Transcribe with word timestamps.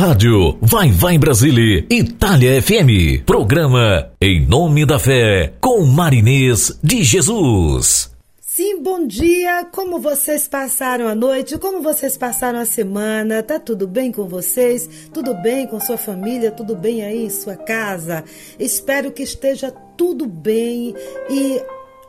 Rádio 0.00 0.56
Vai 0.62 0.90
Vai 0.90 1.18
Brasília, 1.18 1.84
Itália 1.90 2.62
FM. 2.62 3.22
Programa 3.26 4.10
Em 4.18 4.40
Nome 4.46 4.86
da 4.86 4.98
Fé, 4.98 5.52
com 5.60 5.84
Marinês 5.84 6.80
de 6.82 7.04
Jesus. 7.04 8.10
Sim, 8.40 8.82
bom 8.82 9.06
dia. 9.06 9.66
Como 9.70 10.00
vocês 10.00 10.48
passaram 10.48 11.06
a 11.06 11.14
noite? 11.14 11.58
Como 11.58 11.82
vocês 11.82 12.16
passaram 12.16 12.60
a 12.60 12.64
semana? 12.64 13.42
Tá 13.42 13.60
tudo 13.60 13.86
bem 13.86 14.10
com 14.10 14.26
vocês? 14.26 14.88
Tudo 15.12 15.34
bem 15.34 15.66
com 15.66 15.78
sua 15.78 15.98
família? 15.98 16.50
Tudo 16.50 16.74
bem 16.74 17.04
aí 17.04 17.26
em 17.26 17.30
sua 17.30 17.56
casa? 17.56 18.24
Espero 18.58 19.12
que 19.12 19.22
esteja 19.22 19.70
tudo 19.98 20.26
bem 20.26 20.94
e 21.28 21.60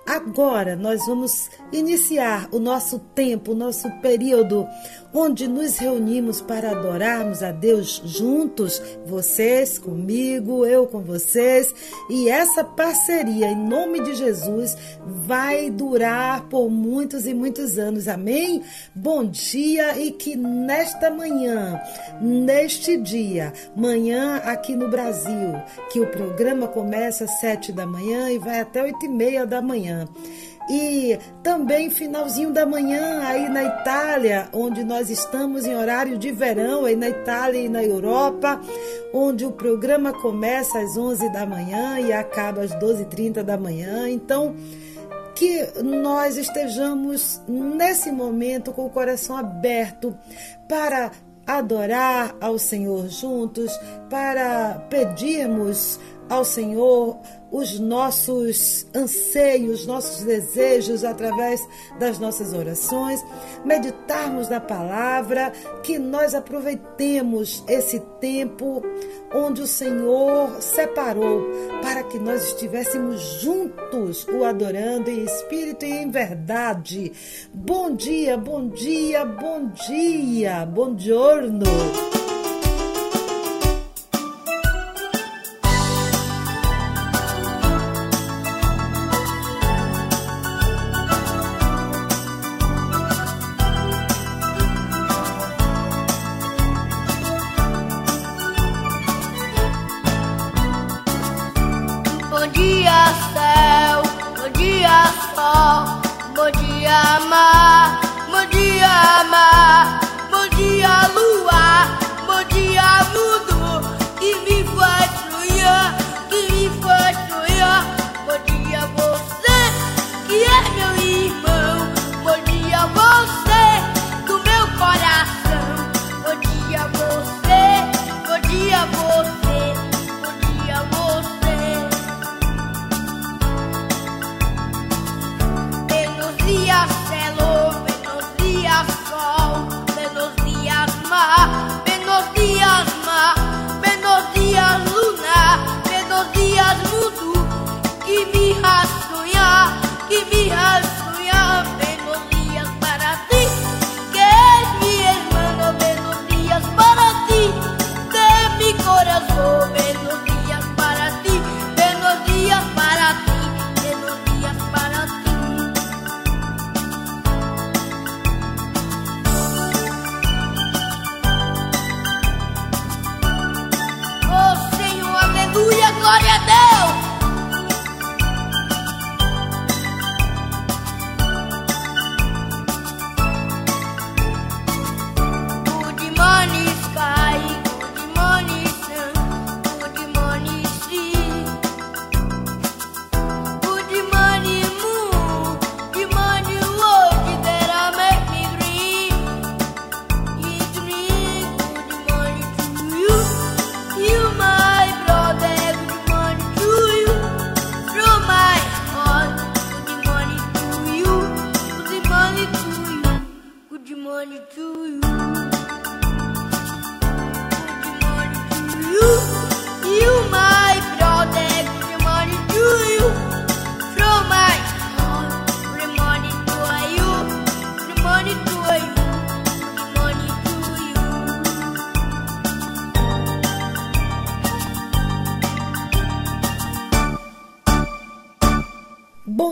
Agora 0.06 0.76
nós 0.76 1.06
vamos 1.06 1.50
iniciar 1.72 2.50
o 2.52 2.60
nosso 2.60 3.00
tempo, 3.00 3.52
o 3.52 3.56
nosso 3.56 3.90
período, 4.02 4.68
onde 5.14 5.48
nos 5.48 5.78
reunimos 5.78 6.42
para 6.42 6.72
adorarmos 6.72 7.44
a 7.44 7.52
Deus 7.52 8.02
juntos, 8.06 8.82
vocês 9.06 9.78
comigo, 9.78 10.66
eu 10.66 10.88
com 10.88 11.02
vocês, 11.02 11.74
e 12.10 12.30
essa 12.30 12.64
parceria, 12.64 13.48
em 13.48 13.56
nome 13.56 14.00
de 14.02 14.16
Jesus, 14.16 14.78
vai 15.06 15.70
durar 15.70 16.48
por 16.50 16.70
muitos 16.70 17.28
e 17.28 17.34
muitos 17.34 17.78
anos. 17.78 18.08
Amém? 18.08 18.64
Bom 18.96 19.26
dia 19.26 19.98
e 19.98 20.12
que 20.12 20.36
nesta 20.36 21.10
manhã, 21.10 21.82
neste 22.22 22.98
dia, 22.98 23.54
manhã 23.76 24.38
aqui 24.38 24.76
no 24.76 24.90
Brasil, 24.90 25.54
que 25.92 26.00
o 26.00 26.08
programa 26.08 26.68
começa 26.68 27.26
às 27.26 27.40
sete 27.40 27.72
da 27.72 27.86
manhã 27.86 28.30
e 28.30 28.38
vai 28.38 28.60
até 28.60 28.84
oito 28.84 29.06
e 29.06 29.10
meia 29.10 29.46
da 29.46 29.62
manhã. 29.62 30.08
E 30.70 31.20
também 31.44 31.90
finalzinho 31.90 32.52
da 32.52 32.66
manhã 32.66 33.22
aí 33.24 33.50
na 33.50 33.64
Itália, 33.64 34.48
onde 34.54 34.84
nós 34.84 35.10
estamos 35.10 35.66
em 35.66 35.76
horário 35.76 36.18
de 36.18 36.32
verão, 36.32 36.86
aí 36.86 36.96
na 36.96 37.10
Itália 37.10 37.60
e 37.60 37.70
na 37.70 37.84
Europa, 37.84 38.60
onde 39.14 39.46
o 39.46 39.52
programa 39.52 40.14
começa 40.14 40.80
às 40.80 40.96
11 40.96 41.30
da 41.30 41.46
manhã 41.46 42.00
e 42.00 42.14
acaba 42.14 42.62
às 42.62 42.72
12h30 42.72 43.44
da 43.44 43.58
manhã. 43.58 44.10
Então, 44.10 44.56
que 45.36 45.82
nós 45.82 46.38
estejamos 46.38 47.42
nesse 47.48 48.12
momento 48.12 48.72
com 48.72 48.86
o 48.86 48.90
coração 48.90 49.36
aberto 49.36 50.16
para 50.70 51.12
adorar 51.48 52.36
ao 52.40 52.58
Senhor 52.60 53.10
juntos, 53.10 53.72
para 54.10 54.86
pedirmos 54.90 56.00
ao 56.30 56.46
Senhor 56.46 57.20
os 57.52 57.78
nossos 57.80 58.88
anseios, 58.96 59.86
nossos 59.86 60.24
desejos 60.24 61.04
através 61.04 61.62
das 62.00 62.18
nossas 62.18 62.54
orações, 62.54 63.24
meditarmos 63.66 64.48
na 64.48 64.62
palavra, 64.62 65.52
que 65.84 66.00
nós 66.00 66.34
aproveitemos 66.34 67.64
esse 67.68 68.00
tempo 68.22 68.82
onde 69.34 69.62
o 69.62 69.68
Senhor 69.68 70.62
separou 70.62 71.46
para 71.82 72.04
que 72.04 72.18
nós 72.18 72.44
estivéssemos 72.48 73.22
juntos 73.42 74.26
o 74.28 74.46
adorando 74.46 75.10
em 75.10 75.26
espírito 75.26 75.86
e 75.86 75.92
em 75.92 76.10
verdade. 76.10 77.12
Bom 77.54 77.94
dia, 77.94 78.38
bom 78.38 78.70
dia, 78.70 79.26
bom 79.26 79.68
dia, 79.68 80.66
bom 80.66 80.98
giorno. 80.98 81.66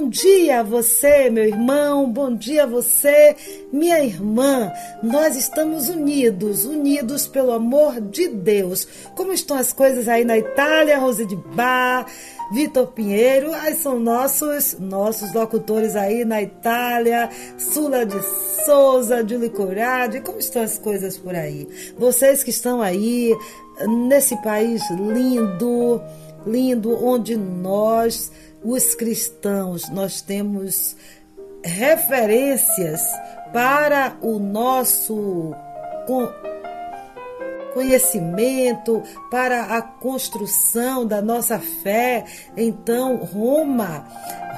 Dia 0.10 0.62
a 0.62 0.64
você, 0.64 1.30
meu 1.30 1.46
irmão, 1.46 2.12
bom 2.12 2.34
dia 2.36 2.64
a 2.64 2.66
você, 2.66 3.36
minha 3.72 4.04
irmã. 4.04 4.72
Nós 5.04 5.36
estamos 5.36 5.88
unidos, 5.88 6.66
unidos 6.66 7.28
pelo 7.28 7.52
amor 7.52 8.02
de 8.02 8.28
Deus. 8.28 8.88
Como 9.16 9.32
estão 9.32 9.56
as 9.56 9.72
coisas 9.72 10.08
aí 10.08 10.26
na 10.26 10.38
Itália, 10.38 10.98
Rose 10.98 11.26
de 11.26 11.36
Bar? 11.36 12.08
Vitor 12.52 12.88
Pinheiro, 12.88 13.54
aí 13.54 13.76
são 13.76 14.00
nossos 14.00 14.76
nossos 14.80 15.32
locutores 15.36 15.96
aí 15.96 16.26
na 16.26 16.42
Itália, 16.42 17.30
Sula 17.60 18.04
de 18.04 18.20
Souza, 18.66 19.24
Julie 19.28 19.52
Corade, 19.52 20.20
como 20.22 20.40
estão 20.40 20.64
as 20.64 20.80
coisas 20.80 21.16
por 21.16 21.36
aí? 21.36 21.68
Vocês 21.96 22.44
que 22.44 22.50
estão 22.50 22.82
aí 22.82 23.38
nesse 23.88 24.36
país 24.42 24.82
lindo, 24.90 26.02
lindo, 26.44 26.92
onde 27.06 27.38
nós, 27.38 28.32
os 28.64 28.96
cristãos, 28.96 29.90
nós 29.90 30.22
temos 30.22 30.96
referências 31.64 33.02
para 33.52 34.16
o 34.22 34.40
nosso 34.40 35.54
conhecimento, 37.74 39.02
para 39.30 39.78
a 39.78 39.82
construção 39.82 41.06
da 41.06 41.22
nossa 41.22 41.60
fé. 41.60 42.26
Então, 42.58 43.18
Roma, 43.18 44.06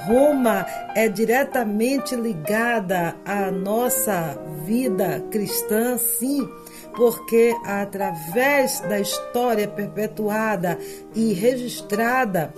Roma 0.05 0.65
é 0.95 1.07
diretamente 1.07 2.15
ligada 2.15 3.15
à 3.25 3.51
nossa 3.51 4.37
vida 4.65 5.23
cristã, 5.29 5.97
sim, 5.97 6.47
porque 6.95 7.53
através 7.65 8.79
da 8.81 8.99
história 8.99 9.67
perpetuada 9.67 10.77
e 11.13 11.33
registrada 11.33 12.53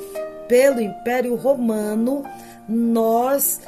pelo 0.48 0.82
Império 0.82 1.36
Romano, 1.36 2.24
nós 2.68 3.60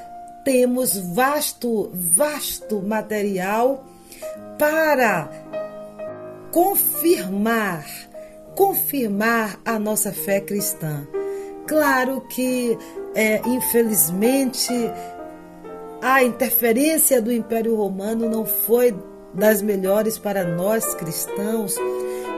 temos 0.44 0.96
vasto, 0.98 1.90
vasto 1.94 2.82
material 2.82 3.84
para 4.58 5.30
confirmar, 6.52 7.86
confirmar 8.56 9.60
a 9.66 9.78
nossa 9.78 10.12
fé 10.12 10.40
cristã. 10.40 11.06
Claro 11.68 12.22
que, 12.30 12.78
é, 13.16 13.42
infelizmente, 13.46 14.72
a 16.02 16.24
interferência 16.24 17.22
do 17.22 17.32
Império 17.32 17.76
Romano 17.76 18.30
não 18.30 18.46
foi 18.46 18.96
das 19.34 19.62
melhores 19.62 20.18
para 20.18 20.46
nós 20.46 20.94
cristãos, 20.96 21.76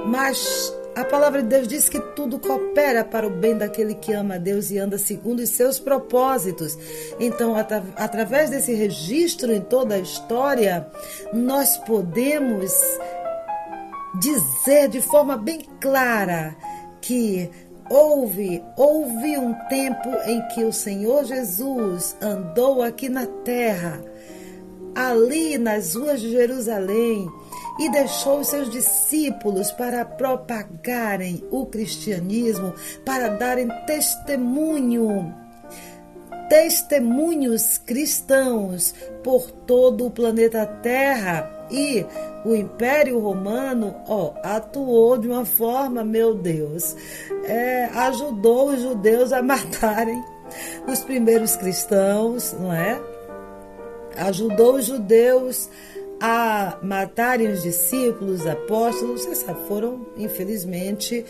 mas 0.05 0.73
a 0.97 1.05
palavra 1.05 1.43
de 1.43 1.49
Deus 1.49 1.67
diz 1.67 1.87
que 1.87 1.99
tudo 1.99 2.39
coopera 2.39 3.05
para 3.05 3.27
o 3.27 3.29
bem 3.29 3.55
daquele 3.55 3.93
que 3.93 4.11
ama 4.13 4.33
a 4.33 4.37
Deus 4.39 4.71
e 4.71 4.79
anda 4.79 4.97
segundo 4.97 5.41
os 5.41 5.49
seus 5.49 5.77
propósitos. 5.77 6.75
Então, 7.19 7.55
atra 7.55 7.83
através 7.95 8.49
desse 8.49 8.73
registro 8.73 9.53
em 9.53 9.61
toda 9.61 9.93
a 9.93 9.99
história, 9.99 10.87
nós 11.31 11.77
podemos 11.77 12.73
dizer 14.19 14.87
de 14.87 14.99
forma 14.99 15.37
bem 15.37 15.67
clara 15.79 16.55
que 16.99 17.47
houve, 17.91 18.63
houve 18.75 19.37
um 19.37 19.53
tempo 19.69 20.09
em 20.25 20.41
que 20.47 20.63
o 20.63 20.73
Senhor 20.73 21.25
Jesus 21.25 22.17
andou 22.19 22.81
aqui 22.81 23.07
na 23.07 23.27
terra, 23.27 24.03
ali 24.95 25.59
nas 25.59 25.93
ruas 25.93 26.19
de 26.19 26.31
Jerusalém, 26.31 27.29
e 27.79 27.89
deixou 27.91 28.43
seus 28.43 28.69
discípulos 28.69 29.71
para 29.71 30.03
propagarem 30.03 31.43
o 31.51 31.65
cristianismo, 31.65 32.73
para 33.05 33.29
darem 33.29 33.67
testemunho 33.85 35.33
testemunhos 36.49 37.77
cristãos 37.77 38.93
por 39.23 39.51
todo 39.51 40.05
o 40.05 40.11
planeta 40.11 40.65
Terra 40.65 41.67
e 41.69 42.05
o 42.45 42.55
Império 42.55 43.19
Romano 43.19 43.95
ó, 44.07 44.33
atuou 44.41 45.17
de 45.17 45.27
uma 45.27 45.43
forma, 45.43 46.03
meu 46.03 46.33
Deus, 46.33 46.95
é, 47.45 47.85
ajudou 47.85 48.69
os 48.69 48.81
judeus 48.81 49.33
a 49.33 49.41
matarem 49.43 50.23
os 50.87 51.01
primeiros 51.01 51.57
cristãos, 51.57 52.53
não 52.53 52.71
é? 52.71 52.99
Ajudou 54.15 54.75
os 54.75 54.85
judeus 54.85 55.69
a 55.69 55.96
matarem 56.81 57.51
os 57.51 57.61
discípulos, 57.61 58.45
apóstolos, 58.45 59.25
vocês 59.25 59.45
foram, 59.67 60.05
infelizmente, 60.17 61.25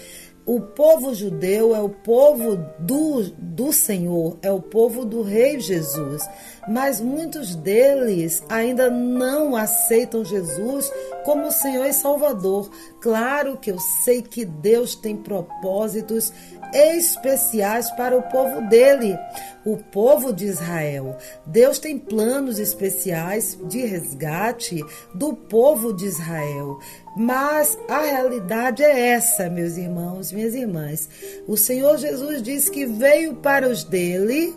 o 0.45 0.61
povo 0.61 1.13
judeu 1.13 1.75
é 1.75 1.81
o 1.81 1.89
povo 1.89 2.57
do, 2.79 3.23
do 3.37 3.73
Senhor, 3.73 4.37
é 4.41 4.49
o 4.49 4.61
povo 4.61 5.03
do 5.03 5.21
Rei 5.21 5.59
Jesus 5.59 6.23
mas 6.67 6.99
muitos 6.99 7.55
deles 7.55 8.43
ainda 8.49 8.89
não 8.89 9.55
aceitam 9.55 10.23
Jesus 10.25 10.91
como 11.23 11.51
Senhor 11.51 11.85
e 11.85 11.93
Salvador. 11.93 12.69
Claro 13.01 13.57
que 13.57 13.71
eu 13.71 13.79
sei 13.79 14.21
que 14.21 14.45
Deus 14.45 14.95
tem 14.95 15.15
propósitos 15.15 16.33
especiais 16.73 17.89
para 17.91 18.17
o 18.17 18.23
povo 18.23 18.61
dele, 18.67 19.17
o 19.65 19.77
povo 19.77 20.33
de 20.33 20.45
Israel. 20.45 21.17
Deus 21.45 21.79
tem 21.79 21.97
planos 21.97 22.59
especiais 22.59 23.57
de 23.63 23.85
resgate 23.85 24.83
do 25.13 25.33
povo 25.33 25.93
de 25.93 26.05
Israel. 26.05 26.79
Mas 27.15 27.77
a 27.89 28.01
realidade 28.01 28.83
é 28.83 29.09
essa, 29.09 29.49
meus 29.49 29.77
irmãos, 29.77 30.31
minhas 30.31 30.53
irmãs. 30.53 31.09
O 31.47 31.57
Senhor 31.57 31.97
Jesus 31.97 32.41
disse 32.41 32.69
que 32.69 32.85
veio 32.85 33.35
para 33.35 33.67
os 33.67 33.83
dele 33.83 34.55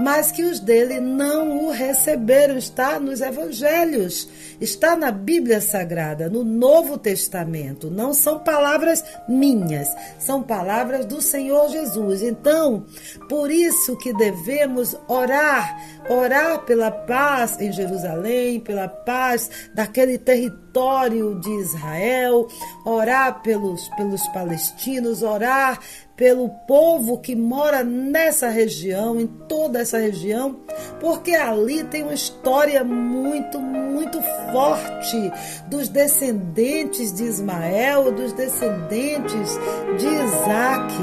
mas 0.00 0.32
que 0.32 0.42
os 0.42 0.58
dele 0.58 0.98
não 0.98 1.66
o 1.66 1.70
receberam. 1.70 2.56
Está 2.56 2.98
nos 2.98 3.20
evangelhos, 3.20 4.26
está 4.60 4.96
na 4.96 5.10
Bíblia 5.10 5.60
Sagrada, 5.60 6.28
no 6.28 6.44
Novo 6.44 6.98
Testamento. 6.98 7.90
Não 7.90 8.12
são 8.12 8.38
palavras 8.38 9.04
minhas, 9.28 9.88
são 10.18 10.42
palavras 10.42 11.06
do 11.06 11.20
Senhor 11.20 11.68
Jesus. 11.70 12.22
Então, 12.22 12.84
por 13.28 13.50
isso 13.50 13.96
que 13.96 14.12
devemos 14.12 14.96
orar, 15.08 15.80
orar 16.08 16.64
pela 16.64 16.90
paz 16.90 17.58
em 17.60 17.72
Jerusalém, 17.72 18.60
pela 18.60 18.88
paz 18.88 19.50
daquele 19.74 20.18
território 20.18 21.40
de 21.40 21.50
Israel, 21.50 22.46
orar 22.84 23.42
pelos, 23.42 23.88
pelos 23.90 24.26
palestinos, 24.28 25.22
orar 25.22 25.78
pelo 26.20 26.50
povo 26.50 27.18
que 27.18 27.34
mora 27.34 27.82
nessa 27.82 28.50
região, 28.50 29.18
em 29.18 29.26
toda 29.26 29.80
essa 29.80 29.96
região, 29.96 30.60
porque 31.00 31.34
ali 31.34 31.82
tem 31.84 32.02
uma 32.02 32.12
história 32.12 32.84
muito, 32.84 33.58
muito 33.58 34.20
forte 34.52 35.32
dos 35.68 35.88
descendentes 35.88 37.12
de 37.12 37.24
Ismael, 37.24 38.12
dos 38.12 38.32
descendentes 38.32 39.58
de 39.98 40.06
Isaac, 40.06 40.94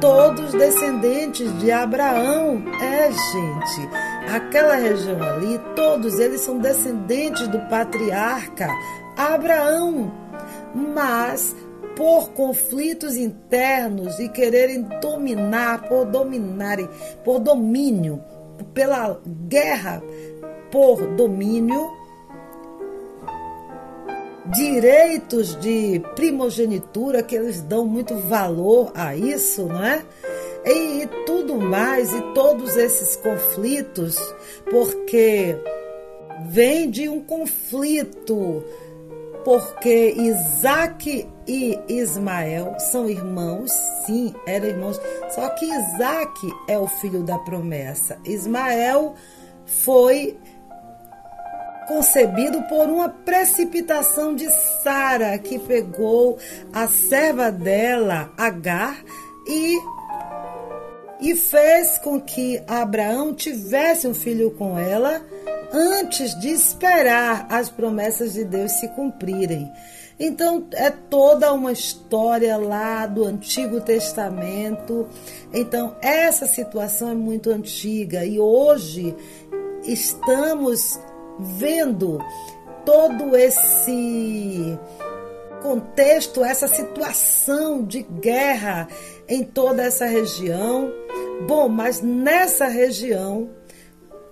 todos 0.00 0.52
descendentes 0.52 1.58
de 1.58 1.70
Abraão. 1.70 2.62
É, 2.80 3.10
gente, 3.10 4.32
aquela 4.34 4.76
região 4.76 5.22
ali, 5.22 5.60
todos 5.74 6.18
eles 6.18 6.40
são 6.40 6.58
descendentes 6.58 7.48
do 7.48 7.58
patriarca 7.68 8.68
Abraão. 9.16 10.12
Mas 10.74 11.54
por 11.96 12.30
conflitos 12.32 13.16
internos 13.16 14.18
e 14.18 14.28
quererem 14.28 14.82
dominar, 15.00 15.88
por 15.88 16.04
dominarem, 16.04 16.88
por 17.24 17.40
domínio, 17.40 18.22
pela 18.74 19.18
guerra 19.48 20.02
por 20.70 21.06
domínio, 21.16 21.90
direitos 24.54 25.58
de 25.60 26.00
primogenitura 26.14 27.22
que 27.22 27.34
eles 27.34 27.60
dão 27.60 27.86
muito 27.86 28.14
valor 28.16 28.92
a 28.94 29.16
isso, 29.16 29.66
não 29.66 29.84
é? 29.84 30.02
E, 30.64 31.02
e 31.02 31.06
tudo 31.24 31.56
mais, 31.58 32.12
e 32.12 32.20
todos 32.34 32.76
esses 32.76 33.16
conflitos, 33.16 34.16
porque 34.70 35.56
vem 36.48 36.90
de 36.90 37.08
um 37.08 37.20
conflito 37.22 38.64
porque 39.46 40.12
Isaac 40.16 41.24
e 41.46 41.78
Ismael 41.88 42.74
são 42.90 43.08
irmãos, 43.08 43.70
sim, 44.04 44.34
eram 44.44 44.66
irmãos, 44.66 45.00
só 45.30 45.48
que 45.50 45.64
Isaac 45.64 46.52
é 46.66 46.76
o 46.76 46.88
filho 46.88 47.22
da 47.22 47.38
promessa. 47.38 48.18
Ismael 48.24 49.14
foi 49.64 50.36
concebido 51.86 52.62
por 52.64 52.88
uma 52.88 53.08
precipitação 53.08 54.34
de 54.34 54.48
Sara, 54.82 55.38
que 55.38 55.58
pegou 55.58 56.38
a 56.72 56.86
serva 56.86 57.50
dela, 57.50 58.32
Agar, 58.36 59.02
e 59.46 59.76
e 61.20 61.34
fez 61.34 61.98
com 61.98 62.20
que 62.20 62.62
Abraão 62.66 63.34
tivesse 63.34 64.06
um 64.06 64.14
filho 64.14 64.50
com 64.50 64.78
ela 64.78 65.22
antes 65.72 66.38
de 66.38 66.50
esperar 66.50 67.46
as 67.50 67.68
promessas 67.68 68.34
de 68.34 68.44
Deus 68.44 68.72
se 68.72 68.88
cumprirem. 68.88 69.70
Então 70.18 70.66
é 70.72 70.90
toda 70.90 71.52
uma 71.52 71.72
história 71.72 72.56
lá 72.56 73.06
do 73.06 73.24
Antigo 73.24 73.80
Testamento. 73.80 75.06
Então 75.52 75.96
essa 76.00 76.46
situação 76.46 77.10
é 77.10 77.14
muito 77.14 77.50
antiga 77.50 78.24
e 78.24 78.38
hoje 78.38 79.14
estamos 79.84 80.98
vendo 81.38 82.18
todo 82.84 83.36
esse 83.36 84.78
contexto, 85.62 86.44
essa 86.44 86.68
situação 86.68 87.84
de 87.84 88.02
guerra 88.02 88.88
em 89.28 89.42
toda 89.42 89.82
essa 89.82 90.06
região. 90.06 90.92
Bom, 91.46 91.68
mas 91.68 92.00
nessa 92.00 92.66
região 92.66 93.50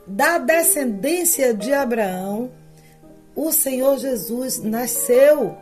da 0.06 0.38
descendência 0.38 1.52
de 1.52 1.72
Abraão, 1.72 2.50
o 3.34 3.50
Senhor 3.50 3.98
Jesus 3.98 4.60
nasceu 4.62 5.56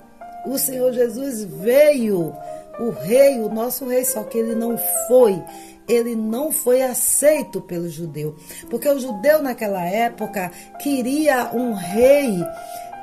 o 0.45 0.59
Senhor 0.59 0.93
Jesus 0.93 1.45
veio, 1.45 2.35
o 2.81 2.91
rei, 2.91 3.39
o 3.41 3.49
nosso 3.49 3.87
rei, 3.87 4.05
só 4.05 4.25
que 4.25 4.39
ele 4.39 4.55
não 4.55 4.77
foi 5.07 5.41
ele 5.89 6.15
não 6.15 6.53
foi 6.53 6.83
aceito 6.83 7.61
pelo 7.61 7.89
judeu. 7.89 8.37
Porque 8.71 8.89
o 8.89 8.99
judeu 8.99 9.43
naquela 9.43 9.85
época 9.85 10.51
queria 10.81 11.51
um 11.53 11.73
rei 11.73 12.39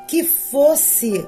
que 0.07 0.23
fosse 0.23 1.25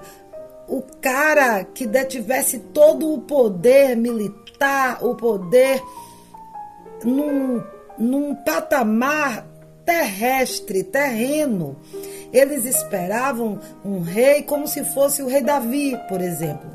o 0.68 0.82
cara 1.02 1.64
que 1.64 1.86
detivesse 1.86 2.60
todo 2.60 3.14
o 3.14 3.22
poder 3.22 3.96
militar, 3.96 5.04
o 5.04 5.16
poder 5.16 5.84
num, 7.04 7.62
num 7.98 8.34
patamar 8.36 9.46
terrestre, 9.86 10.84
terreno. 10.84 11.76
Eles 12.32 12.66
esperavam 12.66 13.60
um 13.84 14.00
rei 14.00 14.44
como 14.44 14.68
se 14.68 14.84
fosse 14.86 15.22
o 15.22 15.28
rei 15.28 15.42
Davi, 15.42 16.00
por 16.08 16.22
exemplo. 16.22 16.70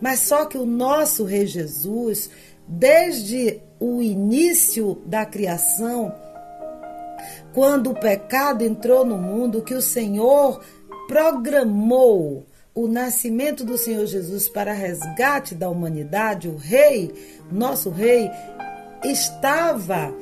Mas 0.00 0.20
só 0.20 0.44
que 0.44 0.58
o 0.58 0.66
nosso 0.66 1.24
rei 1.24 1.46
Jesus, 1.46 2.30
desde 2.66 3.60
o 3.80 4.02
início 4.02 5.00
da 5.06 5.24
criação, 5.24 6.14
quando 7.52 7.90
o 7.90 7.98
pecado 7.98 8.62
entrou 8.62 9.04
no 9.04 9.16
mundo, 9.16 9.62
que 9.62 9.74
o 9.74 9.82
Senhor 9.82 10.60
programou 11.06 12.46
o 12.74 12.86
nascimento 12.86 13.64
do 13.64 13.76
Senhor 13.76 14.06
Jesus 14.06 14.48
para 14.48 14.72
resgate 14.72 15.54
da 15.54 15.68
humanidade, 15.68 16.48
o 16.48 16.56
rei, 16.56 17.12
nosso 17.50 17.90
rei, 17.90 18.30
estava 19.02 20.14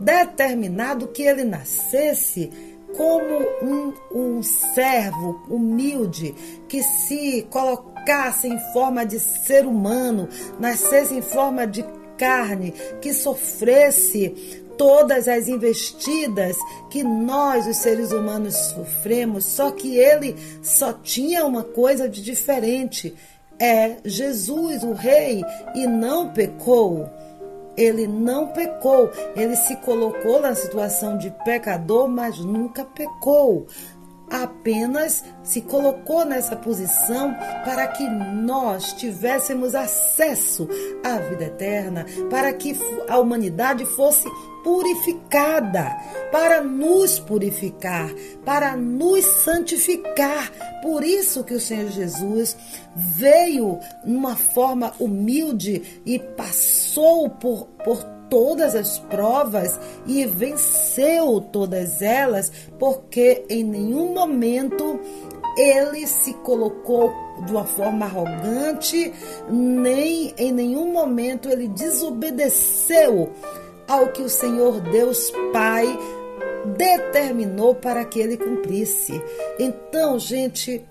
determinado 0.00 1.08
que 1.08 1.22
ele 1.22 1.44
nascesse 1.44 2.50
como 2.96 3.38
um, 3.62 3.94
um 4.12 4.42
servo 4.42 5.42
humilde 5.48 6.34
que 6.68 6.82
se 6.82 7.46
colocasse 7.50 8.48
em 8.48 8.58
forma 8.72 9.06
de 9.06 9.18
ser 9.18 9.66
humano, 9.66 10.28
nascesse 10.58 11.14
em 11.14 11.22
forma 11.22 11.66
de 11.66 11.84
carne, 12.22 12.72
que 13.00 13.12
sofresse 13.12 14.30
todas 14.78 15.26
as 15.26 15.48
investidas 15.48 16.56
que 16.88 17.02
nós, 17.02 17.66
os 17.66 17.78
seres 17.78 18.12
humanos, 18.12 18.54
sofremos, 18.54 19.44
só 19.44 19.72
que 19.72 19.96
ele 19.98 20.36
só 20.62 20.92
tinha 20.92 21.44
uma 21.44 21.64
coisa 21.64 22.08
de 22.08 22.22
diferente: 22.22 23.12
é 23.58 23.96
Jesus, 24.04 24.84
o 24.84 24.92
Rei, 24.92 25.42
e 25.74 25.84
não 25.84 26.32
pecou. 26.32 27.10
Ele 27.74 28.06
não 28.06 28.48
pecou, 28.48 29.10
ele 29.34 29.56
se 29.56 29.74
colocou 29.76 30.42
na 30.42 30.54
situação 30.54 31.16
de 31.16 31.30
pecador, 31.42 32.06
mas 32.06 32.38
nunca 32.38 32.84
pecou. 32.84 33.66
Apenas 34.32 35.22
se 35.42 35.60
colocou 35.60 36.24
nessa 36.24 36.56
posição 36.56 37.34
para 37.66 37.86
que 37.88 38.02
nós 38.08 38.94
tivéssemos 38.94 39.74
acesso 39.74 40.66
à 41.04 41.18
vida 41.18 41.44
eterna, 41.44 42.06
para 42.30 42.50
que 42.54 42.74
a 43.08 43.18
humanidade 43.18 43.84
fosse 43.84 44.26
purificada, 44.64 45.94
para 46.30 46.62
nos 46.62 47.18
purificar, 47.18 48.10
para 48.44 48.74
nos 48.74 49.24
santificar. 49.24 50.50
Por 50.80 51.04
isso 51.04 51.44
que 51.44 51.54
o 51.54 51.60
Senhor 51.60 51.90
Jesus 51.90 52.56
veio 52.96 53.78
numa 54.04 54.34
forma 54.34 54.92
humilde 54.98 56.00
e 56.06 56.18
passou 56.18 57.28
por, 57.28 57.66
por 57.84 58.11
todas 58.32 58.74
as 58.74 58.98
provas 58.98 59.78
e 60.06 60.24
venceu 60.24 61.38
todas 61.52 62.00
elas, 62.00 62.50
porque 62.78 63.44
em 63.46 63.62
nenhum 63.62 64.14
momento 64.14 64.98
ele 65.54 66.06
se 66.06 66.32
colocou 66.36 67.12
de 67.44 67.52
uma 67.52 67.66
forma 67.66 68.06
arrogante, 68.06 69.12
nem 69.50 70.32
em 70.38 70.50
nenhum 70.50 70.90
momento 70.90 71.50
ele 71.50 71.68
desobedeceu 71.68 73.30
ao 73.86 74.08
que 74.08 74.22
o 74.22 74.30
Senhor 74.30 74.80
Deus 74.80 75.30
Pai 75.52 75.86
determinou 76.74 77.74
para 77.74 78.02
que 78.02 78.18
ele 78.18 78.38
cumprisse. 78.38 79.22
Então, 79.58 80.18
gente, 80.18 80.82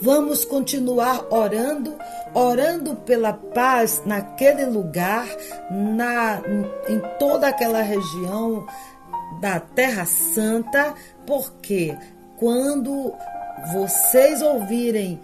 vamos 0.00 0.46
continuar 0.46 1.26
orando, 1.30 1.94
orando 2.34 2.96
pela 2.96 3.32
paz 3.32 4.02
naquele 4.04 4.64
lugar, 4.66 5.26
na 5.70 6.40
em 6.88 7.00
toda 7.18 7.48
aquela 7.48 7.82
região 7.82 8.66
da 9.40 9.60
Terra 9.60 10.04
Santa, 10.04 10.94
porque 11.26 11.96
quando 12.36 13.12
vocês 13.72 14.42
ouvirem 14.42 15.20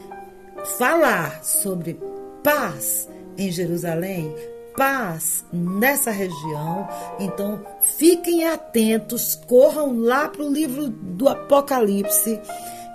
falar 0.79 1.43
sobre 1.43 1.99
paz 2.43 3.09
em 3.39 3.51
Jerusalém, 3.51 4.35
paz 4.77 5.45
nessa 5.53 6.11
região. 6.11 6.87
Então, 7.19 7.61
fiquem 7.81 8.47
atentos, 8.47 9.35
corram 9.47 9.99
lá 9.99 10.29
para 10.29 10.43
o 10.43 10.53
livro 10.53 10.89
do 10.89 11.29
Apocalipse 11.29 12.41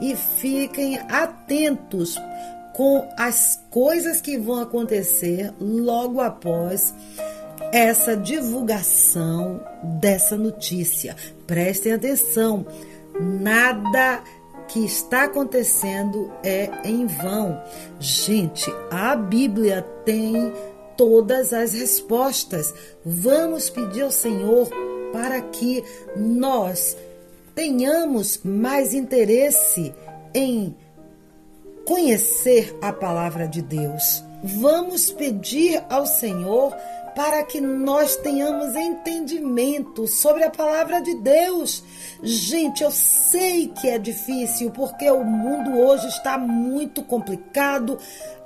e 0.01 0.15
fiquem 0.15 0.99
atentos 1.09 2.17
com 2.73 3.07
as 3.17 3.61
coisas 3.69 4.21
que 4.21 4.37
vão 4.37 4.61
acontecer 4.61 5.53
logo 5.59 6.19
após 6.21 6.93
essa 7.71 8.15
divulgação 8.15 9.61
dessa 9.99 10.37
notícia. 10.37 11.15
Prestem 11.45 11.93
atenção, 11.93 12.65
nada 13.19 14.23
que 14.67 14.85
está 14.85 15.23
acontecendo 15.23 16.31
é 16.43 16.69
em 16.85 17.05
vão. 17.05 17.61
Gente, 17.99 18.71
a 18.89 19.15
Bíblia 19.15 19.85
tem 20.05 20.53
todas 20.97 21.51
as 21.51 21.73
respostas. 21.73 22.73
Vamos 23.05 23.69
pedir 23.69 24.03
ao 24.03 24.11
Senhor 24.11 24.69
para 25.11 25.41
que 25.41 25.83
nós 26.15 26.95
tenhamos 27.53 28.39
mais 28.43 28.93
interesse 28.93 29.93
em 30.33 30.75
conhecer 31.91 32.79
a 32.81 32.93
palavra 32.93 33.49
de 33.49 33.61
Deus. 33.61 34.23
Vamos 34.41 35.11
pedir 35.11 35.83
ao 35.89 36.05
Senhor 36.05 36.73
para 37.13 37.43
que 37.43 37.59
nós 37.59 38.15
tenhamos 38.15 38.73
entendimento 38.77 40.07
sobre 40.07 40.45
a 40.45 40.49
palavra 40.49 41.01
de 41.01 41.13
Deus. 41.15 41.83
Gente, 42.23 42.81
eu 42.81 42.91
sei 42.91 43.67
que 43.67 43.89
é 43.89 43.99
difícil 43.99 44.71
porque 44.71 45.11
o 45.11 45.21
mundo 45.25 45.77
hoje 45.77 46.07
está 46.07 46.37
muito 46.37 47.03
complicado, 47.03 47.99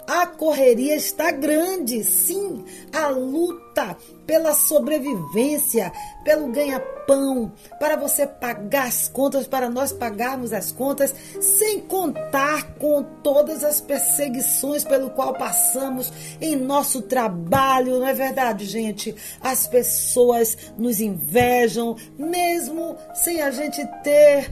a 0.08 0.28
correria 0.28 0.96
está 0.96 1.32
grande, 1.32 2.04
sim, 2.04 2.64
a 2.94 3.08
luta 3.10 3.98
pela 4.26 4.54
sobrevivência, 4.54 5.92
pelo 6.24 6.48
ganha-pão, 6.48 7.52
para 7.80 7.96
você 7.96 8.26
pagar 8.26 8.88
as 8.88 9.08
contas, 9.08 9.48
para 9.48 9.70
nós 9.70 9.92
pagarmos 9.92 10.52
as 10.52 10.72
contas, 10.72 11.14
sem 11.40 11.80
contar 11.82 12.76
com 12.76 13.04
todas 13.22 13.64
as 13.64 13.80
perseguições 13.80 14.84
pelo 14.84 15.12
qual 15.12 15.34
passamos 15.34 16.12
em 16.42 16.56
nosso 16.56 17.02
trabalho, 17.04 18.00
não 18.00 18.08
é 18.08 18.14
verdade, 18.14 18.66
gente? 18.66 19.16
As 19.42 19.68
pessoas 19.68 20.58
nos 20.78 21.00
invejam, 21.00 21.96
mesmo 22.18 22.98
sem 23.14 23.42
a 23.42 23.52
gente 23.52 23.86
ter 24.04 24.52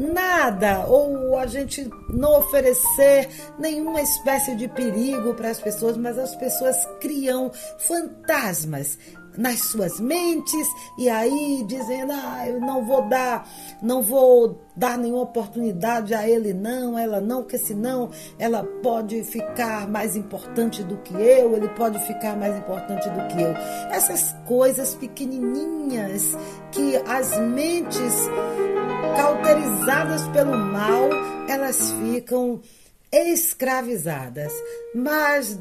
nada 0.00 0.86
ou 0.86 1.38
a 1.38 1.46
gente 1.46 1.88
não 2.08 2.38
oferecer 2.38 3.28
nenhuma 3.58 4.00
espécie 4.00 4.54
de 4.56 4.66
perigo 4.68 5.34
para 5.34 5.50
as 5.50 5.60
pessoas, 5.60 5.96
mas 5.96 6.18
as 6.18 6.34
pessoas 6.36 6.76
criam 7.00 7.50
fantasmas 7.78 8.98
nas 9.36 9.60
suas 9.60 10.00
mentes 10.00 10.68
e 10.98 11.08
aí 11.08 11.64
dizendo, 11.66 12.12
ah, 12.12 12.48
eu 12.48 12.60
não 12.60 12.84
vou 12.84 13.08
dar, 13.08 13.48
não 13.82 14.02
vou 14.02 14.60
dar 14.76 14.98
nenhuma 14.98 15.22
oportunidade 15.22 16.14
a 16.14 16.28
ele 16.28 16.52
não, 16.52 16.98
ela 16.98 17.20
não, 17.20 17.42
porque 17.42 17.58
senão 17.58 18.10
ela 18.38 18.64
pode 18.82 19.22
ficar 19.24 19.88
mais 19.88 20.16
importante 20.16 20.82
do 20.82 20.96
que 20.98 21.14
eu, 21.14 21.54
ele 21.54 21.68
pode 21.70 21.98
ficar 22.06 22.36
mais 22.36 22.56
importante 22.56 23.08
do 23.08 23.26
que 23.28 23.42
eu. 23.42 23.52
Essas 23.90 24.34
coisas 24.46 24.94
pequenininhas 24.94 26.36
que 26.72 26.96
as 27.06 27.38
mentes 27.38 28.28
cauterizadas 29.16 30.28
pelo 30.28 30.56
mal, 30.56 31.08
elas 31.48 31.92
ficam 31.92 32.60
escravizadas. 33.12 34.52
Mas 34.94 35.58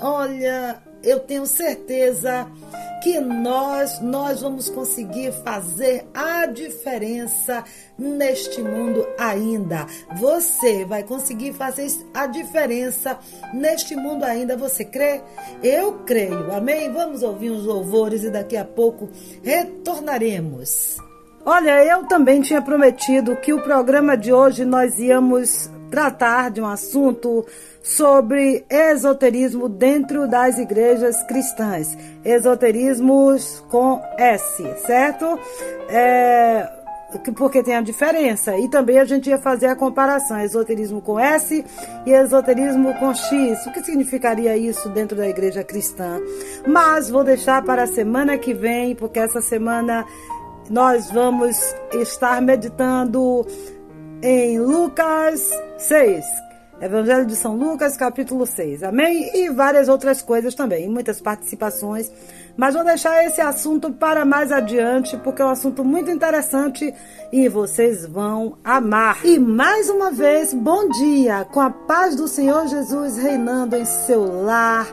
olha, 0.00 0.82
eu 1.02 1.20
tenho 1.20 1.46
certeza 1.46 2.46
que 3.02 3.18
nós 3.18 4.00
nós 4.00 4.40
vamos 4.40 4.70
conseguir 4.70 5.32
fazer 5.42 6.06
a 6.14 6.46
diferença 6.46 7.64
neste 7.98 8.62
mundo 8.62 9.04
ainda. 9.18 9.86
Você 10.16 10.84
vai 10.84 11.02
conseguir 11.02 11.52
fazer 11.52 11.90
a 12.14 12.26
diferença 12.26 13.18
neste 13.52 13.96
mundo 13.96 14.22
ainda. 14.22 14.56
Você 14.56 14.84
crê? 14.84 15.20
Eu 15.62 16.04
creio. 16.04 16.52
Amém. 16.52 16.92
Vamos 16.92 17.24
ouvir 17.24 17.50
uns 17.50 17.64
louvores 17.64 18.22
e 18.22 18.30
daqui 18.30 18.56
a 18.56 18.64
pouco 18.64 19.10
retornaremos. 19.42 21.01
Olha, 21.44 21.84
eu 21.84 22.04
também 22.04 22.40
tinha 22.40 22.62
prometido 22.62 23.34
que 23.36 23.52
o 23.52 23.60
programa 23.60 24.16
de 24.16 24.32
hoje 24.32 24.64
nós 24.64 24.98
íamos 25.00 25.68
tratar 25.90 26.50
de 26.50 26.60
um 26.60 26.66
assunto 26.66 27.44
sobre 27.82 28.64
esoterismo 28.70 29.68
dentro 29.68 30.28
das 30.28 30.56
igrejas 30.56 31.20
cristãs. 31.24 31.98
Esoterismos 32.24 33.62
com 33.68 34.00
S, 34.16 34.62
certo? 34.86 35.38
É, 35.88 36.70
porque 37.36 37.62
tem 37.62 37.76
a 37.76 37.82
diferença. 37.82 38.56
E 38.56 38.68
também 38.68 38.98
a 38.98 39.04
gente 39.04 39.28
ia 39.28 39.38
fazer 39.38 39.66
a 39.66 39.76
comparação: 39.76 40.40
esoterismo 40.40 41.02
com 41.02 41.18
S 41.18 41.64
e 42.06 42.10
esoterismo 42.10 42.94
com 42.94 43.12
X. 43.12 43.66
O 43.66 43.72
que 43.72 43.82
significaria 43.82 44.56
isso 44.56 44.88
dentro 44.88 45.16
da 45.16 45.28
igreja 45.28 45.62
cristã? 45.62 46.20
Mas 46.66 47.10
vou 47.10 47.24
deixar 47.24 47.62
para 47.62 47.82
a 47.82 47.86
semana 47.86 48.38
que 48.38 48.54
vem, 48.54 48.94
porque 48.94 49.18
essa 49.18 49.40
semana 49.40 50.06
nós 50.70 51.10
vamos 51.10 51.56
estar 51.92 52.40
meditando 52.40 53.46
em 54.22 54.58
Lucas 54.58 55.50
6. 55.78 56.24
Evangelho 56.80 57.26
de 57.26 57.36
São 57.36 57.56
Lucas, 57.56 57.96
capítulo 57.96 58.44
6. 58.44 58.82
Amém? 58.82 59.30
E 59.36 59.50
várias 59.50 59.88
outras 59.88 60.20
coisas 60.20 60.52
também, 60.52 60.88
muitas 60.88 61.20
participações. 61.20 62.10
Mas 62.56 62.74
vou 62.74 62.84
deixar 62.84 63.24
esse 63.24 63.40
assunto 63.40 63.92
para 63.92 64.24
mais 64.24 64.50
adiante, 64.50 65.16
porque 65.18 65.40
é 65.40 65.44
um 65.44 65.50
assunto 65.50 65.84
muito 65.84 66.10
interessante 66.10 66.92
e 67.32 67.48
vocês 67.48 68.04
vão 68.04 68.58
amar. 68.64 69.24
E 69.24 69.38
mais 69.38 69.88
uma 69.88 70.10
vez, 70.10 70.52
bom 70.52 70.88
dia, 70.88 71.44
com 71.44 71.60
a 71.60 71.70
paz 71.70 72.16
do 72.16 72.26
Senhor 72.26 72.66
Jesus 72.66 73.16
reinando 73.16 73.76
em 73.76 73.84
seu 73.84 74.42
lar, 74.42 74.92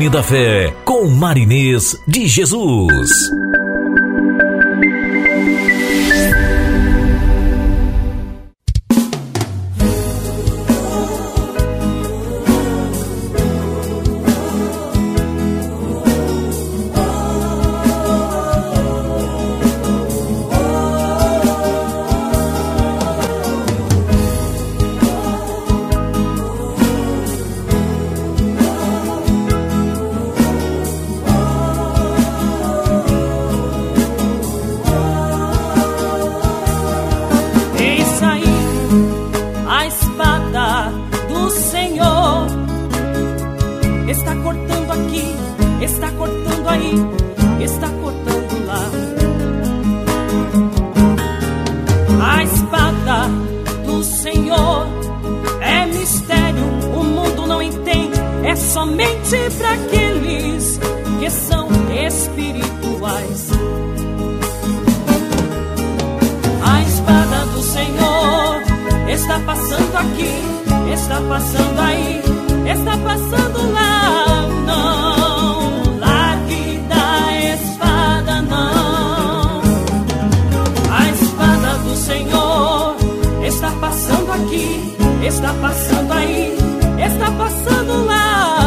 Nome 0.00 0.08
da 0.08 0.22
Fé, 0.22 0.74
com 0.82 1.10
Marinês 1.10 1.94
de 2.08 2.26
Jesus. 2.26 3.10
somente 58.60 59.36
para 59.58 59.72
aqueles 59.72 60.78
que 61.18 61.30
são 61.30 61.68
espirituais. 62.06 63.50
A 66.62 66.82
espada 66.82 67.46
do 67.52 67.62
Senhor 67.62 68.62
está 69.08 69.40
passando 69.40 69.96
aqui, 69.96 70.92
está 70.92 71.20
passando 71.28 71.80
aí, 71.80 72.22
está 72.70 72.96
passando 72.98 73.72
lá. 73.72 74.46
Não 74.66 75.98
largue 75.98 76.78
da 76.88 77.54
espada, 77.54 78.42
não. 78.42 79.62
A 80.90 81.10
espada 81.10 81.78
do 81.78 81.96
Senhor 81.96 82.96
está 83.44 83.70
passando 83.80 84.32
aqui, 84.32 84.96
está 85.26 85.52
passando 85.54 86.12
aí 86.12 86.59
está 87.12 87.30
passando 87.32 88.04
lá. 88.06 88.59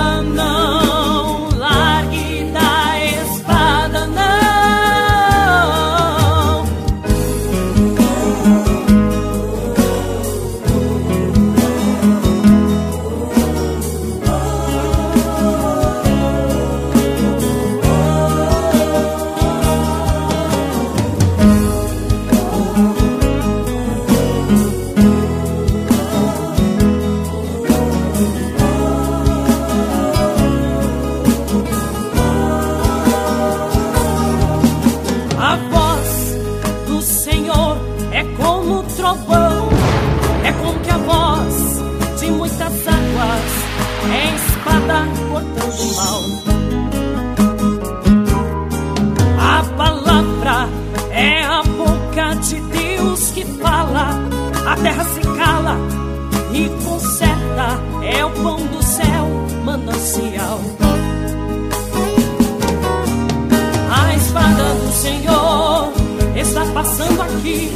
A 63.90 64.16
espada 64.16 64.74
do 64.74 64.92
Senhor 64.92 65.94
está 66.36 66.66
passando 66.74 67.22
aqui, 67.22 67.72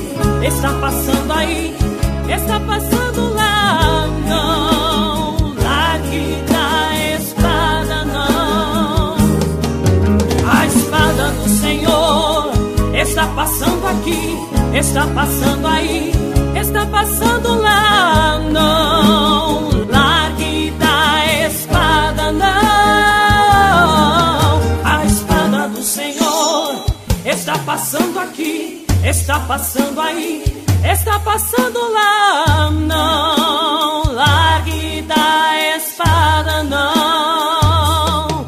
está 0.45 0.73
passando 0.73 1.31
aí, 1.31 1.73
está 2.27 2.59
passando 2.59 3.33
lá. 3.33 4.07
Não 4.27 5.55
lá 5.63 5.99
que 6.09 6.43
da 6.51 7.15
espada, 7.15 8.03
não. 8.03 9.15
A 10.51 10.65
espada 10.65 11.31
do 11.31 11.47
Senhor 11.47 12.51
está 12.93 13.25
passando 13.27 13.87
aqui, 13.87 14.37
está 14.77 15.07
passando 15.07 15.65
aí, 15.65 16.11
está 16.59 16.85
passando 16.87 17.61
lá. 17.61 18.37
Não. 18.51 19.36
passando 27.77 28.19
aqui, 28.19 28.83
está 29.03 29.39
passando 29.41 30.01
aí, 30.01 30.43
está 30.83 31.19
passando 31.19 31.79
lá. 31.93 32.71
Não 32.71 34.13
largue 34.13 35.03
da 35.03 35.75
espada, 35.77 36.63
não. 36.63 38.47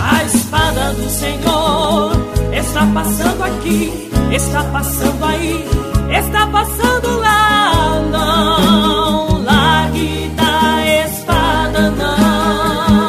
A 0.00 0.24
espada 0.24 0.94
do 0.94 1.10
Senhor 1.10 2.12
está 2.52 2.86
passando 2.94 3.42
aqui, 3.42 4.08
está 4.30 4.62
passando 4.62 5.24
aí, 5.24 5.68
está 6.16 6.46
passando 6.46 7.18
lá. 7.18 8.00
Não 8.08 9.42
largue 9.42 10.30
da 10.36 11.06
espada, 11.08 11.90
não. 11.90 13.08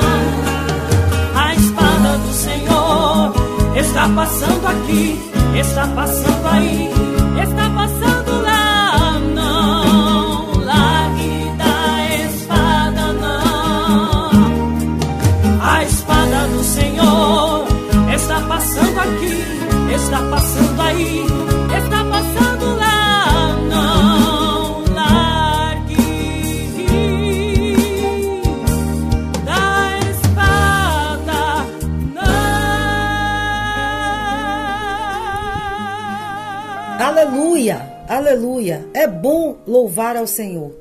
A 1.36 1.54
espada 1.54 2.18
do 2.18 2.34
Senhor 2.34 3.34
está 3.76 4.10
passando 4.10 4.68
aqui 4.68 5.31
está 5.62 5.88
passando 5.90 6.48
aí, 6.48 6.90
está 7.44 7.71
Aleluia. 38.32 38.88
É 38.94 39.06
bom 39.08 39.58
louvar 39.68 40.16
ao 40.16 40.26
Senhor. 40.26 40.74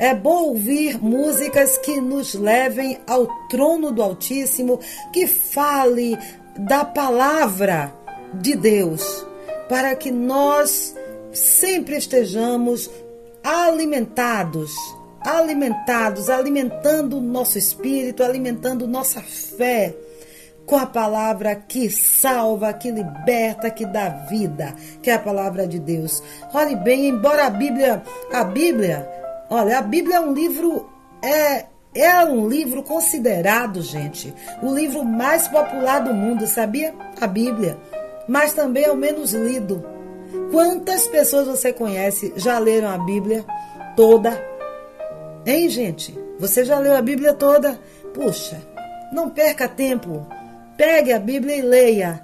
É 0.00 0.12
bom 0.12 0.48
ouvir 0.48 1.00
músicas 1.00 1.78
que 1.78 2.00
nos 2.00 2.34
levem 2.34 2.98
ao 3.06 3.24
trono 3.48 3.92
do 3.92 4.02
Altíssimo, 4.02 4.80
que 5.12 5.28
fale 5.28 6.18
da 6.58 6.84
palavra 6.84 7.94
de 8.34 8.56
Deus, 8.56 9.24
para 9.68 9.94
que 9.94 10.10
nós 10.10 10.96
sempre 11.32 11.96
estejamos 11.96 12.90
alimentados, 13.44 14.74
alimentados, 15.20 16.28
alimentando 16.28 17.18
o 17.18 17.20
nosso 17.20 17.58
espírito, 17.58 18.24
alimentando 18.24 18.88
nossa 18.88 19.20
fé 19.20 19.94
com 20.68 20.76
a 20.76 20.84
palavra 20.84 21.56
que 21.56 21.90
salva, 21.90 22.74
que 22.74 22.90
liberta, 22.90 23.70
que 23.70 23.86
dá 23.86 24.10
vida, 24.28 24.74
que 25.02 25.10
é 25.10 25.14
a 25.14 25.18
palavra 25.18 25.66
de 25.66 25.78
Deus. 25.78 26.22
Olhe 26.52 26.76
bem, 26.76 27.08
embora 27.08 27.46
a 27.46 27.50
Bíblia, 27.50 28.02
a 28.30 28.44
Bíblia, 28.44 29.08
olha, 29.48 29.78
a 29.78 29.82
Bíblia 29.82 30.16
é 30.16 30.20
um 30.20 30.32
livro 30.32 30.88
é 31.22 31.64
é 31.94 32.22
um 32.22 32.46
livro 32.46 32.82
considerado, 32.82 33.80
gente, 33.80 34.32
o 34.62 34.72
livro 34.72 35.02
mais 35.02 35.48
popular 35.48 36.00
do 36.00 36.12
mundo, 36.12 36.46
sabia? 36.46 36.94
A 37.18 37.26
Bíblia, 37.26 37.78
mas 38.28 38.52
também 38.52 38.84
é 38.84 38.92
o 38.92 38.96
menos 38.96 39.32
lido. 39.32 39.82
Quantas 40.52 41.08
pessoas 41.08 41.46
você 41.46 41.72
conhece 41.72 42.32
já 42.36 42.58
leram 42.58 42.90
a 42.90 42.98
Bíblia 42.98 43.42
toda? 43.96 44.38
Hein, 45.46 45.70
gente? 45.70 46.16
Você 46.38 46.62
já 46.62 46.78
leu 46.78 46.94
a 46.94 47.00
Bíblia 47.00 47.32
toda? 47.32 47.80
Puxa, 48.12 48.60
não 49.10 49.30
perca 49.30 49.66
tempo 49.66 50.26
Pegue 50.78 51.12
a 51.12 51.18
Bíblia 51.18 51.56
e 51.56 51.60
leia. 51.62 52.22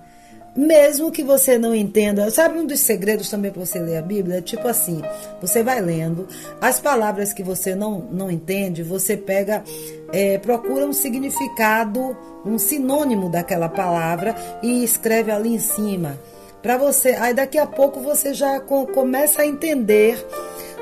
Mesmo 0.57 1.11
que 1.11 1.25
você 1.25 1.59
não 1.59 1.75
entenda, 1.75 2.31
sabe 2.31 2.61
um 2.61 2.65
dos 2.65 2.79
segredos 2.79 3.29
também 3.29 3.51
para 3.51 3.67
você 3.67 3.81
ler 3.81 3.97
a 3.97 4.03
Bíblia? 4.03 4.41
Tipo 4.41 4.69
assim, 4.69 5.03
você 5.41 5.65
vai 5.65 5.81
lendo, 5.81 6.29
as 6.61 6.79
palavras 6.79 7.33
que 7.33 7.43
você 7.43 7.75
não, 7.75 7.99
não 8.13 8.31
entende, 8.31 8.85
você 8.85 9.17
pega, 9.17 9.65
é, 10.13 10.39
procura 10.39 10.87
um 10.87 10.93
significado, 10.93 12.17
um 12.47 12.57
sinônimo 12.57 13.29
daquela 13.29 13.69
palavra 13.69 14.37
e 14.63 14.85
escreve 14.85 15.33
ali 15.33 15.53
em 15.53 15.59
cima. 15.59 16.17
Para 16.63 16.79
você, 16.79 17.11
aí 17.11 17.35
daqui 17.35 17.59
a 17.59 17.67
pouco 17.67 17.99
você 17.99 18.33
já 18.33 18.61
começa 18.61 19.43
a 19.43 19.47
entender 19.47 20.25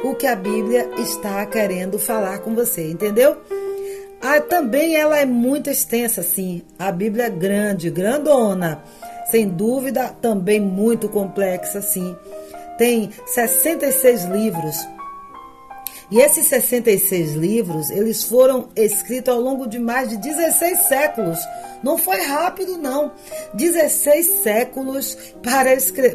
o 0.05 0.15
que 0.15 0.27
a 0.27 0.37
Bíblia 0.37 0.91
está 0.99 1.47
querendo 1.47 1.99
falar 1.99 2.41
com 2.41 2.55
você, 2.55 2.91
entendeu? 2.91 3.39
Ah, 4.25 4.41
também 4.41 4.97
ela 4.97 5.19
é 5.19 5.27
muito 5.27 5.69
extensa, 5.69 6.23
sim. 6.23 6.63
A 6.79 6.93
Bíblia 6.93 7.25
é 7.25 7.31
grande, 7.31 7.91
grandona. 7.91 8.81
Sem 9.29 9.49
dúvida, 9.49 10.15
também 10.21 10.61
muito 10.61 11.09
complexa, 11.09 11.83
sim. 11.83 12.17
Tem 12.79 13.11
66 13.27 14.25
livros. 14.27 14.77
E 16.13 16.21
esses 16.21 16.47
66 16.49 17.33
livros, 17.33 17.91
eles 17.91 18.23
foram 18.23 18.69
escritos 18.77 19.33
ao 19.33 19.41
longo 19.41 19.67
de 19.67 19.79
mais 19.79 20.11
de 20.11 20.19
16 20.19 20.81
séculos. 20.81 21.39
Não 21.83 21.97
foi 21.97 22.21
rápido, 22.21 22.77
não. 22.77 23.13
16 23.55 24.27
séculos 24.43 25.17
para, 25.43 25.71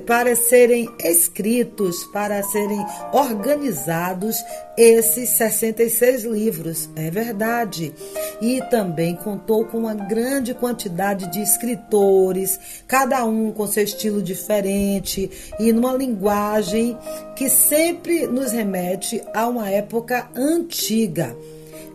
para 0.05 0.35
serem 0.35 0.87
escritos, 1.03 2.03
para 2.13 2.43
serem 2.43 2.85
organizados 3.11 4.37
esses 4.77 5.31
66 5.31 6.25
livros. 6.25 6.87
É 6.95 7.09
verdade. 7.09 7.91
E 8.39 8.61
também 8.69 9.15
contou 9.15 9.65
com 9.65 9.79
uma 9.79 9.95
grande 9.95 10.53
quantidade 10.53 11.25
de 11.31 11.41
escritores, 11.41 12.59
cada 12.87 13.25
um 13.25 13.51
com 13.51 13.65
seu 13.65 13.83
estilo 13.83 14.21
diferente 14.21 15.29
e 15.59 15.73
numa 15.73 15.93
linguagem 15.93 16.95
que 17.35 17.49
sempre 17.49 18.27
nos 18.27 18.51
remete 18.51 19.23
a 19.33 19.47
uma 19.47 19.67
época 19.67 19.86
antiga. 20.35 21.35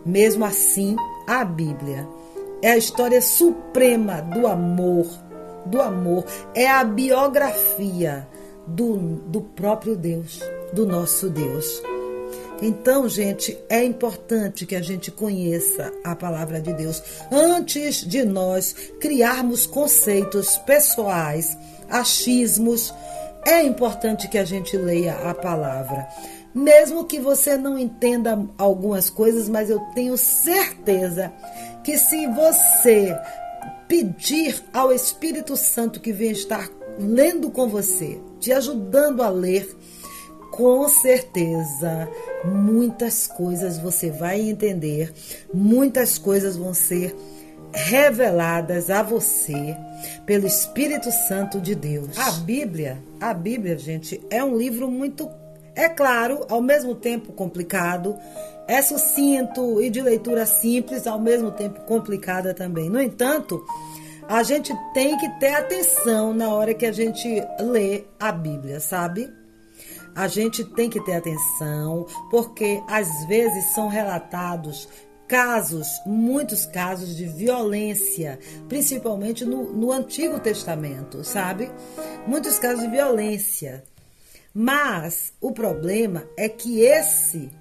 Mesmo 0.05 0.43
assim, 0.43 0.95
a 1.27 1.45
Bíblia 1.45 2.07
é 2.61 2.71
a 2.71 2.77
história 2.77 3.21
suprema 3.21 4.21
do 4.21 4.47
amor, 4.47 5.07
do 5.65 5.81
amor, 5.81 6.25
é 6.55 6.67
a 6.69 6.83
biografia 6.83 8.27
do, 8.65 8.97
do 9.27 9.41
próprio 9.41 9.95
Deus, 9.95 10.39
do 10.73 10.85
nosso 10.85 11.29
Deus. 11.29 11.81
Então, 12.61 13.09
gente, 13.09 13.57
é 13.67 13.83
importante 13.83 14.65
que 14.65 14.75
a 14.75 14.81
gente 14.81 15.11
conheça 15.11 15.91
a 16.03 16.15
palavra 16.15 16.61
de 16.61 16.71
Deus 16.71 17.03
antes 17.29 18.07
de 18.07 18.23
nós 18.23 18.73
criarmos 18.99 19.65
conceitos 19.65 20.57
pessoais, 20.59 21.57
achismos. 21.89 22.93
É 23.45 23.61
importante 23.61 24.29
que 24.29 24.37
a 24.37 24.45
gente 24.45 24.77
leia 24.77 25.15
a 25.29 25.33
palavra. 25.33 26.07
Mesmo 26.53 27.05
que 27.05 27.19
você 27.19 27.57
não 27.57 27.77
entenda 27.77 28.47
algumas 28.57 29.09
coisas, 29.09 29.49
mas 29.49 29.69
eu 29.69 29.79
tenho 29.95 30.17
certeza 30.17 31.33
que 31.83 31.97
se 31.97 32.27
você 32.27 33.17
pedir 33.87 34.63
ao 34.73 34.91
Espírito 34.91 35.57
Santo 35.57 35.99
que 35.99 36.11
venha 36.11 36.31
estar 36.31 36.69
lendo 36.99 37.49
com 37.49 37.67
você, 37.67 38.19
te 38.39 38.51
ajudando 38.51 39.21
a 39.21 39.29
ler, 39.29 39.75
com 40.51 40.87
certeza 40.87 42.07
muitas 42.45 43.25
coisas 43.25 43.79
você 43.79 44.11
vai 44.11 44.39
entender, 44.39 45.11
muitas 45.51 46.17
coisas 46.17 46.55
vão 46.55 46.73
ser 46.73 47.15
reveladas 47.73 48.91
a 48.91 49.01
você 49.01 49.75
pelo 50.27 50.45
Espírito 50.45 51.11
Santo 51.27 51.59
de 51.59 51.73
Deus. 51.73 52.17
A 52.17 52.31
Bíblia, 52.31 52.99
a 53.19 53.33
Bíblia, 53.33 53.77
gente, 53.77 54.21
é 54.29 54.43
um 54.43 54.55
livro 54.55 54.89
muito, 54.91 55.27
é 55.75 55.89
claro, 55.89 56.45
ao 56.49 56.61
mesmo 56.61 56.95
tempo 56.95 57.33
complicado, 57.33 58.15
é 58.67 58.81
sucinto 58.81 59.81
e 59.81 59.89
de 59.89 60.01
leitura 60.01 60.45
simples, 60.45 61.07
ao 61.07 61.19
mesmo 61.19 61.51
tempo 61.51 61.81
complicada 61.81 62.53
também. 62.53 62.89
No 62.89 63.01
entanto, 63.01 63.65
a 64.27 64.43
gente 64.43 64.73
tem 64.93 65.17
que 65.17 65.29
ter 65.39 65.53
atenção 65.53 66.33
na 66.33 66.49
hora 66.49 66.73
que 66.73 66.85
a 66.85 66.91
gente 66.91 67.27
lê 67.59 68.05
a 68.19 68.31
Bíblia, 68.31 68.79
sabe? 68.79 69.29
A 70.15 70.27
gente 70.27 70.63
tem 70.63 70.89
que 70.89 71.01
ter 71.01 71.15
atenção, 71.15 72.05
porque 72.29 72.81
às 72.87 73.25
vezes 73.25 73.73
são 73.73 73.87
relatados 73.87 74.87
casos, 75.27 75.87
muitos 76.05 76.65
casos 76.65 77.15
de 77.15 77.25
violência, 77.25 78.37
principalmente 78.69 79.43
no, 79.43 79.73
no 79.73 79.91
Antigo 79.91 80.39
Testamento, 80.39 81.23
sabe? 81.23 81.71
Muitos 82.27 82.59
casos 82.59 82.83
de 82.83 82.89
violência. 82.89 83.83
Mas 84.53 85.33
o 85.41 85.51
problema 85.51 86.25
é 86.37 86.47
que 86.47 86.81
esse 86.81 87.51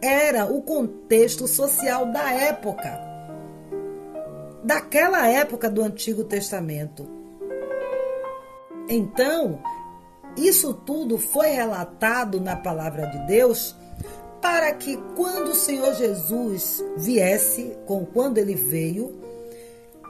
era 0.00 0.46
o 0.46 0.62
contexto 0.62 1.48
social 1.48 2.06
da 2.12 2.32
época, 2.32 3.00
daquela 4.62 5.26
época 5.26 5.68
do 5.68 5.82
Antigo 5.82 6.22
Testamento. 6.22 7.08
Então, 8.88 9.60
isso 10.36 10.72
tudo 10.72 11.18
foi 11.18 11.48
relatado 11.48 12.40
na 12.40 12.54
palavra 12.54 13.06
de 13.06 13.26
Deus 13.26 13.74
para 14.40 14.72
que 14.72 14.96
quando 15.16 15.48
o 15.48 15.54
Senhor 15.54 15.92
Jesus 15.94 16.84
viesse, 16.96 17.76
com 17.86 18.06
quando 18.06 18.38
ele 18.38 18.54
veio, 18.54 19.20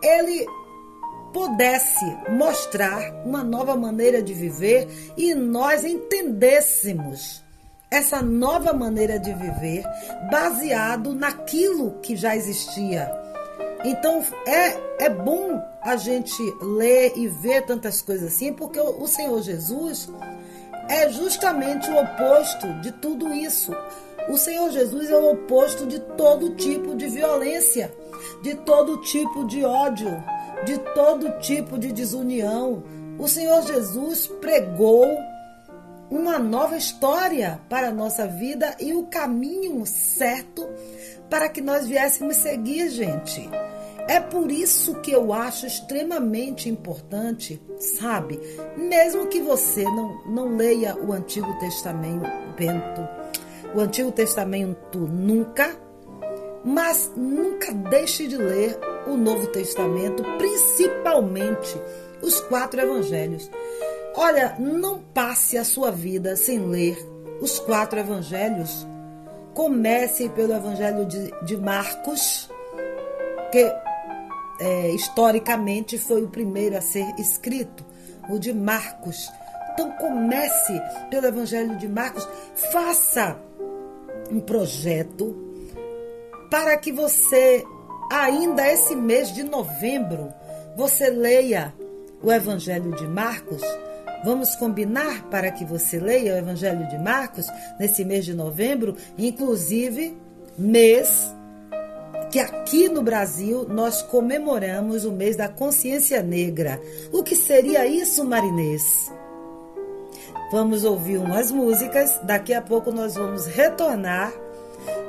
ele 0.03 0.47
pudesse 1.33 2.05
mostrar 2.31 3.13
uma 3.25 3.43
nova 3.43 3.77
maneira 3.77 4.23
de 4.23 4.33
viver 4.35 4.89
e 5.17 5.35
nós 5.35 5.85
entendêssemos 5.85 7.43
essa 7.91 8.21
nova 8.21 8.73
maneira 8.73 9.19
de 9.19 9.33
viver 9.33 9.85
baseado 10.31 11.15
naquilo 11.15 11.93
que 12.03 12.15
já 12.17 12.37
existia. 12.37 13.11
Então 13.85 14.23
é, 14.47 15.05
é 15.05 15.09
bom 15.09 15.63
a 15.83 15.97
gente 15.97 16.43
ler 16.61 17.13
e 17.17 17.29
ver 17.29 17.65
tantas 17.65 18.03
coisas 18.03 18.35
assim, 18.35 18.53
porque 18.53 18.79
o, 18.79 19.03
o 19.03 19.09
Senhor 19.09 19.41
Jesus 19.41 20.09
é 20.89 21.09
justamente 21.11 21.91
o 21.91 21.99
oposto 21.99 22.67
de 22.81 22.93
tudo 22.93 23.33
isso. 23.33 23.73
O 24.29 24.37
Senhor 24.37 24.71
Jesus 24.71 25.11
é 25.11 25.17
o 25.17 25.33
oposto 25.33 25.87
de 25.87 26.01
todo 26.01 26.55
tipo 26.55 26.95
de 26.97 27.07
violência, 27.07 27.95
de 28.43 28.55
todo 28.55 28.99
tipo 28.99 29.47
de 29.47 29.65
ódio, 29.65 30.23
de 30.65 30.79
todo 30.95 31.39
tipo 31.41 31.79
de 31.79 31.93
desunião. 31.93 32.83
O 33.19 33.29
Senhor 33.29 33.63
Jesus 33.63 34.27
pregou 34.41 35.07
uma 36.11 36.39
nova 36.39 36.77
história 36.77 37.61
para 37.69 37.89
a 37.89 37.93
nossa 37.93 38.27
vida 38.27 38.75
e 38.81 38.95
o 38.95 39.05
caminho 39.05 39.85
certo 39.85 40.67
para 41.29 41.49
que 41.49 41.61
nós 41.61 41.87
viéssemos 41.87 42.37
seguir, 42.37 42.89
gente. 42.89 43.49
É 44.09 44.19
por 44.19 44.51
isso 44.51 44.95
que 45.03 45.11
eu 45.11 45.35
acho 45.35 45.67
extremamente 45.67 46.67
importante, 46.67 47.61
sabe? 47.79 48.41
Mesmo 48.75 49.27
que 49.27 49.43
você 49.43 49.85
não, 49.85 50.25
não 50.25 50.57
leia 50.57 50.97
o 50.97 51.13
Antigo 51.13 51.59
Testamento, 51.59 52.27
o 53.75 53.81
Antigo 53.81 54.11
Testamento 54.11 54.99
nunca, 54.99 55.77
mas 56.65 57.13
nunca 57.17 57.73
deixe 57.73 58.27
de 58.27 58.37
ler 58.37 58.79
o 59.07 59.17
Novo 59.17 59.47
Testamento, 59.49 60.23
principalmente 60.37 61.81
os 62.23 62.41
quatro 62.41 62.81
evangelhos. 62.81 63.51
Olha, 64.15 64.57
não 64.59 65.01
passe 65.01 65.57
a 65.57 65.65
sua 65.65 65.91
vida 65.91 66.37
sem 66.37 66.59
ler 66.67 66.99
os 67.41 67.59
quatro 67.59 67.99
evangelhos. 67.99 68.87
Comece 69.55 70.29
pelo 70.31 70.55
evangelho 70.55 71.07
de, 71.07 71.33
de 71.45 71.57
Marcos, 71.57 72.51
que 73.51 73.73
é, 74.61 74.91
historicamente 74.91 75.99
foi 75.99 76.23
o 76.23 76.29
primeiro 76.29 76.77
a 76.77 76.81
ser 76.81 77.07
escrito, 77.19 77.85
o 78.29 78.39
de 78.39 78.53
Marcos. 78.53 79.31
Então 79.73 79.93
comece 79.93 80.81
pelo 81.11 81.27
evangelho 81.27 81.77
de 81.77 81.89
Marcos, 81.89 82.29
faça 82.73 83.39
um 84.31 84.41
projeto 84.41 85.48
para 86.51 86.77
que 86.77 86.93
você, 86.93 87.65
ainda 88.11 88.67
esse 88.71 88.97
mês 88.97 89.33
de 89.33 89.43
novembro, 89.43 90.33
você 90.77 91.11
leia 91.11 91.75
o 92.23 92.33
Evangelho 92.33 92.95
de 92.97 93.07
Marcos. 93.07 93.63
Vamos 94.25 94.57
combinar 94.57 95.25
para 95.31 95.51
que 95.51 95.65
você 95.65 95.99
leia 95.99 96.35
o 96.35 96.39
Evangelho 96.39 96.89
de 96.89 96.99
Marcos 96.99 97.47
nesse 97.79 98.05
mês 98.05 98.25
de 98.25 98.35
novembro, 98.35 98.97
inclusive 99.17 100.17
mês 100.57 101.33
que 102.31 102.39
aqui 102.39 102.89
no 102.89 103.03
Brasil 103.03 103.67
nós 103.69 104.03
comemoramos 104.03 105.05
o 105.05 105.13
mês 105.13 105.37
da 105.37 105.49
consciência 105.49 106.23
negra. 106.23 106.81
O 107.13 107.23
que 107.23 107.35
seria 107.35 107.87
isso, 107.87 108.25
Marinês? 108.25 109.11
Vamos 110.51 110.85
ouvir 110.85 111.19
umas 111.19 111.51
músicas, 111.51 112.19
daqui 112.23 112.53
a 112.53 112.61
pouco 112.61 112.91
nós 112.91 113.15
vamos 113.15 113.47
retornar 113.47 114.33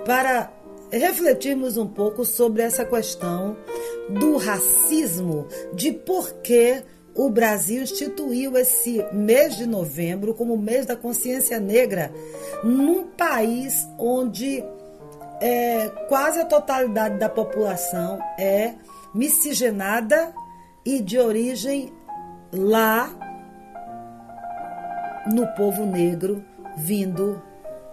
para 0.06 0.52
refletirmos 0.92 1.78
um 1.78 1.88
pouco 1.88 2.26
sobre 2.26 2.62
essa 2.62 2.86
questão 2.86 3.58
do 4.10 4.38
racismo, 4.38 5.48
de 5.74 5.92
por 5.92 6.34
que 6.42 6.84
o 7.16 7.30
Brasil 7.30 7.84
instituiu 7.84 8.58
esse 8.58 9.04
mês 9.12 9.58
de 9.58 9.66
novembro 9.66 10.34
como 10.34 10.58
mês 10.58 10.86
da 10.86 10.96
consciência 10.96 11.60
negra, 11.60 12.12
num 12.64 13.04
país 13.04 13.88
onde 13.98 14.64
é, 15.42 15.90
quase 16.08 16.40
a 16.40 16.46
totalidade 16.46 17.18
da 17.18 17.30
população 17.30 18.20
é 18.38 18.74
miscigenada 19.14 20.34
e 20.86 21.02
de 21.02 21.18
origem 21.18 21.92
lá 22.54 23.10
no 25.32 25.46
povo 25.56 25.86
negro 25.86 26.44
vindo 26.78 27.42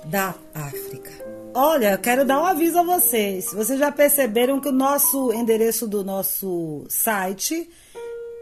da 0.04 0.34
África. 0.54 1.25
Olha, 1.58 1.92
eu 1.92 1.98
quero 1.98 2.22
dar 2.22 2.38
um 2.38 2.44
aviso 2.44 2.78
a 2.78 2.82
vocês. 2.82 3.50
Vocês 3.50 3.78
já 3.78 3.90
perceberam 3.90 4.60
que 4.60 4.68
o 4.68 4.72
nosso 4.72 5.32
endereço 5.32 5.88
do 5.88 6.04
nosso 6.04 6.84
site 6.86 7.66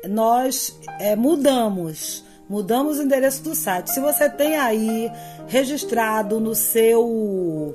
nós 0.08 0.76
é, 0.98 1.14
mudamos. 1.14 2.24
Mudamos 2.48 2.98
o 2.98 3.04
endereço 3.04 3.44
do 3.44 3.54
site. 3.54 3.92
Se 3.92 4.00
você 4.00 4.28
tem 4.28 4.56
aí 4.56 5.08
registrado 5.46 6.40
no 6.40 6.56
seu 6.56 7.72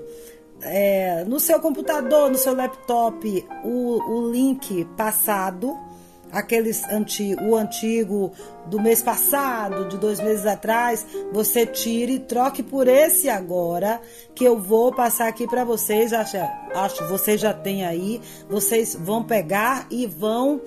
é, 0.62 1.23
no 1.23 1.39
seu 1.39 1.62
computador, 1.62 2.30
no 2.30 2.38
seu 2.38 2.54
laptop, 2.54 3.47
o, 3.63 4.12
o 4.12 4.32
link 4.34 4.84
passado, 4.97 5.73
aqueles 6.32 6.84
anti, 6.89 7.36
o 7.42 7.56
antigo 7.56 8.32
do 8.68 8.80
mês 8.80 9.02
passado, 9.02 9.88
de 9.88 9.98
dois 9.98 10.20
meses 10.20 10.46
atrás, 10.46 11.06
você 11.32 11.65
tire 11.65 12.13
e 12.13 12.20
troque 12.20 12.62
por 12.62 12.88
esse 12.88 13.30
agora, 13.30 14.00
que 14.36 14.44
eu 14.44 14.60
vou 14.60 14.94
passar 14.94 15.28
aqui 15.28 15.48
para 15.48 15.63
vocês. 15.63 16.13
Acho, 16.13 16.38
acho 16.76 17.08
vocês 17.08 17.42
já 17.42 17.54
têm 17.54 17.86
aí. 17.86 18.22
Vocês 18.50 18.96
vão 18.96 19.24
pegar 19.24 19.88
e 19.89 20.06
vão 20.06 20.62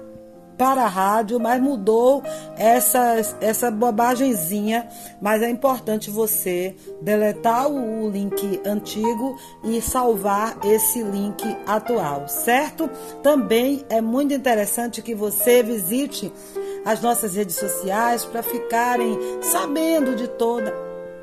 para 0.57 0.85
a 0.85 0.89
rádio, 0.89 1.41
mas 1.41 1.61
mudou 1.61 2.23
essa, 2.57 3.17
essa 3.41 3.71
bobagemzinha. 3.71 4.89
Mas 5.21 5.43
é 5.43 5.51
importante 5.51 6.11
você 6.11 6.75
deletar 7.01 7.69
o, 7.69 8.05
o 8.05 8.11
link 8.11 8.61
antigo 8.65 9.37
e 9.65 9.81
salvar 9.81 10.59
esse 10.65 11.03
link 11.03 11.45
atual, 11.67 12.29
certo? 12.29 12.89
Também 13.23 13.85
é 13.89 14.01
muito 14.01 14.35
interessante 14.35 15.03
que 15.03 15.15
você 15.15 15.63
visite 15.63 16.33
as 16.85 17.01
nossas 17.01 17.35
redes 17.35 17.57
sociais 17.57 18.25
para 18.25 18.43
ficarem 18.43 19.19
sabendo 19.43 20.17
de 20.17 20.29
toda, 20.29 20.75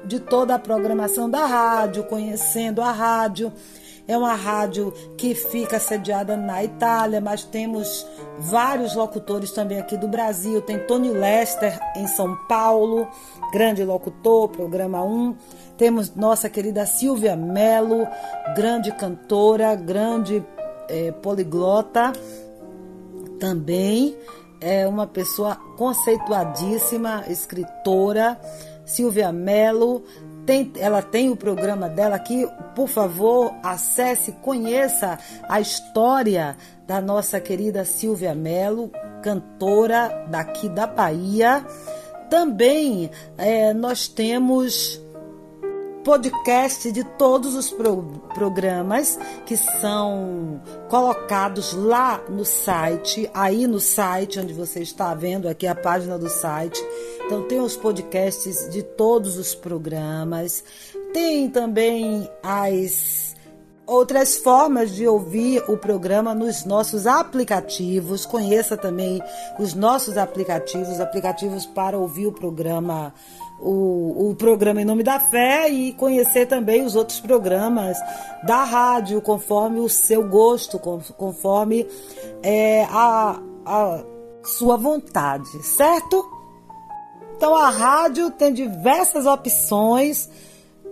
de 0.05 0.19
toda 0.19 0.55
a 0.55 0.59
programação 0.59 1.29
da 1.29 1.45
rádio, 1.45 2.03
conhecendo 2.05 2.81
a 2.81 2.91
rádio. 2.91 3.51
É 4.09 4.17
uma 4.17 4.33
rádio 4.33 4.91
que 5.15 5.35
fica 5.35 5.79
sediada 5.79 6.35
na 6.35 6.63
Itália, 6.63 7.21
mas 7.21 7.43
temos 7.43 8.05
vários 8.39 8.95
locutores 8.95 9.51
também 9.51 9.79
aqui 9.79 9.95
do 9.95 10.07
Brasil. 10.07 10.61
Tem 10.61 10.79
Tony 10.79 11.09
Lester 11.09 11.79
em 11.95 12.07
São 12.07 12.35
Paulo, 12.47 13.07
grande 13.53 13.83
locutor, 13.83 14.49
programa 14.49 15.03
1. 15.03 15.35
Temos 15.77 16.15
nossa 16.15 16.49
querida 16.49 16.85
Silvia 16.87 17.35
Mello, 17.35 18.07
grande 18.55 18.91
cantora, 18.91 19.75
grande 19.75 20.43
é, 20.89 21.11
poliglota 21.11 22.11
também 23.39 24.17
é 24.61 24.85
uma 24.87 25.07
pessoa 25.07 25.55
conceituadíssima, 25.77 27.23
escritora, 27.29 28.39
Silvia 28.85 29.31
Mello. 29.31 30.03
Tem, 30.49 30.71
ela 30.79 31.03
tem 31.03 31.29
o 31.29 31.35
programa 31.35 31.87
dela 31.87 32.15
aqui. 32.15 32.49
Por 32.73 32.87
favor, 32.87 33.53
acesse, 33.61 34.31
conheça 34.31 35.19
a 35.47 35.61
história 35.61 36.57
da 36.87 36.99
nossa 36.99 37.39
querida 37.39 37.85
Silvia 37.85 38.33
Mello, 38.33 38.91
cantora 39.21 40.25
daqui 40.27 40.67
da 40.67 40.87
Bahia. 40.87 41.63
Também 42.31 43.11
é, 43.37 43.75
nós 43.75 44.07
temos 44.07 44.99
podcast 46.03 46.91
de 46.91 47.03
todos 47.03 47.55
os 47.55 47.69
pro 47.71 48.03
programas 48.33 49.19
que 49.45 49.57
são 49.57 50.61
colocados 50.89 51.73
lá 51.73 52.21
no 52.29 52.45
site, 52.45 53.29
aí 53.33 53.67
no 53.67 53.79
site 53.79 54.39
onde 54.39 54.53
você 54.53 54.81
está 54.81 55.13
vendo 55.13 55.47
aqui 55.47 55.67
a 55.67 55.75
página 55.75 56.17
do 56.17 56.29
site. 56.29 56.81
Então 57.25 57.43
tem 57.43 57.59
os 57.59 57.75
podcasts 57.75 58.69
de 58.69 58.81
todos 58.81 59.37
os 59.37 59.53
programas. 59.53 60.63
Tem 61.13 61.49
também 61.49 62.29
as 62.41 63.35
outras 63.89 64.37
formas 64.37 64.91
de 64.91 65.07
ouvir 65.07 65.63
o 65.67 65.75
programa 65.75 66.35
nos 66.35 66.63
nossos 66.63 67.07
aplicativos. 67.07 68.25
Conheça 68.25 68.77
também 68.77 69.21
os 69.57 69.73
nossos 69.73 70.15
aplicativos, 70.17 70.99
aplicativos 70.99 71.65
para 71.65 71.97
ouvir 71.97 72.27
o 72.27 72.31
programa 72.31 73.11
o, 73.59 74.29
o 74.29 74.35
programa 74.35 74.81
Em 74.81 74.85
Nome 74.85 75.03
da 75.03 75.19
Fé 75.19 75.69
e 75.69 75.93
conhecer 75.93 76.47
também 76.47 76.83
os 76.83 76.95
outros 76.95 77.19
programas 77.19 77.97
da 78.43 78.63
rádio, 78.63 79.21
conforme 79.21 79.79
o 79.79 79.89
seu 79.89 80.27
gosto, 80.27 80.79
conforme 80.79 81.87
é, 82.41 82.83
a, 82.85 83.39
a 83.65 84.03
sua 84.43 84.77
vontade, 84.77 85.49
certo? 85.63 86.25
Então 87.35 87.55
a 87.55 87.69
rádio 87.69 88.31
tem 88.31 88.53
diversas 88.53 89.25
opções 89.25 90.29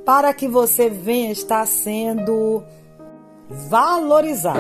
para 0.06 0.34
que 0.34 0.48
você 0.48 0.90
venha 0.90 1.32
estar 1.32 1.66
sendo 1.66 2.64
valorizado. 3.50 4.60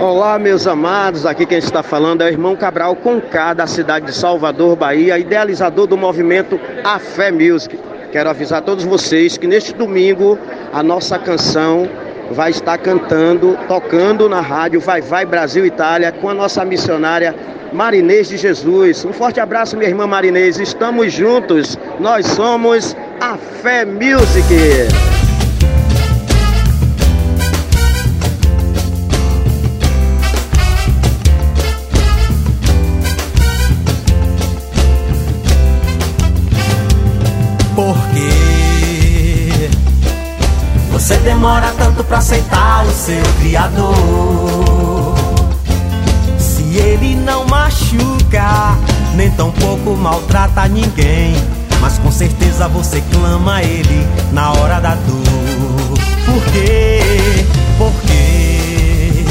Olá, 0.00 0.38
meus 0.38 0.66
amados. 0.66 1.24
Aqui 1.24 1.46
quem 1.46 1.58
está 1.58 1.82
falando 1.82 2.22
é 2.22 2.26
o 2.26 2.28
irmão 2.28 2.56
Cabral 2.56 2.96
Conká, 2.96 3.54
da 3.54 3.66
cidade 3.66 4.06
de 4.06 4.14
Salvador, 4.14 4.76
Bahia, 4.76 5.18
idealizador 5.18 5.86
do 5.86 5.96
movimento 5.96 6.58
A 6.84 6.98
Fé 6.98 7.30
Music. 7.30 7.78
Quero 8.10 8.28
avisar 8.30 8.58
a 8.58 8.62
todos 8.62 8.84
vocês 8.84 9.36
que 9.36 9.46
neste 9.46 9.72
domingo 9.72 10.38
a 10.72 10.82
nossa 10.82 11.18
canção 11.18 11.88
vai 12.30 12.50
estar 12.50 12.78
cantando, 12.78 13.56
tocando 13.68 14.28
na 14.28 14.40
rádio 14.40 14.80
Vai 14.80 15.00
Vai 15.00 15.24
Brasil 15.24 15.64
Itália 15.64 16.10
com 16.10 16.28
a 16.28 16.34
nossa 16.34 16.64
missionária 16.64 17.34
Marinês 17.72 18.28
de 18.28 18.36
Jesus. 18.36 19.04
Um 19.04 19.12
forte 19.12 19.38
abraço, 19.38 19.76
minha 19.76 19.88
irmã 19.88 20.06
Marinês. 20.06 20.58
Estamos 20.58 21.12
juntos. 21.12 21.78
Nós 22.00 22.26
somos 22.26 22.96
a 23.20 23.36
Fé 23.36 23.84
Music. 23.84 25.25
Demora 41.26 41.74
tanto 41.76 42.04
pra 42.04 42.18
aceitar 42.18 42.86
o 42.86 42.92
seu 42.92 43.20
Criador. 43.40 45.16
Se 46.38 46.62
ele 46.78 47.16
não 47.16 47.44
machuca, 47.46 48.76
nem 49.16 49.28
tampouco 49.32 49.96
maltrata 49.96 50.68
ninguém. 50.68 51.34
Mas 51.80 51.98
com 51.98 52.12
certeza 52.12 52.68
você 52.68 53.02
clama 53.12 53.56
a 53.56 53.62
ele 53.64 54.06
na 54.32 54.52
hora 54.52 54.78
da 54.78 54.94
dor. 54.94 55.98
Por 56.26 56.44
quê? 56.52 57.44
Por 57.76 57.92
quê? 58.02 59.24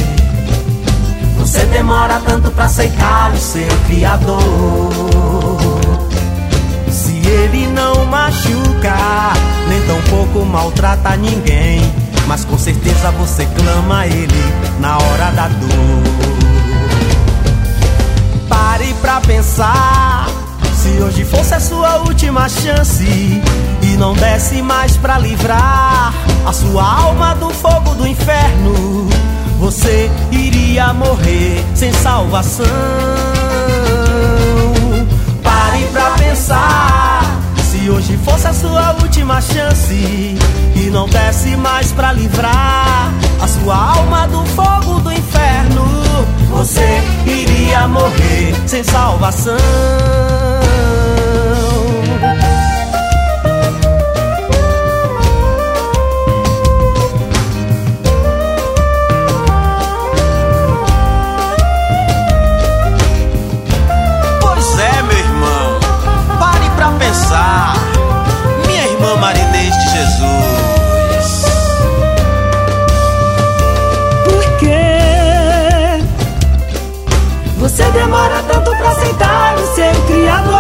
Você 1.38 1.66
demora 1.68 2.20
tanto 2.26 2.52
pra 2.52 2.66
aceitar 2.66 3.32
o 3.32 3.38
seu 3.38 3.70
Criador. 3.88 5.15
Ele 7.46 7.68
não 7.68 8.06
machuca, 8.06 8.98
nem 9.68 9.80
tampouco 9.84 10.44
maltrata 10.44 11.16
ninguém. 11.16 11.80
Mas 12.26 12.44
com 12.44 12.58
certeza 12.58 13.12
você 13.12 13.46
clama 13.46 14.00
a 14.00 14.08
ele 14.08 14.54
na 14.80 14.98
hora 14.98 15.30
da 15.30 15.48
dor. 15.50 16.04
Pare 18.50 18.96
pra 19.00 19.22
pensar. 19.22 20.26
Se 20.76 20.90
hoje 21.04 21.24
fosse 21.24 21.54
a 21.54 21.60
sua 21.60 21.98
última 21.98 22.50
chance 22.50 23.04
e 23.04 23.98
não 24.00 24.16
desse 24.16 24.64
mais 24.64 24.98
pra 24.98 25.20
livrar 25.20 26.14
a 26.48 26.52
sua 26.52 26.84
alma 26.84 27.36
do 27.36 27.52
fogo 27.52 27.94
do 27.94 28.08
inferno, 28.08 29.08
você 29.60 30.10
iria 30.32 30.92
morrer 30.94 31.64
sem 31.76 31.94
salvação. 31.94 32.66
Pare 35.44 35.84
pra 35.94 36.10
pensar. 36.12 37.05
Se 37.86 37.92
hoje 37.92 38.18
fosse 38.26 38.48
a 38.48 38.54
sua 38.54 38.94
última 39.04 39.40
chance 39.40 39.94
e 39.94 40.90
não 40.92 41.08
desse 41.08 41.56
mais 41.56 41.92
pra 41.92 42.14
livrar 42.14 43.14
a 43.40 43.48
sua 43.48 43.76
alma 43.76 44.28
do 44.28 44.44
fogo 44.44 45.02
do 45.02 45.12
inferno, 45.12 45.86
você 46.50 47.00
iria 47.28 47.88
morrer 47.88 48.56
sem 48.66 48.84
salvação. 48.84 49.56
Demora 77.96 78.44
tanto 78.48 78.72
pra 78.76 78.90
aceitar 78.90 79.56
o 79.56 79.76
seu 79.76 79.94
Criador. 80.08 80.56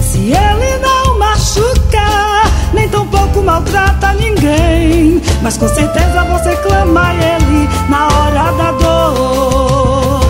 Se 0.00 0.32
ele 0.32 0.78
não 0.78 1.18
machuca, 1.18 2.50
nem 2.74 2.88
tampouco 2.88 3.42
maltrata 3.42 4.12
ninguém. 4.14 5.22
Mas 5.40 5.56
com 5.56 5.68
certeza 5.68 6.24
você 6.24 6.56
clama 6.56 7.08
a 7.08 7.14
ele 7.14 7.68
na 7.88 8.06
hora 8.06 8.52
da 8.52 8.72
dor. 8.72 10.20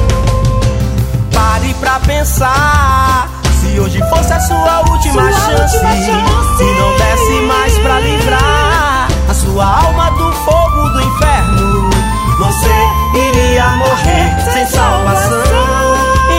Pare 1.32 1.74
pra 1.80 1.98
pensar. 2.00 3.28
Se 3.60 3.78
hoje 3.80 4.00
fosse 4.10 4.32
a 4.32 4.40
sua 4.40 4.80
última 4.90 5.22
Sua 5.22 5.32
chance, 5.32 5.76
última 5.76 5.94
chance. 5.96 6.62
e 6.62 6.74
não 6.78 6.96
desse 6.96 7.46
mais 7.46 7.78
pra 7.78 8.00
livrar 8.00 9.08
a 9.28 9.34
sua 9.34 9.64
alma 9.64 10.10
do 10.10 10.32
fogo 10.32 10.88
do 10.90 11.00
inferno, 11.00 11.90
você 12.38 13.18
iria 13.18 13.68
morrer 13.76 14.31
sem 14.52 14.66
salvação. 14.66 15.42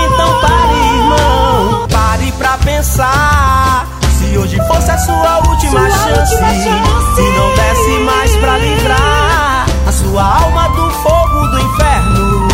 Então 0.06 0.40
pare, 0.42 0.80
irmão, 0.98 1.88
pare 1.92 2.32
pra 2.34 2.58
pensar. 2.60 3.88
Se 4.20 4.38
hoje 4.38 4.58
fosse 4.68 4.92
a 4.92 4.98
sua 5.00 5.38
última 5.48 5.80
Sua 5.80 5.90
chance, 5.90 6.34
última 6.34 6.50
chance. 6.50 7.22
e 7.22 7.38
não 7.38 7.50
desse 7.56 8.00
mais 8.04 8.36
pra 8.38 8.58
livrar 8.58 9.66
a 9.88 9.92
sua 9.92 10.24
alma 10.24 10.68
do 10.70 10.90
fogo 10.92 11.48
do 11.48 11.60
inferno, 11.60 12.48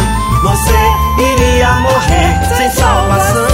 você 0.44 1.22
iria 1.22 1.74
morrer 1.76 2.40
sem 2.58 2.72
salvação. 2.72 3.48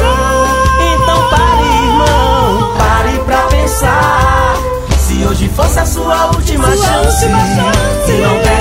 Então 0.94 1.30
pare, 1.30 1.68
irmão, 1.88 2.74
pare 2.78 3.20
pra 3.26 3.42
pensar. 3.48 4.56
Se 5.00 5.26
hoje 5.26 5.50
fosse 5.56 5.80
a 5.80 5.86
sua 5.86 6.26
última 6.28 6.66
Sua 6.66 6.86
chance, 6.86 7.26
última 7.26 7.40
chance. 7.40 8.06
se 8.06 8.12
não 8.22 8.38
desse 8.38 8.55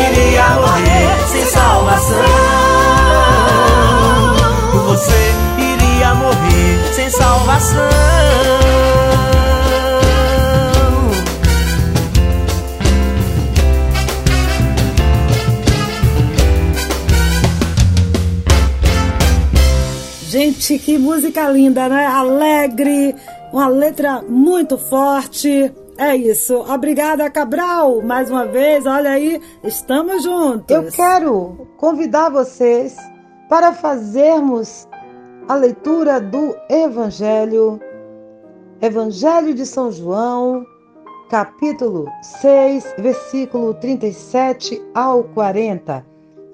iria 0.00 0.48
morrer 0.50 1.28
sem 1.28 1.44
salvação. 1.46 2.16
Você 4.88 5.34
iria 5.58 6.14
morrer 6.14 6.94
sem 6.94 7.10
salvação. 7.10 7.90
Gente, 20.30 20.78
que 20.78 20.96
música 20.96 21.50
linda, 21.50 21.88
né? 21.88 22.06
Alegre, 22.06 23.16
uma 23.52 23.66
letra 23.66 24.22
muito 24.22 24.78
forte. 24.78 25.72
É 26.00 26.16
isso. 26.16 26.56
Obrigada, 26.56 27.28
Cabral. 27.28 28.00
Mais 28.00 28.30
uma 28.30 28.46
vez, 28.46 28.86
olha 28.86 29.10
aí, 29.10 29.38
estamos 29.62 30.22
juntos. 30.22 30.74
Eu 30.74 30.90
quero 30.90 31.68
convidar 31.76 32.30
vocês 32.30 32.96
para 33.50 33.74
fazermos 33.74 34.88
a 35.46 35.54
leitura 35.56 36.18
do 36.18 36.56
Evangelho, 36.70 37.78
Evangelho 38.80 39.52
de 39.52 39.66
São 39.66 39.92
João, 39.92 40.64
capítulo 41.28 42.10
6, 42.40 42.94
versículo 42.96 43.74
37 43.74 44.82
ao 44.94 45.24
40. 45.24 46.02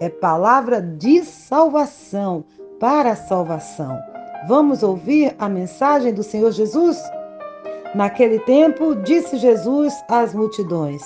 É 0.00 0.08
palavra 0.08 0.82
de 0.82 1.22
salvação, 1.24 2.44
para 2.80 3.12
a 3.12 3.16
salvação. 3.16 3.96
Vamos 4.48 4.82
ouvir 4.82 5.36
a 5.38 5.48
mensagem 5.48 6.12
do 6.12 6.24
Senhor 6.24 6.50
Jesus? 6.50 7.00
Naquele 7.96 8.38
tempo, 8.40 8.94
disse 8.94 9.38
Jesus 9.38 9.94
às 10.06 10.34
multidões: 10.34 11.02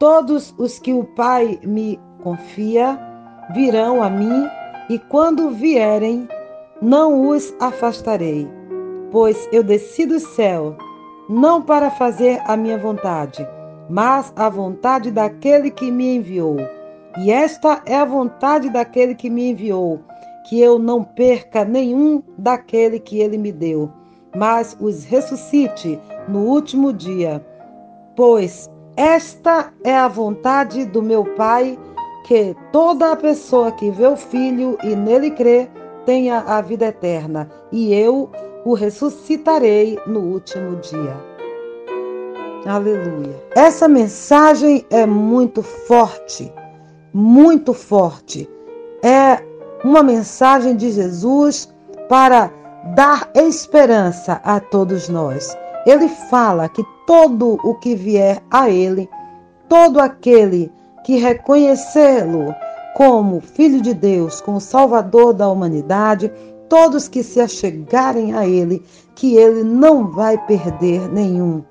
Todos 0.00 0.52
os 0.58 0.76
que 0.80 0.92
o 0.92 1.04
Pai 1.04 1.60
me 1.62 1.96
confia 2.24 2.98
virão 3.54 4.02
a 4.02 4.10
mim, 4.10 4.48
e 4.90 4.98
quando 4.98 5.50
vierem, 5.50 6.26
não 6.80 7.28
os 7.28 7.54
afastarei, 7.60 8.48
pois 9.12 9.48
eu 9.52 9.62
desci 9.62 10.04
do 10.04 10.18
céu, 10.18 10.76
não 11.28 11.62
para 11.62 11.88
fazer 11.88 12.42
a 12.46 12.56
minha 12.56 12.78
vontade, 12.78 13.46
mas 13.88 14.32
a 14.34 14.48
vontade 14.48 15.08
daquele 15.12 15.70
que 15.70 15.88
me 15.88 16.16
enviou. 16.16 16.56
E 17.18 17.30
esta 17.30 17.80
é 17.86 17.94
a 17.94 18.04
vontade 18.04 18.68
daquele 18.70 19.14
que 19.14 19.30
me 19.30 19.50
enviou, 19.50 20.00
que 20.48 20.60
eu 20.60 20.80
não 20.80 21.04
perca 21.04 21.64
nenhum 21.64 22.20
daquele 22.36 22.98
que 22.98 23.20
ele 23.20 23.38
me 23.38 23.52
deu, 23.52 23.88
mas 24.34 24.76
os 24.80 25.04
ressuscite 25.04 25.98
no 26.28 26.40
último 26.40 26.92
dia. 26.92 27.44
Pois 28.16 28.68
esta 28.96 29.72
é 29.84 29.96
a 29.96 30.08
vontade 30.08 30.84
do 30.84 31.02
meu 31.02 31.24
Pai, 31.34 31.78
que 32.26 32.54
toda 32.70 33.12
a 33.12 33.16
pessoa 33.16 33.72
que 33.72 33.90
vê 33.90 34.06
o 34.06 34.16
Filho 34.16 34.76
e 34.84 34.94
nele 34.94 35.30
crê 35.30 35.68
tenha 36.04 36.40
a 36.40 36.60
vida 36.60 36.86
eterna, 36.86 37.48
e 37.70 37.94
eu 37.94 38.30
o 38.64 38.74
ressuscitarei 38.74 39.98
no 40.06 40.20
último 40.20 40.76
dia. 40.76 41.16
Aleluia. 42.66 43.42
Essa 43.56 43.88
mensagem 43.88 44.86
é 44.90 45.04
muito 45.04 45.62
forte, 45.62 46.52
muito 47.12 47.72
forte. 47.72 48.48
É 49.02 49.42
uma 49.84 50.02
mensagem 50.02 50.76
de 50.76 50.92
Jesus 50.92 51.72
para 52.08 52.52
dar 52.94 53.30
esperança 53.34 54.40
a 54.44 54.60
todos 54.60 55.08
nós. 55.08 55.56
Ele 55.86 56.08
fala 56.08 56.68
que 56.68 56.84
todo 57.06 57.58
o 57.64 57.74
que 57.74 57.94
vier 57.94 58.42
a 58.50 58.70
ele, 58.70 59.08
todo 59.68 60.00
aquele 60.00 60.70
que 61.04 61.16
reconhecê-lo 61.16 62.54
como 62.94 63.40
Filho 63.40 63.80
de 63.80 63.94
Deus, 63.94 64.40
como 64.40 64.60
Salvador 64.60 65.32
da 65.32 65.48
humanidade, 65.48 66.30
todos 66.68 67.08
que 67.08 67.22
se 67.22 67.40
achegarem 67.40 68.34
a 68.34 68.46
ele, 68.46 68.82
que 69.14 69.36
ele 69.36 69.64
não 69.64 70.08
vai 70.10 70.38
perder 70.46 71.08
nenhum, 71.12 71.62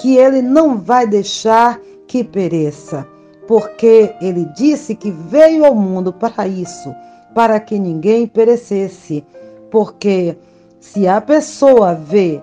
que 0.00 0.16
ele 0.16 0.42
não 0.42 0.78
vai 0.78 1.06
deixar 1.06 1.80
que 2.06 2.22
pereça, 2.22 3.06
porque 3.48 4.14
ele 4.20 4.44
disse 4.56 4.94
que 4.94 5.10
veio 5.10 5.64
ao 5.64 5.74
mundo 5.74 6.12
para 6.12 6.46
isso, 6.46 6.94
para 7.34 7.58
que 7.60 7.78
ninguém 7.78 8.26
perecesse, 8.26 9.24
Porque 9.70 10.36
se 10.92 11.08
a 11.08 11.20
pessoa 11.20 11.94
vê 11.94 12.40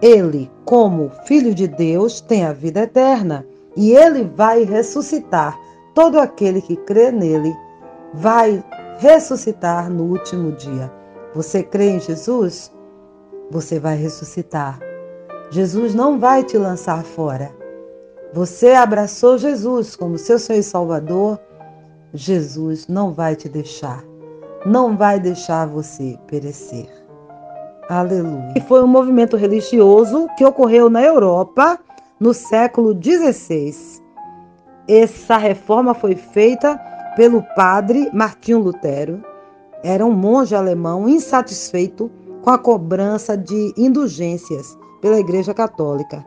ele 0.00 0.50
como 0.64 1.10
filho 1.24 1.52
de 1.52 1.66
Deus, 1.66 2.20
tem 2.20 2.44
a 2.44 2.52
vida 2.52 2.82
eterna 2.82 3.44
e 3.76 3.92
ele 3.92 4.24
vai 4.36 4.62
ressuscitar. 4.62 5.58
Todo 5.92 6.20
aquele 6.20 6.62
que 6.62 6.76
crê 6.76 7.10
nele 7.10 7.52
vai 8.14 8.64
ressuscitar 8.98 9.90
no 9.90 10.04
último 10.04 10.52
dia. 10.52 10.90
Você 11.34 11.64
crê 11.64 11.90
em 11.90 12.00
Jesus? 12.00 12.72
Você 13.50 13.80
vai 13.80 13.96
ressuscitar. 13.96 14.78
Jesus 15.50 15.92
não 15.92 16.18
vai 16.18 16.44
te 16.44 16.56
lançar 16.56 17.02
fora. 17.02 17.50
Você 18.32 18.70
abraçou 18.70 19.36
Jesus 19.36 19.96
como 19.96 20.16
seu 20.16 20.38
Senhor 20.38 20.60
e 20.60 20.62
Salvador. 20.62 21.40
Jesus 22.14 22.86
não 22.86 23.12
vai 23.12 23.34
te 23.34 23.48
deixar. 23.48 24.04
Não 24.64 24.96
vai 24.96 25.18
deixar 25.18 25.66
você 25.66 26.16
perecer. 26.28 26.99
Aleluia. 27.90 28.52
E 28.54 28.60
foi 28.60 28.84
um 28.84 28.86
movimento 28.86 29.36
religioso 29.36 30.28
que 30.38 30.44
ocorreu 30.44 30.88
na 30.88 31.02
Europa 31.02 31.76
no 32.20 32.32
século 32.32 32.94
XVI. 32.94 34.00
Essa 34.86 35.36
reforma 35.36 35.92
foi 35.92 36.14
feita 36.14 36.80
pelo 37.16 37.42
padre 37.56 38.08
Martinho 38.12 38.60
Lutero. 38.60 39.20
Era 39.82 40.06
um 40.06 40.12
monge 40.12 40.54
alemão 40.54 41.08
insatisfeito 41.08 42.08
com 42.42 42.50
a 42.50 42.58
cobrança 42.58 43.36
de 43.36 43.74
indulgências 43.76 44.78
pela 45.00 45.18
Igreja 45.18 45.52
Católica. 45.52 46.24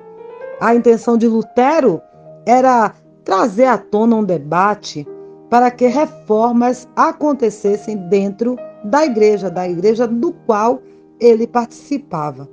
A 0.59 0.75
intenção 0.75 1.17
de 1.17 1.29
Lutero 1.29 2.01
era 2.45 2.91
trazer 3.23 3.67
à 3.67 3.77
tona 3.77 4.17
um 4.17 4.23
debate 4.25 5.07
para 5.49 5.71
que 5.71 5.87
reformas 5.87 6.89
acontecessem 6.93 7.95
dentro 8.09 8.57
da 8.83 9.05
igreja, 9.05 9.49
da 9.49 9.65
igreja 9.65 10.05
do 10.05 10.33
qual 10.45 10.81
ele 11.19 11.47
participava, 11.47 12.49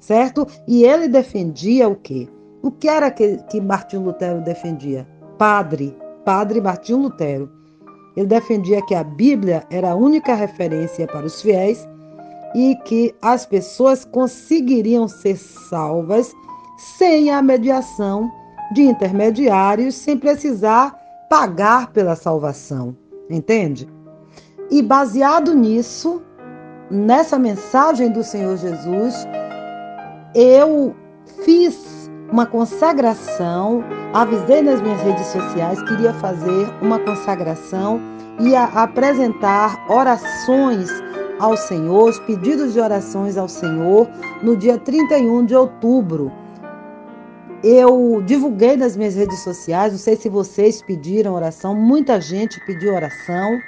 certo? 0.00 0.46
E 0.66 0.84
ele 0.84 1.08
defendia 1.08 1.88
o 1.88 1.96
quê? 1.96 2.28
O 2.62 2.70
que 2.70 2.88
era 2.88 3.10
que, 3.10 3.38
que 3.50 3.60
Martinho 3.60 4.02
Lutero 4.02 4.40
defendia? 4.42 5.06
Padre, 5.36 5.96
padre 6.24 6.60
Martinho 6.60 6.98
Lutero. 6.98 7.50
Ele 8.16 8.26
defendia 8.26 8.84
que 8.86 8.94
a 8.94 9.02
Bíblia 9.02 9.64
era 9.70 9.90
a 9.92 9.96
única 9.96 10.34
referência 10.34 11.06
para 11.06 11.26
os 11.26 11.40
fiéis 11.40 11.88
e 12.54 12.76
que 12.84 13.14
as 13.22 13.46
pessoas 13.46 14.04
conseguiriam 14.04 15.08
ser 15.08 15.36
salvas 15.36 16.32
sem 16.98 17.30
a 17.30 17.40
mediação 17.40 18.30
de 18.74 18.82
intermediários, 18.82 19.94
sem 19.94 20.18
precisar 20.18 20.94
pagar 21.28 21.92
pela 21.92 22.14
salvação. 22.14 22.96
Entende? 23.30 23.88
E 24.70 24.82
baseado 24.82 25.54
nisso, 25.54 26.22
nessa 26.90 27.38
mensagem 27.38 28.10
do 28.10 28.22
Senhor 28.22 28.56
Jesus, 28.56 29.14
eu 30.34 30.94
fiz 31.44 32.10
uma 32.30 32.46
consagração, 32.46 33.84
avisei 34.14 34.62
nas 34.62 34.80
minhas 34.80 35.00
redes 35.02 35.26
sociais, 35.26 35.82
queria 35.82 36.14
fazer 36.14 36.66
uma 36.80 36.98
consagração 36.98 38.00
e 38.40 38.56
apresentar 38.56 39.78
orações 39.90 40.88
ao 41.38 41.56
Senhor, 41.56 42.18
pedidos 42.24 42.72
de 42.72 42.80
orações 42.80 43.36
ao 43.36 43.48
Senhor, 43.48 44.08
no 44.42 44.56
dia 44.56 44.78
31 44.78 45.44
de 45.44 45.54
outubro. 45.54 46.32
Eu 47.62 48.22
divulguei 48.24 48.76
nas 48.76 48.96
minhas 48.96 49.14
redes 49.14 49.40
sociais, 49.40 49.92
não 49.92 49.98
sei 49.98 50.16
se 50.16 50.28
vocês 50.28 50.82
pediram 50.82 51.34
oração, 51.34 51.74
muita 51.74 52.20
gente 52.20 52.58
pediu 52.64 52.94
oração. 52.94 53.58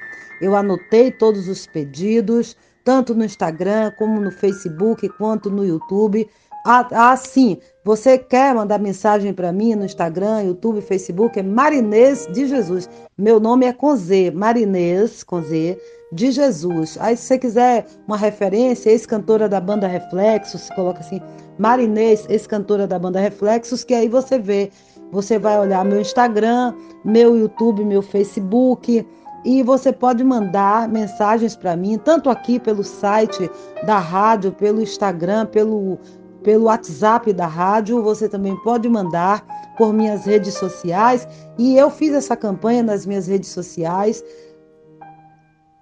Eu 0.41 0.57
anotei 0.57 1.13
todos 1.13 1.49
os 1.49 1.67
pedidos, 1.67 2.57
tanto 2.85 3.15
no 3.15 3.25
Instagram, 3.25 3.91
como 3.99 4.21
no 4.21 4.31
Facebook, 4.31 5.09
quanto 5.09 5.51
no 5.51 5.65
YouTube. 5.65 6.29
Ah, 6.67 6.89
ah 6.93 7.17
sim, 7.17 7.59
você 7.85 8.17
quer 8.17 8.55
mandar 8.55 8.79
mensagem 8.79 9.33
para 9.33 9.53
mim 9.53 9.75
no 9.75 9.85
Instagram, 9.85 10.45
YouTube, 10.45 10.81
Facebook? 10.81 11.39
É 11.39 11.43
Marinês 11.43 12.27
de 12.33 12.47
Jesus. 12.47 12.89
Meu 13.19 13.41
nome 13.41 13.67
é 13.67 13.73
com 13.73 13.97
Z, 13.97 14.31
Marinês, 14.31 15.23
com 15.23 15.43
Z, 15.43 15.79
de 16.13 16.31
Jesus. 16.31 16.97
Aí, 17.01 17.17
se 17.17 17.25
você 17.25 17.39
quiser 17.39 17.87
uma 18.07 18.17
referência, 18.17 18.91
ex-cantora 18.91 19.49
da 19.49 19.61
banda 19.61 19.87
Reflexos, 19.87 20.71
coloca 20.71 21.01
assim, 21.01 21.21
Marinês, 21.59 22.25
ex-cantora 22.29 22.87
da 22.87 22.99
banda 22.99 23.21
Reflexos, 23.21 23.85
que 23.85 23.95
aí 23.95 24.09
você 24.09 24.39
vê. 24.39 24.71
Você 25.13 25.39
vai 25.39 25.59
olhar 25.61 25.85
meu 25.85 26.01
Instagram, 26.01 26.75
meu 27.05 27.37
YouTube, 27.37 27.85
meu 27.85 28.03
Facebook 28.03 29.07
e 29.45 29.63
você 29.63 29.93
pode 29.93 30.25
mandar 30.25 30.89
mensagens 30.89 31.55
para 31.55 31.77
mim, 31.77 31.99
tanto 31.99 32.31
aqui 32.31 32.59
pelo 32.59 32.83
site 32.83 33.51
da 33.85 33.99
rádio, 33.99 34.53
pelo 34.53 34.81
Instagram, 34.81 35.47
pelo, 35.47 35.99
pelo 36.43 36.65
WhatsApp 36.65 37.33
da 37.33 37.47
rádio. 37.47 38.03
Você 38.03 38.29
também 38.29 38.57
pode 38.63 38.89
mandar 38.89 39.45
por 39.77 39.93
minhas 39.93 40.25
redes 40.25 40.55
sociais. 40.55 41.29
E 41.59 41.77
eu 41.77 41.91
fiz 41.91 42.15
essa 42.15 42.37
campanha 42.37 42.83
nas 42.83 43.05
minhas 43.05 43.27
redes 43.27 43.51
sociais, 43.51 44.25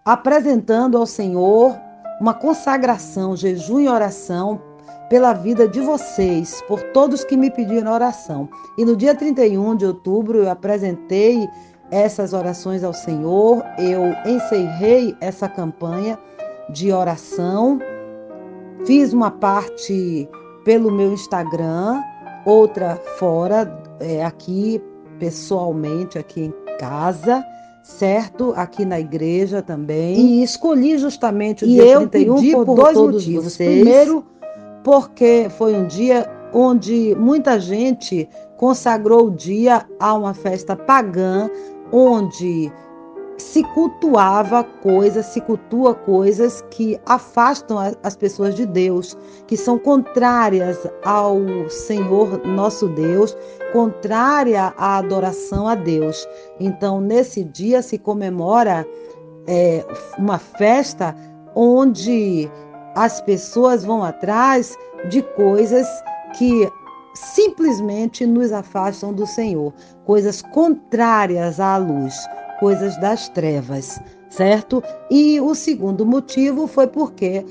apresentando 0.04 0.98
ao 0.98 1.06
Senhor 1.06 1.78
uma 2.20 2.34
consagração, 2.34 3.36
jejum 3.36 3.80
e 3.80 3.88
oração 3.88 4.60
pela 5.08 5.34
vida 5.34 5.68
de 5.68 5.80
vocês, 5.80 6.62
por 6.66 6.82
todos 6.92 7.22
que 7.22 7.36
me 7.36 7.50
pediram 7.50 7.92
oração. 7.92 8.48
E 8.78 8.84
no 8.84 8.96
dia 8.96 9.14
31 9.14 9.76
de 9.76 9.84
outubro 9.84 10.38
eu 10.38 10.50
apresentei 10.50 11.46
essas 11.92 12.32
orações 12.32 12.82
ao 12.82 12.94
Senhor. 12.94 13.62
Eu 13.78 14.14
encerrei 14.26 15.14
essa 15.20 15.48
campanha 15.48 16.18
de 16.70 16.90
oração. 16.90 17.78
Fiz 18.86 19.12
uma 19.12 19.30
parte 19.30 20.28
pelo 20.64 20.90
meu 20.90 21.12
Instagram, 21.12 22.00
outra 22.44 23.00
fora, 23.18 23.80
é, 24.00 24.24
aqui 24.24 24.82
pessoalmente, 25.18 26.18
aqui 26.18 26.44
em 26.44 26.54
casa, 26.78 27.44
certo? 27.82 28.52
Aqui 28.56 28.84
na 28.84 28.98
igreja 28.98 29.60
também. 29.60 30.18
E 30.18 30.42
escolhi 30.42 30.98
justamente 30.98 31.64
o 31.64 31.68
e 31.68 31.74
dia 31.74 31.84
eu 31.84 32.08
31 32.08 32.34
pedi 32.34 32.52
por, 32.52 32.64
por 32.66 32.76
dois 32.76 32.96
motivos. 32.96 33.52
Vocês. 33.52 33.82
Primeiro, 33.82 34.24
porque 34.82 35.46
foi 35.56 35.74
um 35.74 35.86
dia 35.86 36.28
onde 36.52 37.14
muita 37.18 37.58
gente 37.58 38.28
consagrou 38.56 39.26
o 39.26 39.30
dia 39.30 39.86
a 39.98 40.14
uma 40.14 40.34
festa 40.34 40.76
pagã, 40.76 41.50
onde 41.92 42.72
se 43.38 43.62
cultuava 43.74 44.64
coisas, 44.64 45.26
se 45.26 45.40
cultua 45.40 45.94
coisas 45.94 46.62
que 46.70 46.98
afastam 47.06 47.78
as 48.02 48.16
pessoas 48.16 48.54
de 48.54 48.64
Deus, 48.64 49.16
que 49.46 49.56
são 49.56 49.78
contrárias 49.78 50.86
ao 51.04 51.38
Senhor 51.68 52.44
nosso 52.46 52.88
Deus, 52.88 53.36
contrária 53.72 54.72
à 54.76 54.98
adoração 54.98 55.66
a 55.66 55.74
Deus. 55.74 56.26
Então, 56.60 57.00
nesse 57.00 57.44
dia 57.44 57.82
se 57.82 57.98
comemora 57.98 58.86
é, 59.46 59.84
uma 60.18 60.38
festa 60.38 61.14
onde 61.54 62.50
as 62.94 63.20
pessoas 63.22 63.84
vão 63.84 64.04
atrás 64.04 64.76
de 65.08 65.22
coisas 65.22 65.86
que 66.38 66.70
simplesmente 67.14 68.26
nos 68.26 68.52
afastam 68.52 69.12
do 69.12 69.26
Senhor, 69.26 69.72
coisas 70.04 70.42
contrárias 70.42 71.60
à 71.60 71.76
luz, 71.76 72.14
coisas 72.58 72.96
das 72.98 73.28
trevas, 73.28 74.00
certo? 74.30 74.82
E 75.10 75.40
o 75.40 75.54
segundo 75.54 76.06
motivo 76.06 76.66
foi 76.66 76.86
porque, 76.86 77.44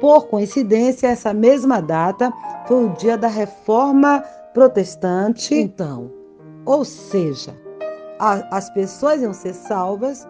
por 0.00 0.26
coincidência, 0.28 1.08
essa 1.08 1.34
mesma 1.34 1.80
data 1.80 2.32
foi 2.66 2.84
o 2.84 2.94
dia 2.94 3.16
da 3.16 3.28
reforma 3.28 4.24
protestante. 4.54 5.54
Então, 5.54 6.10
ou 6.64 6.84
seja, 6.84 7.56
a, 8.18 8.56
as 8.56 8.70
pessoas 8.70 9.22
iam 9.22 9.32
ser 9.32 9.54
salvas 9.54 10.26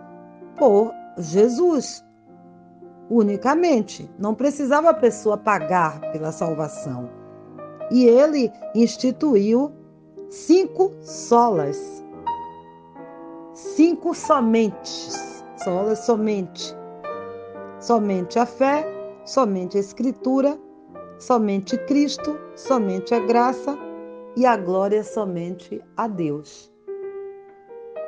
por 0.59 0.93
Jesus 1.19 2.05
unicamente. 3.11 4.11
Não 4.19 4.35
precisava 4.35 4.91
a 4.91 4.95
pessoa 4.95 5.37
pagar 5.37 6.01
pela 6.13 6.31
salvação 6.33 7.20
e 7.91 8.07
ele 8.07 8.51
instituiu 8.75 9.73
cinco 10.29 10.93
solas. 11.03 12.05
Cinco 13.55 14.15
somente. 14.15 15.11
Solas 15.63 15.99
somente. 16.01 16.75
Somente 17.81 18.39
a 18.39 18.47
fé, 18.47 18.87
somente 19.25 19.77
a 19.77 19.81
Escritura, 19.81 20.59
somente 21.19 21.77
Cristo, 21.87 22.39
somente 22.55 23.15
a 23.15 23.21
graça 23.21 23.77
e 24.37 24.47
a 24.47 24.57
glória 24.57 25.03
somente 25.03 25.83
a 25.97 26.07
Deus. 26.07 26.71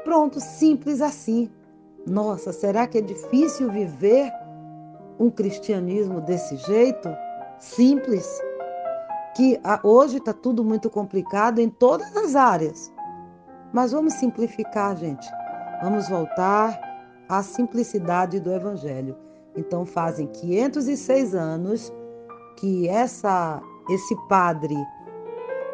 Pronto, 0.04 0.40
simples 0.40 1.00
assim. 1.00 1.50
Nossa, 2.06 2.52
será 2.52 2.86
que 2.86 2.98
é 2.98 3.00
difícil 3.00 3.70
viver 3.70 4.32
um 5.18 5.30
cristianismo 5.30 6.20
desse 6.20 6.56
jeito? 6.56 7.08
Simples 7.58 8.40
que 9.34 9.60
hoje 9.82 10.18
está 10.18 10.32
tudo 10.32 10.64
muito 10.64 10.90
complicado 10.90 11.58
em 11.58 11.68
todas 11.68 12.14
as 12.16 12.34
áreas. 12.34 12.92
Mas 13.72 13.92
vamos 13.92 14.14
simplificar, 14.14 14.96
gente. 14.96 15.26
Vamos 15.82 16.08
voltar 16.08 16.78
à 17.28 17.42
simplicidade 17.42 18.38
do 18.38 18.52
Evangelho. 18.52 19.16
Então 19.56 19.84
fazem 19.84 20.26
506 20.26 21.34
anos 21.34 21.92
que 22.58 22.88
essa 22.88 23.60
esse 23.88 24.14
padre 24.28 24.76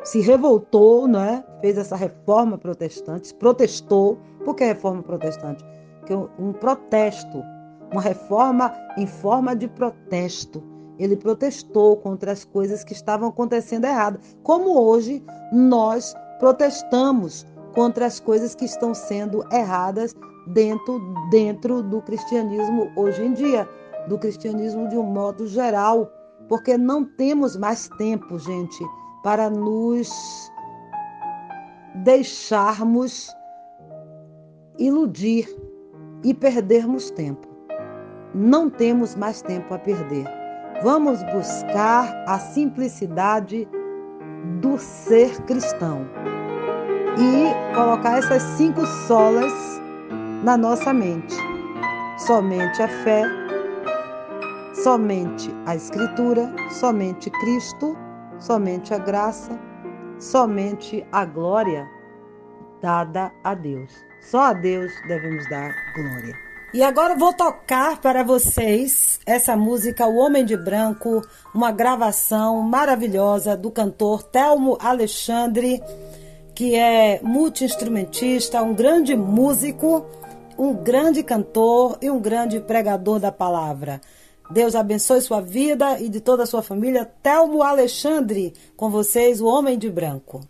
se 0.04 0.20
revoltou, 0.20 1.06
né? 1.06 1.44
Fez 1.60 1.76
essa 1.76 1.96
reforma 1.96 2.56
protestante, 2.56 3.34
protestou. 3.34 4.18
Por 4.44 4.54
que 4.54 4.64
reforma 4.64 5.02
protestante? 5.02 5.64
Porque 5.98 6.14
um 6.14 6.52
protesto, 6.52 7.42
uma 7.92 8.00
reforma 8.00 8.72
em 8.96 9.06
forma 9.06 9.54
de 9.54 9.68
protesto. 9.68 10.62
Ele 10.98 11.16
protestou 11.16 11.96
contra 11.96 12.32
as 12.32 12.44
coisas 12.44 12.82
que 12.82 12.92
estavam 12.92 13.28
acontecendo 13.28 13.84
erradas, 13.84 14.20
como 14.42 14.78
hoje 14.80 15.22
nós 15.52 16.14
protestamos 16.38 17.46
contra 17.74 18.06
as 18.06 18.18
coisas 18.18 18.54
que 18.54 18.64
estão 18.64 18.92
sendo 18.94 19.44
erradas 19.52 20.14
dentro, 20.48 21.00
dentro 21.30 21.82
do 21.82 22.00
cristianismo 22.02 22.90
hoje 22.96 23.24
em 23.24 23.32
dia, 23.32 23.68
do 24.08 24.18
cristianismo 24.18 24.88
de 24.88 24.96
um 24.96 25.04
modo 25.04 25.46
geral, 25.46 26.10
porque 26.48 26.76
não 26.76 27.04
temos 27.04 27.56
mais 27.56 27.88
tempo, 27.98 28.38
gente, 28.38 28.84
para 29.22 29.50
nos 29.50 30.10
deixarmos 31.96 33.28
iludir 34.78 35.48
e 36.24 36.32
perdermos 36.32 37.10
tempo. 37.10 37.46
Não 38.34 38.70
temos 38.70 39.14
mais 39.14 39.42
tempo 39.42 39.74
a 39.74 39.78
perder. 39.78 40.37
Vamos 40.82 41.24
buscar 41.24 42.08
a 42.28 42.38
simplicidade 42.38 43.68
do 44.60 44.78
ser 44.78 45.36
cristão 45.42 46.06
e 47.18 47.74
colocar 47.74 48.18
essas 48.18 48.42
cinco 48.56 48.86
solas 48.86 49.52
na 50.44 50.56
nossa 50.56 50.92
mente. 50.92 51.34
Somente 52.18 52.80
a 52.80 52.86
fé, 53.02 53.24
somente 54.72 55.52
a 55.66 55.74
Escritura, 55.74 56.48
somente 56.70 57.28
Cristo, 57.28 57.96
somente 58.38 58.94
a 58.94 58.98
graça, 58.98 59.58
somente 60.20 61.04
a 61.10 61.24
glória 61.24 61.88
dada 62.80 63.32
a 63.42 63.52
Deus. 63.52 63.92
Só 64.20 64.42
a 64.42 64.52
Deus 64.52 64.92
devemos 65.08 65.48
dar 65.50 65.72
glória. 65.96 66.47
E 66.72 66.82
agora 66.82 67.16
vou 67.16 67.32
tocar 67.32 67.98
para 67.98 68.22
vocês 68.22 69.18
essa 69.24 69.56
música 69.56 70.06
O 70.06 70.16
Homem 70.16 70.44
de 70.44 70.54
Branco, 70.54 71.26
uma 71.54 71.72
gravação 71.72 72.60
maravilhosa 72.60 73.56
do 73.56 73.70
cantor 73.70 74.22
Telmo 74.22 74.76
Alexandre, 74.78 75.82
que 76.54 76.74
é 76.74 77.20
multi-instrumentista, 77.22 78.62
um 78.62 78.74
grande 78.74 79.16
músico, 79.16 80.04
um 80.58 80.74
grande 80.74 81.22
cantor 81.22 81.96
e 82.02 82.10
um 82.10 82.20
grande 82.20 82.60
pregador 82.60 83.18
da 83.18 83.32
palavra. 83.32 83.98
Deus 84.50 84.74
abençoe 84.74 85.22
sua 85.22 85.40
vida 85.40 85.98
e 85.98 86.10
de 86.10 86.20
toda 86.20 86.42
a 86.42 86.46
sua 86.46 86.62
família. 86.62 87.10
Telmo 87.22 87.62
Alexandre, 87.62 88.52
com 88.76 88.90
vocês, 88.90 89.40
o 89.40 89.46
Homem 89.46 89.78
de 89.78 89.88
Branco. 89.88 90.42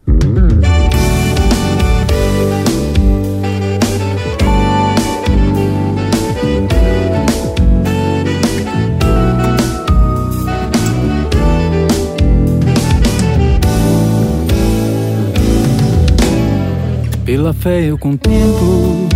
Pela 17.28 17.52
fé 17.52 17.84
eu 17.84 17.98
contemplo 17.98 19.06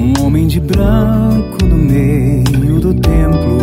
um 0.00 0.26
homem 0.26 0.48
de 0.48 0.58
branco 0.58 1.64
no 1.64 1.76
meio 1.76 2.80
do 2.80 2.92
templo, 2.92 3.58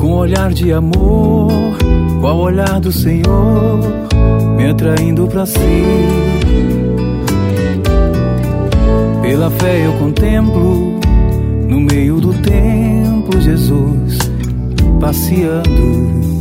com 0.00 0.14
olhar 0.14 0.52
de 0.52 0.72
amor, 0.72 1.52
qual 2.20 2.38
olhar 2.38 2.80
do 2.80 2.90
Senhor, 2.90 3.78
me 4.56 4.66
atraindo 4.66 5.28
para 5.28 5.46
si. 5.46 5.60
Pela 9.22 9.52
fé 9.52 9.86
eu 9.86 9.92
contemplo 9.92 10.98
no 11.68 11.80
meio 11.82 12.20
do 12.20 12.34
templo 12.42 13.40
Jesus 13.40 14.18
passeando 15.00 16.34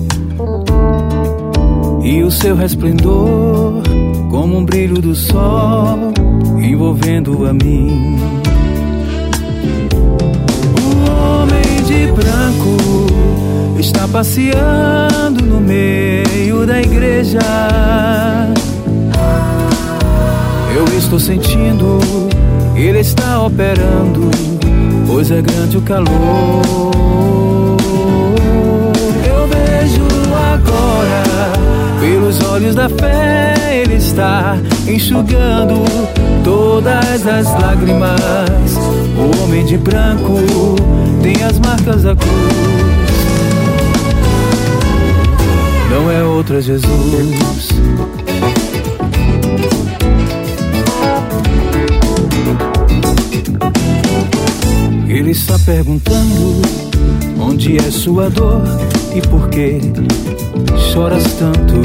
e 2.13 2.23
o 2.23 2.29
seu 2.29 2.55
resplendor 2.55 3.81
como 4.29 4.57
um 4.57 4.63
brilho 4.63 5.01
do 5.01 5.15
sol 5.15 6.13
envolvendo 6.59 7.47
a 7.47 7.53
mim. 7.53 8.15
O 10.79 11.09
homem 11.09 11.83
de 11.87 12.11
branco 12.11 13.79
está 13.79 14.07
passeando 14.07 15.43
no 15.43 15.59
meio 15.59 16.67
da 16.67 16.79
igreja. 16.79 17.39
Eu 20.75 20.85
estou 20.95 21.19
sentindo, 21.19 21.97
ele 22.75 22.99
está 22.99 23.41
operando, 23.41 24.29
pois 25.07 25.31
é 25.31 25.41
grande 25.41 25.77
o 25.77 25.81
calor. 25.81 26.61
Eu 29.25 29.47
vejo 29.47 30.03
agora 30.53 31.72
pelos 32.03 32.43
olhos 32.43 32.75
da 32.75 32.89
fé, 32.89 33.53
Ele 33.81 33.95
está 33.95 34.57
enxugando 34.85 35.85
todas 36.43 37.25
as 37.25 37.45
lágrimas. 37.61 38.75
O 39.17 39.41
homem 39.43 39.65
de 39.65 39.77
branco 39.77 40.33
tem 41.21 41.41
as 41.41 41.57
marcas 41.59 42.03
da 42.03 42.13
cruz. 42.13 42.33
Não 45.89 46.11
é 46.11 46.23
outra 46.25 46.61
Jesus. 46.61 47.69
Ele 55.07 55.31
está 55.31 55.57
perguntando 55.59 56.61
onde 57.39 57.77
é 57.77 57.91
sua 57.91 58.29
dor 58.29 58.61
e 59.15 59.21
por 59.21 59.47
que 59.47 59.79
choras 60.93 61.23
tanto. 61.33 61.81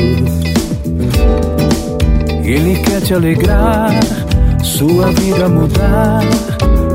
Ele 2.45 2.79
quer 2.81 3.01
te 3.01 3.15
alegrar, 3.15 3.91
sua 4.63 5.11
vida 5.13 5.49
mudar, 5.49 6.23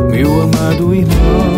meu 0.10 0.42
amado 0.42 0.94
irmão. 0.96 1.58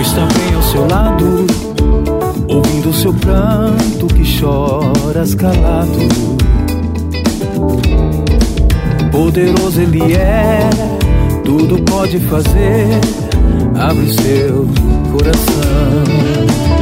Está 0.00 0.26
bem 0.26 0.54
ao 0.54 0.62
seu 0.62 0.86
lado, 0.88 1.46
ouvindo 2.48 2.92
seu 2.92 3.14
pranto 3.14 4.06
que 4.06 4.24
choras 4.24 5.34
calado. 5.34 5.98
Poderoso 9.10 9.80
ele 9.80 10.14
é, 10.14 10.68
tudo 11.44 11.82
pode 11.82 12.18
fazer. 12.20 12.88
Abre 13.78 14.10
seu 14.12 14.66
coração. 15.12 16.81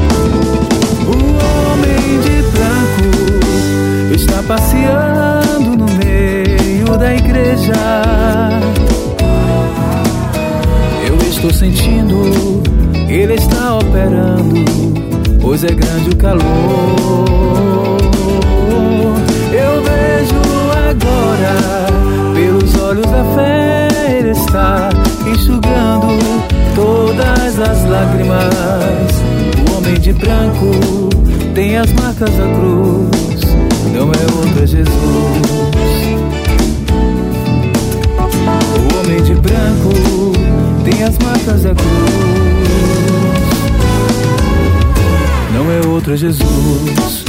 Passeando 4.43 5.76
no 5.76 5.86
meio 5.86 6.97
da 6.99 7.14
igreja. 7.14 7.72
Eu 11.07 11.16
estou 11.28 11.53
sentindo, 11.53 12.62
ele 13.09 13.34
está 13.34 13.76
operando, 13.76 14.64
pois 15.41 15.64
é 15.64 15.68
grande 15.68 16.11
o 16.11 16.16
calor. 16.16 16.41
Eu 19.53 19.82
vejo 19.82 20.41
agora, 20.88 22.34
pelos 22.34 22.74
olhos 22.80 23.07
da 23.07 23.24
fé, 23.34 23.88
ele 24.18 24.30
está 24.30 24.91
enxugando 25.26 26.18
todas 26.74 27.59
as 27.59 27.84
lágrimas. 27.88 29.11
O 29.68 29.76
homem 29.76 29.95
de 29.95 30.12
branco 30.12 30.70
tem 31.55 31.76
as 31.76 31.93
marcas 31.93 32.30
da 32.30 32.47
cruz, 32.55 33.30
não 33.93 34.12
é 34.12 34.22
outro 34.39 34.62
é 34.62 34.66
Jesus. 34.66 34.91
O 38.76 38.99
homem 38.99 39.22
de 39.22 39.35
branco 39.35 39.93
tem 40.85 41.03
as 41.03 41.18
marcas 41.18 41.62
da 41.62 41.74
cruz, 41.74 42.11
não 45.55 45.70
é 45.70 45.87
outro 45.87 46.14
é 46.14 46.16
Jesus. 46.16 47.24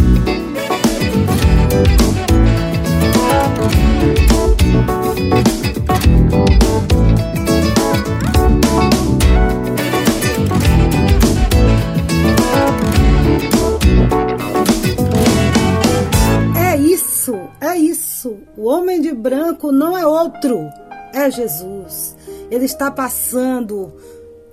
Branco 19.21 19.71
não 19.71 19.97
é 19.97 20.05
outro, 20.05 20.67
é 21.13 21.29
Jesus. 21.29 22.15
ele 22.49 22.65
está 22.65 22.89
passando 22.89 23.93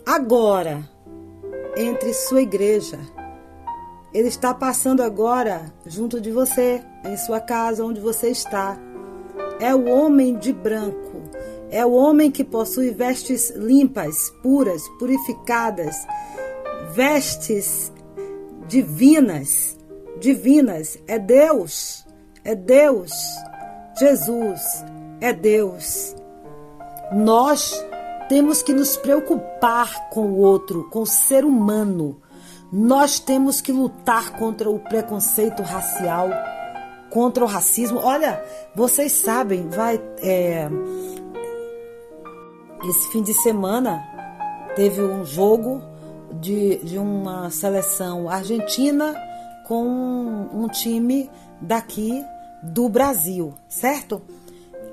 agora 0.05 0.83
entre 1.77 2.13
sua 2.13 2.43
igreja. 2.43 2.99
Ele 4.13 4.29
está 4.29 4.55
passando 4.55 5.03
agora 5.03 5.73
junto 5.87 6.21
de 6.21 6.31
você, 6.31 6.83
em 7.05 7.17
sua 7.17 7.41
casa, 7.41 7.85
onde 7.85 8.01
você 8.01 8.29
está. 8.29 8.79
É 9.61 9.75
o 9.75 9.89
homem 9.89 10.37
de 10.37 10.53
branco. 10.53 11.23
É 11.71 11.85
o 11.85 11.93
homem 11.93 12.31
que 12.31 12.43
possui 12.43 12.91
vestes 12.91 13.51
limpas, 13.51 14.31
puras, 14.43 14.83
purificadas, 14.99 16.07
vestes 16.95 17.93
divinas. 18.67 19.77
Divinas. 20.19 20.99
É 21.07 21.19
Deus. 21.19 22.07
É 22.45 22.55
Deus. 22.55 23.13
Jesus 23.99 24.85
é 25.21 25.33
Deus. 25.33 26.15
Nós 27.13 27.85
temos 28.29 28.63
que 28.63 28.73
nos 28.73 28.97
preocupar 28.97 30.09
com 30.11 30.27
o 30.27 30.39
outro, 30.39 30.89
com 30.91 31.03
o 31.03 31.07
ser 31.07 31.45
humano. 31.45 32.21
Nós 32.71 33.19
temos 33.19 33.61
que 33.61 33.73
lutar 33.73 34.37
contra 34.39 34.71
o 34.71 34.79
preconceito 34.79 35.63
racial, 35.63 36.29
contra 37.11 37.43
o 37.43 37.47
racismo. 37.47 37.99
Olha, 37.99 38.45
vocês 38.75 39.13
sabem, 39.13 39.69
vai. 39.69 40.01
É, 40.19 40.69
esse 42.89 43.11
fim 43.11 43.23
de 43.23 43.35
semana 43.35 44.01
teve 44.77 45.03
um 45.03 45.25
jogo 45.25 45.83
de, 46.35 46.77
de 46.85 46.99
uma 46.99 47.51
seleção 47.51 48.29
argentina 48.29 49.15
com 49.67 49.83
um, 49.85 50.65
um 50.65 50.69
time 50.69 51.29
daqui 51.61 52.25
do 52.63 52.89
Brasil, 52.89 53.55
certo? 53.69 54.23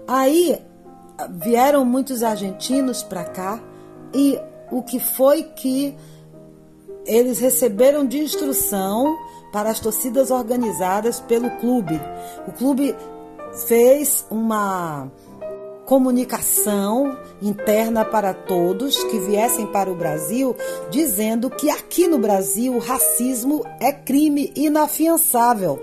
Aí 0.07 0.59
vieram 1.29 1.85
muitos 1.85 2.23
argentinos 2.23 3.01
para 3.01 3.23
cá 3.23 3.59
e 4.13 4.39
o 4.71 4.81
que 4.81 4.99
foi 4.99 5.43
que 5.43 5.95
eles 7.05 7.39
receberam 7.39 8.05
de 8.05 8.19
instrução 8.19 9.17
para 9.51 9.69
as 9.69 9.79
torcidas 9.79 10.31
organizadas 10.31 11.19
pelo 11.19 11.49
clube. 11.59 11.99
O 12.47 12.51
clube 12.51 12.95
fez 13.67 14.25
uma 14.29 15.09
comunicação 15.85 17.15
interna 17.41 18.03
para 18.03 18.33
todos 18.33 19.01
que 19.03 19.19
viessem 19.19 19.67
para 19.67 19.89
o 19.89 19.95
Brasil, 19.95 20.55
dizendo 20.89 21.49
que 21.49 21.69
aqui 21.69 22.07
no 22.07 22.17
Brasil 22.17 22.75
o 22.75 22.79
racismo 22.79 23.63
é 23.79 23.93
crime 23.93 24.51
inafiançável 24.55 25.79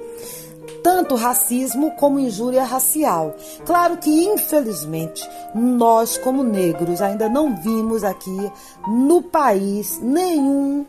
tanto 0.83 1.15
racismo 1.15 1.93
como 1.93 2.19
injúria 2.19 2.65
racial. 2.65 3.35
Claro 3.65 3.97
que, 3.97 4.25
infelizmente, 4.25 5.29
nós, 5.55 6.19
como 6.19 6.43
negros, 6.43 7.01
ainda 7.01 7.29
não 7.29 7.57
vimos 7.57 8.03
aqui 8.03 8.53
no 8.87 9.23
país 9.23 9.99
nenhum, 10.01 10.85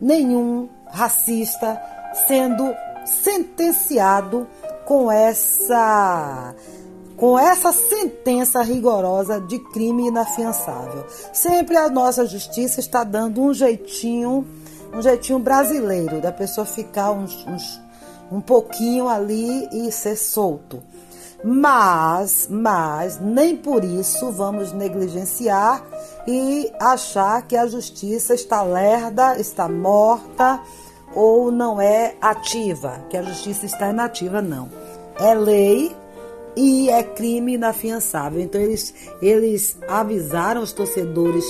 nenhum 0.00 0.68
racista 0.88 1.80
sendo 2.26 2.74
sentenciado 3.04 4.46
com 4.84 5.10
essa 5.10 6.54
com 7.16 7.38
essa 7.38 7.72
sentença 7.72 8.60
rigorosa 8.60 9.40
de 9.40 9.58
crime 9.58 10.08
inafiançável. 10.08 11.06
Sempre 11.32 11.74
a 11.74 11.88
nossa 11.88 12.26
justiça 12.26 12.78
está 12.78 13.02
dando 13.04 13.40
um 13.40 13.54
jeitinho, 13.54 14.46
um 14.92 15.00
jeitinho 15.00 15.38
brasileiro 15.38 16.20
da 16.20 16.30
pessoa 16.30 16.66
ficar 16.66 17.12
uns, 17.12 17.46
uns 17.46 17.80
um 18.30 18.40
pouquinho 18.40 19.08
ali 19.08 19.68
e 19.72 19.90
ser 19.92 20.16
solto. 20.16 20.82
Mas, 21.44 22.48
mas 22.50 23.20
nem 23.20 23.56
por 23.56 23.84
isso 23.84 24.30
vamos 24.32 24.72
negligenciar 24.72 25.84
e 26.26 26.72
achar 26.80 27.42
que 27.46 27.56
a 27.56 27.66
justiça 27.66 28.34
está 28.34 28.62
lerda, 28.62 29.38
está 29.38 29.68
morta 29.68 30.60
ou 31.14 31.50
não 31.52 31.80
é 31.80 32.14
ativa, 32.20 33.04
que 33.08 33.16
a 33.16 33.22
justiça 33.22 33.64
está 33.66 33.90
inativa, 33.90 34.42
não. 34.42 34.68
É 35.18 35.34
lei 35.34 35.94
e 36.56 36.90
é 36.90 37.02
crime 37.02 37.54
inafiançável. 37.54 38.40
Então 38.40 38.60
eles, 38.60 38.94
eles 39.22 39.78
avisaram 39.88 40.62
os 40.62 40.72
torcedores 40.72 41.44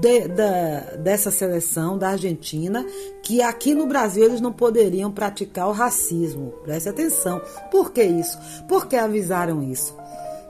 de, 0.00 0.28
da, 0.28 0.80
dessa 0.98 1.30
seleção 1.30 1.98
da 1.98 2.10
Argentina 2.10 2.84
que 3.22 3.42
aqui 3.42 3.74
no 3.74 3.86
Brasil 3.86 4.24
eles 4.24 4.40
não 4.40 4.52
poderiam 4.52 5.10
praticar 5.10 5.68
o 5.68 5.72
racismo. 5.72 6.52
Preste 6.62 6.88
atenção. 6.88 7.40
Por 7.70 7.90
que 7.92 8.02
isso? 8.02 8.38
Por 8.68 8.86
que 8.86 8.96
avisaram 8.96 9.62
isso? 9.62 9.96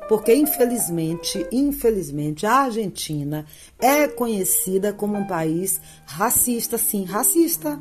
Porque 0.09 0.35
infelizmente, 0.35 1.47
infelizmente, 1.51 2.45
a 2.47 2.64
Argentina 2.64 3.47
é 3.79 4.07
conhecida 4.07 4.93
como 4.93 5.16
um 5.16 5.27
país 5.27 5.81
racista, 6.05 6.77
sim, 6.77 7.05
racista. 7.05 7.81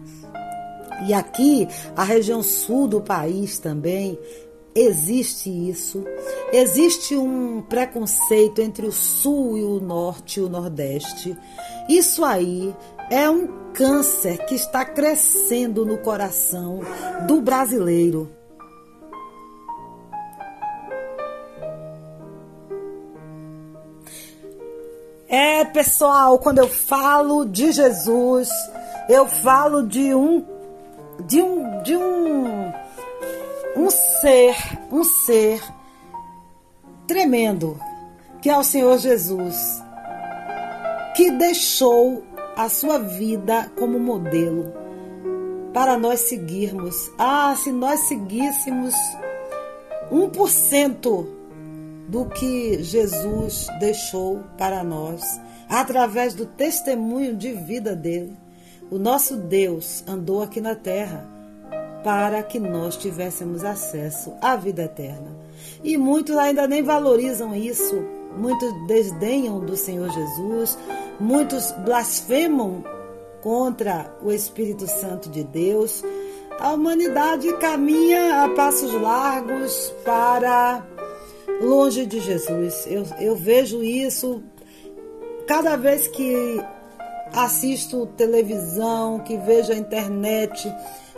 E 1.06 1.14
aqui, 1.14 1.68
a 1.96 2.04
região 2.04 2.42
sul 2.42 2.88
do 2.88 3.02
país 3.02 3.60
também 3.60 4.18
Existe 4.76 5.50
isso. 5.50 6.04
Existe 6.52 7.16
um 7.16 7.62
preconceito 7.62 8.60
entre 8.60 8.88
o 8.88 8.92
sul 8.92 9.58
e 9.58 9.64
o 9.64 9.80
norte 9.80 10.40
e 10.40 10.44
o 10.44 10.50
nordeste. 10.50 11.38
Isso 11.88 12.26
aí 12.26 12.74
é 13.10 13.30
um 13.30 13.72
câncer 13.74 14.46
que 14.46 14.56
está 14.56 14.84
crescendo 14.84 15.86
no 15.86 15.98
coração 16.00 16.80
do 17.28 17.42
brasileiro. 17.42 18.30
É, 25.28 25.66
pessoal, 25.66 26.38
quando 26.38 26.60
eu 26.60 26.68
falo 26.68 27.44
de 27.44 27.72
Jesus, 27.72 28.50
eu 29.10 29.28
falo 29.28 29.82
de 29.82 30.14
um 30.14 30.46
de 31.26 31.42
um 31.42 31.82
de 31.84 31.96
um 31.96 32.63
um 33.76 33.90
ser, 33.90 34.56
um 34.92 35.04
ser 35.04 35.62
tremendo, 37.08 37.80
que 38.42 38.50
é 38.50 38.58
o 38.58 38.64
Senhor 38.64 38.98
Jesus, 38.98 39.82
que 41.16 41.32
deixou 41.32 42.24
a 42.56 42.70
sua 42.70 43.00
vida 43.00 43.72
como 43.78 44.00
modelo 44.00 44.74
para 45.74 45.98
nós 45.98 46.22
seguirmos. 46.22 47.12
Ah, 47.18 47.56
se 47.58 47.72
nós 47.72 48.02
seguíssemos 48.02 48.94
1% 50.12 51.28
do 52.08 52.26
que 52.26 52.84
Jesus 52.84 53.68
deixou 53.80 54.42
para 54.58 54.84
nós, 54.84 55.24
através 55.68 56.36
do 56.36 56.46
testemunho 56.46 57.36
de 57.36 57.54
vida 57.54 57.96
dele, 57.96 58.38
o 58.92 59.00
nosso 59.00 59.36
Deus 59.38 60.04
andou 60.08 60.44
aqui 60.44 60.62
na 60.62 60.76
terra 60.76 61.33
para 62.04 62.44
que 62.44 62.60
nós 62.60 62.98
tivéssemos 62.98 63.64
acesso 63.64 64.34
à 64.42 64.56
vida 64.56 64.84
eterna. 64.84 65.32
E 65.84 65.98
muitos 65.98 66.36
ainda 66.36 66.68
nem 66.68 66.84
valorizam 66.84 67.56
isso, 67.56 68.04
muitos 68.38 68.72
desdenham 68.88 69.60
do 69.60 69.76
Senhor 69.76 70.10
Jesus, 70.10 70.78
muitos 71.20 71.72
blasfemam 71.86 72.84
contra 73.42 74.14
o 74.22 74.32
Espírito 74.32 74.88
Santo 74.88 75.30
de 75.30 75.44
Deus. 75.44 76.04
A 76.60 76.74
humanidade 76.74 77.52
caminha 77.58 78.44
a 78.44 78.50
passos 78.50 78.94
largos 78.94 79.94
para 80.06 80.86
longe 81.62 82.06
de 82.06 82.20
Jesus. 82.20 82.86
Eu, 82.88 83.06
eu 83.20 83.36
vejo 83.36 83.84
isso 83.84 84.42
cada 85.48 85.76
vez 85.76 86.08
que 86.08 86.62
assisto 87.34 88.06
televisão, 88.18 89.20
que 89.20 89.38
vejo 89.38 89.72
a 89.72 89.76
internet 89.76 90.72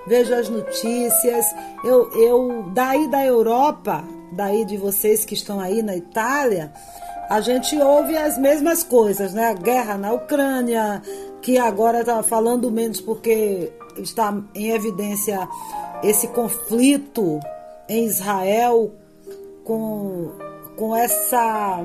vejo 0.07 0.33
as 0.33 0.49
notícias. 0.49 1.45
Eu, 1.83 2.11
eu 2.13 2.63
daí 2.73 3.07
da 3.09 3.25
Europa, 3.25 4.03
daí 4.31 4.65
de 4.65 4.77
vocês 4.77 5.25
que 5.25 5.33
estão 5.33 5.59
aí 5.59 5.81
na 5.81 5.95
Itália, 5.95 6.71
a 7.29 7.41
gente 7.41 7.79
ouve 7.81 8.15
as 8.15 8.37
mesmas 8.37 8.83
coisas, 8.83 9.33
né? 9.33 9.49
A 9.49 9.53
guerra 9.53 9.97
na 9.97 10.13
Ucrânia, 10.13 11.01
que 11.41 11.57
agora 11.57 12.01
está 12.01 12.21
falando 12.21 12.71
menos 12.71 13.01
porque 13.01 13.71
está 13.97 14.35
em 14.53 14.71
evidência 14.71 15.47
esse 16.03 16.27
conflito 16.27 17.39
em 17.87 18.05
Israel 18.05 18.91
com, 19.63 20.31
com 20.75 20.95
essa, 20.95 21.83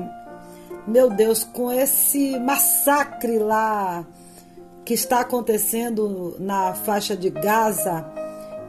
meu 0.87 1.09
Deus, 1.09 1.43
com 1.43 1.71
esse 1.71 2.39
massacre 2.39 3.39
lá 3.39 4.05
que 4.85 4.93
está 4.93 5.21
acontecendo 5.21 6.35
na 6.39 6.73
faixa 6.73 7.15
de 7.15 7.29
Gaza 7.29 8.05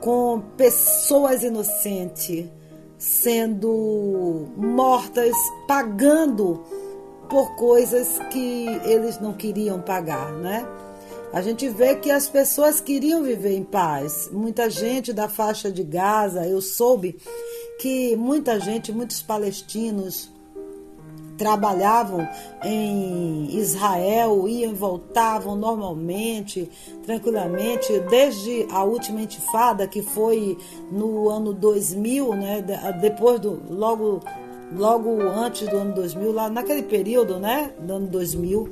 com 0.01 0.41
pessoas 0.57 1.43
inocentes 1.43 2.49
sendo 2.99 4.49
mortas, 4.57 5.35
pagando 5.67 6.63
por 7.29 7.57
coisas 7.57 8.19
que 8.31 8.67
eles 8.85 9.19
não 9.19 9.33
queriam 9.33 9.81
pagar, 9.81 10.31
né? 10.33 10.67
A 11.33 11.41
gente 11.41 11.69
vê 11.69 11.97
que 11.97 12.11
as 12.11 12.29
pessoas 12.29 12.79
queriam 12.79 13.23
viver 13.23 13.57
em 13.57 13.65
paz. 13.65 14.29
Muita 14.31 14.69
gente 14.69 15.13
da 15.13 15.29
faixa 15.29 15.73
de 15.73 15.83
Gaza, 15.83 16.47
eu 16.47 16.61
soube 16.61 17.19
que 17.81 18.15
muita 18.17 18.61
gente, 18.61 18.93
muitos 18.93 19.23
palestinos 19.23 20.31
trabalhavam 21.43 22.28
em 22.62 23.59
Israel, 23.59 24.47
iam 24.47 24.70
e 24.70 24.74
voltavam 24.74 25.57
normalmente, 25.57 26.70
tranquilamente, 27.05 27.99
desde 28.09 28.64
a 28.70 28.84
última 28.84 29.20
intifada, 29.20 29.88
que 29.88 30.03
foi 30.03 30.57
no 30.88 31.28
ano 31.28 31.53
2000, 31.53 32.34
né, 32.36 32.64
depois 33.01 33.40
do, 33.40 33.61
logo, 33.68 34.20
logo 34.72 35.20
antes 35.20 35.68
do 35.68 35.78
ano 35.78 35.93
2000, 35.97 36.32
lá 36.32 36.49
naquele 36.49 36.84
período, 36.84 37.40
né, 37.40 37.72
do 37.76 37.95
ano 37.95 38.07
2000, 38.07 38.70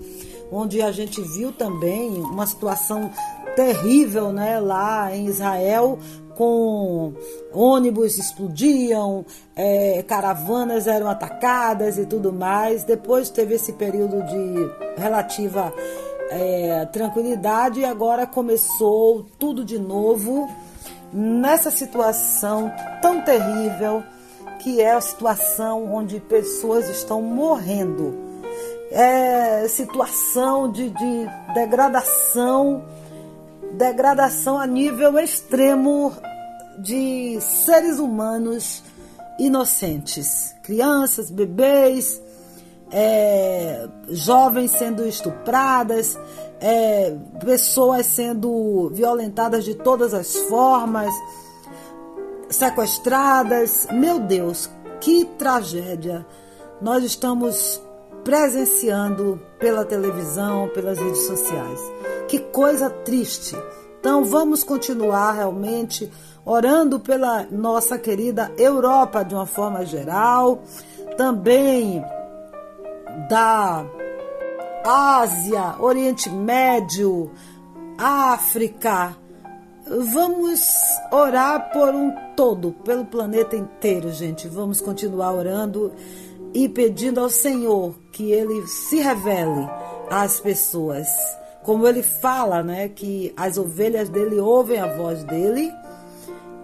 onde 0.53 0.81
a 0.81 0.93
gente 0.93 1.21
viu 1.21 1.51
também 1.51 2.21
uma 2.21 2.47
situação 2.47 3.11
terrível, 3.57 4.31
né, 4.31 4.61
lá 4.61 5.13
em 5.13 5.27
Israel, 5.27 5.99
com 6.41 7.13
ônibus 7.53 8.17
explodiam, 8.17 9.27
é, 9.55 10.03
caravanas 10.05 10.87
eram 10.87 11.07
atacadas 11.07 11.99
e 11.99 12.07
tudo 12.07 12.33
mais. 12.33 12.83
Depois 12.83 13.29
teve 13.29 13.57
esse 13.57 13.75
período 13.75 14.23
de 14.23 14.99
relativa 14.99 15.71
é, 16.31 16.87
tranquilidade 16.87 17.81
e 17.81 17.85
agora 17.85 18.27
começou 18.27 19.27
tudo 19.39 19.63
de 19.63 19.79
novo 19.79 20.49
nessa 21.13 21.71
situação 21.71 22.73
tão 23.03 23.21
terrível 23.21 24.03
que 24.61 24.81
é 24.81 24.93
a 24.93 25.01
situação 25.03 25.93
onde 25.93 26.21
pessoas 26.21 26.89
estão 26.89 27.21
morrendo. 27.21 28.17
É 28.91 29.69
situação 29.69 30.73
de, 30.73 30.89
de 30.89 31.27
degradação, 31.53 32.83
degradação 33.73 34.59
a 34.59 34.67
nível 34.67 35.19
extremo 35.19 36.15
de 36.83 37.39
seres 37.41 37.99
humanos 37.99 38.83
inocentes, 39.39 40.55
crianças, 40.63 41.31
bebês, 41.31 42.21
é, 42.91 43.89
jovens 44.09 44.73
sendo 44.73 45.07
estupradas, 45.07 46.19
é, 46.61 47.17
pessoas 47.45 48.07
sendo 48.07 48.91
violentadas 48.93 49.65
de 49.65 49.75
todas 49.75 50.13
as 50.13 50.35
formas, 50.37 51.13
sequestradas. 52.49 53.87
Meu 53.93 54.19
Deus, 54.19 54.69
que 55.01 55.25
tragédia! 55.25 56.27
Nós 56.81 57.05
estamos 57.05 57.81
presenciando 58.25 59.41
pela 59.59 59.85
televisão, 59.85 60.69
pelas 60.75 60.99
redes 60.99 61.27
sociais. 61.27 61.81
Que 62.29 62.39
coisa 62.39 62.91
triste. 62.91 63.57
Então 63.99 64.25
vamos 64.25 64.63
continuar 64.63 65.33
realmente 65.33 66.11
orando 66.51 66.99
pela 66.99 67.47
nossa 67.49 67.97
querida 67.97 68.51
Europa 68.59 69.23
de 69.23 69.37
uma 69.37 69.47
forma 69.47 69.87
geral, 69.87 70.65
também 71.17 72.05
da 73.29 73.87
Ásia, 74.85 75.77
Oriente 75.79 76.29
Médio, 76.29 77.31
África. 77.97 79.17
Vamos 79.87 80.61
orar 81.13 81.71
por 81.73 81.95
um 81.95 82.13
todo, 82.35 82.73
pelo 82.85 83.05
planeta 83.05 83.55
inteiro, 83.55 84.11
gente. 84.11 84.49
Vamos 84.49 84.81
continuar 84.81 85.33
orando 85.33 85.93
e 86.53 86.69
pedindo 86.69 87.21
ao 87.21 87.31
Senhor 87.31 87.95
que 88.11 88.33
ele 88.33 88.67
se 88.67 88.97
revele 88.97 89.69
às 90.11 90.41
pessoas. 90.41 91.07
Como 91.63 91.87
ele 91.87 92.03
fala, 92.03 92.61
né, 92.61 92.89
que 92.89 93.33
as 93.37 93.57
ovelhas 93.57 94.09
dele 94.09 94.41
ouvem 94.41 94.81
a 94.81 94.97
voz 94.97 95.23
dele 95.23 95.73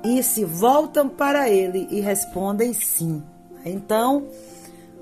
e 0.07 0.23
se 0.23 0.45
voltam 0.45 1.09
para 1.09 1.51
ele 1.51 1.89
e 1.91 2.01
respondem 2.01 2.73
sim. 2.73 3.23
Então, 3.65 4.29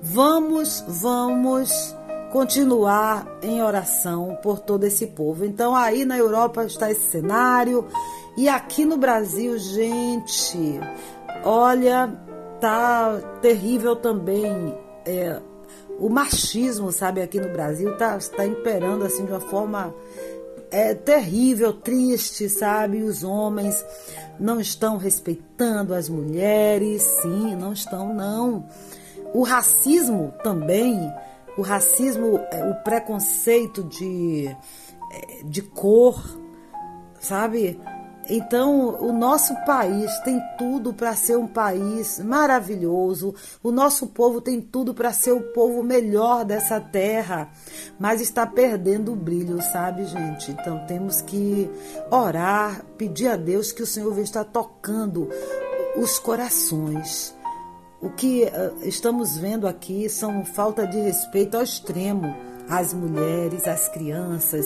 vamos, 0.01 0.83
vamos 0.87 1.95
continuar 2.31 3.27
em 3.43 3.61
oração 3.61 4.35
por 4.41 4.59
todo 4.59 4.83
esse 4.83 5.05
povo. 5.05 5.45
Então, 5.45 5.75
aí 5.75 6.05
na 6.05 6.17
Europa 6.17 6.65
está 6.65 6.89
esse 6.89 7.11
cenário 7.11 7.87
e 8.35 8.49
aqui 8.49 8.83
no 8.83 8.97
Brasil, 8.97 9.55
gente, 9.59 10.79
olha, 11.43 12.11
tá 12.59 13.21
terrível 13.41 13.95
também. 13.95 14.75
É, 15.05 15.39
o 15.99 16.09
machismo, 16.09 16.91
sabe, 16.91 17.21
aqui 17.21 17.39
no 17.39 17.53
Brasil 17.53 17.95
tá, 17.95 18.17
tá 18.35 18.45
imperando 18.45 19.05
assim 19.05 19.23
de 19.23 19.31
uma 19.31 19.39
forma 19.39 19.93
é 20.71 20.93
terrível, 20.93 21.71
triste, 21.71 22.49
sabe? 22.49 23.01
Os 23.03 23.23
homens 23.23 23.85
não 24.39 24.59
estão 24.59 24.97
respeitando 24.97 25.93
as 25.93 26.09
mulheres, 26.09 27.01
sim, 27.01 27.55
não 27.55 27.73
estão, 27.73 28.13
não. 28.13 28.65
O 29.33 29.43
racismo 29.43 30.33
também, 30.43 31.11
o 31.57 31.61
racismo, 31.61 32.39
é, 32.51 32.69
o 32.69 32.75
preconceito 32.83 33.83
de, 33.83 34.47
é, 34.47 35.43
de 35.43 35.61
cor, 35.61 36.23
sabe? 37.19 37.79
Então, 38.29 38.97
o 39.01 39.11
nosso 39.11 39.53
país 39.65 40.17
tem 40.19 40.41
tudo 40.57 40.93
para 40.93 41.15
ser 41.15 41.37
um 41.37 41.47
país 41.47 42.19
maravilhoso. 42.19 43.35
O 43.61 43.71
nosso 43.71 44.07
povo 44.07 44.41
tem 44.41 44.59
tudo 44.59 44.93
para 44.93 45.13
ser 45.13 45.31
o 45.31 45.41
povo 45.53 45.83
melhor 45.83 46.43
dessa 46.43 46.79
terra, 46.79 47.49
mas 47.99 48.21
está 48.21 48.45
perdendo 48.45 49.13
o 49.13 49.15
brilho, 49.15 49.61
sabe, 49.61 50.05
gente? 50.05 50.51
Então, 50.51 50.85
temos 50.87 51.21
que 51.21 51.69
orar, 52.09 52.83
pedir 52.97 53.27
a 53.27 53.35
Deus 53.35 53.71
que 53.71 53.83
o 53.83 53.87
Senhor 53.87 54.17
estar 54.19 54.43
tocando 54.45 55.29
os 55.95 56.17
corações. 56.17 57.35
O 58.01 58.09
que 58.09 58.43
uh, 58.43 58.87
estamos 58.87 59.37
vendo 59.37 59.67
aqui 59.67 60.09
são 60.09 60.43
falta 60.43 60.85
de 60.85 60.99
respeito 60.99 61.57
ao 61.57 61.63
extremo 61.63 62.35
às 62.67 62.93
mulheres, 62.93 63.67
às 63.67 63.87
crianças 63.87 64.65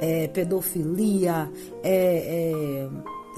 é, 0.00 0.28
pedofilia, 0.28 1.50
é, 1.82 2.86
é, 2.86 2.88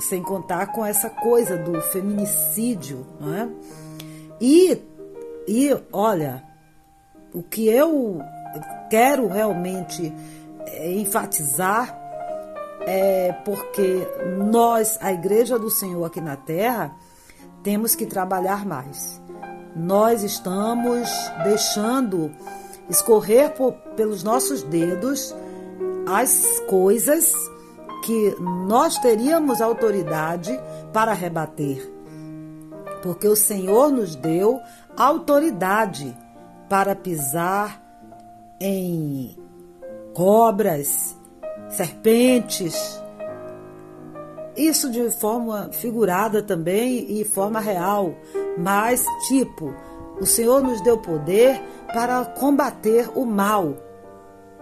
sem 0.01 0.23
contar 0.23 0.73
com 0.73 0.85
essa 0.85 1.09
coisa 1.09 1.57
do 1.57 1.81
feminicídio, 1.81 3.07
não 3.21 3.35
é? 3.35 3.49
E, 4.41 4.83
e 5.49 5.77
olha, 5.93 6.45
o 7.33 7.43
que 7.43 7.69
eu 7.69 8.21
quero 8.91 9.29
realmente 9.29 10.13
é, 10.67 10.93
enfatizar 10.93 11.99
é 12.81 13.33
porque 13.45 14.07
nós, 14.39 14.99
a 15.01 15.13
Igreja 15.13 15.59
do 15.59 15.71
Senhor 15.71 16.05
aqui 16.05 16.21
na 16.21 16.37
Terra, 16.37 16.95
temos 17.63 17.95
que 17.95 18.07
trabalhar 18.07 18.65
mais. 18.65 19.21
Nós 19.75 20.23
estamos 20.23 21.09
deixando 21.43 22.31
escorrer 22.89 23.51
por, 23.55 23.73
pelos 23.97 24.23
nossos 24.23 24.63
dedos 24.63 25.35
as 26.07 26.61
coisas 26.69 27.35
que 28.05 28.37
nós 28.41 28.99
teríamos 28.99 29.61
autoridade 29.61 30.59
para 30.93 31.13
rebater. 31.13 31.93
Porque 33.03 33.27
o 33.27 33.37
Senhor 33.37 33.91
nos 33.91 34.15
deu 34.15 34.61
autoridade 34.97 36.17
para 36.69 36.95
pisar 36.95 37.83
em 38.61 39.37
cobras, 40.15 41.17
serpentes. 41.69 43.03
Isso 44.57 44.91
de 44.91 45.11
forma 45.11 45.71
figurada 45.73 46.43
também 46.43 47.21
e 47.21 47.25
forma 47.25 47.61
real, 47.61 48.15
mas 48.57 49.05
tipo, 49.29 49.75
o 50.21 50.25
Senhor 50.25 50.63
nos 50.63 50.81
deu 50.81 50.97
poder 50.97 51.61
para 51.93 52.25
combater 52.25 53.11
o 53.15 53.27
mal 53.27 53.86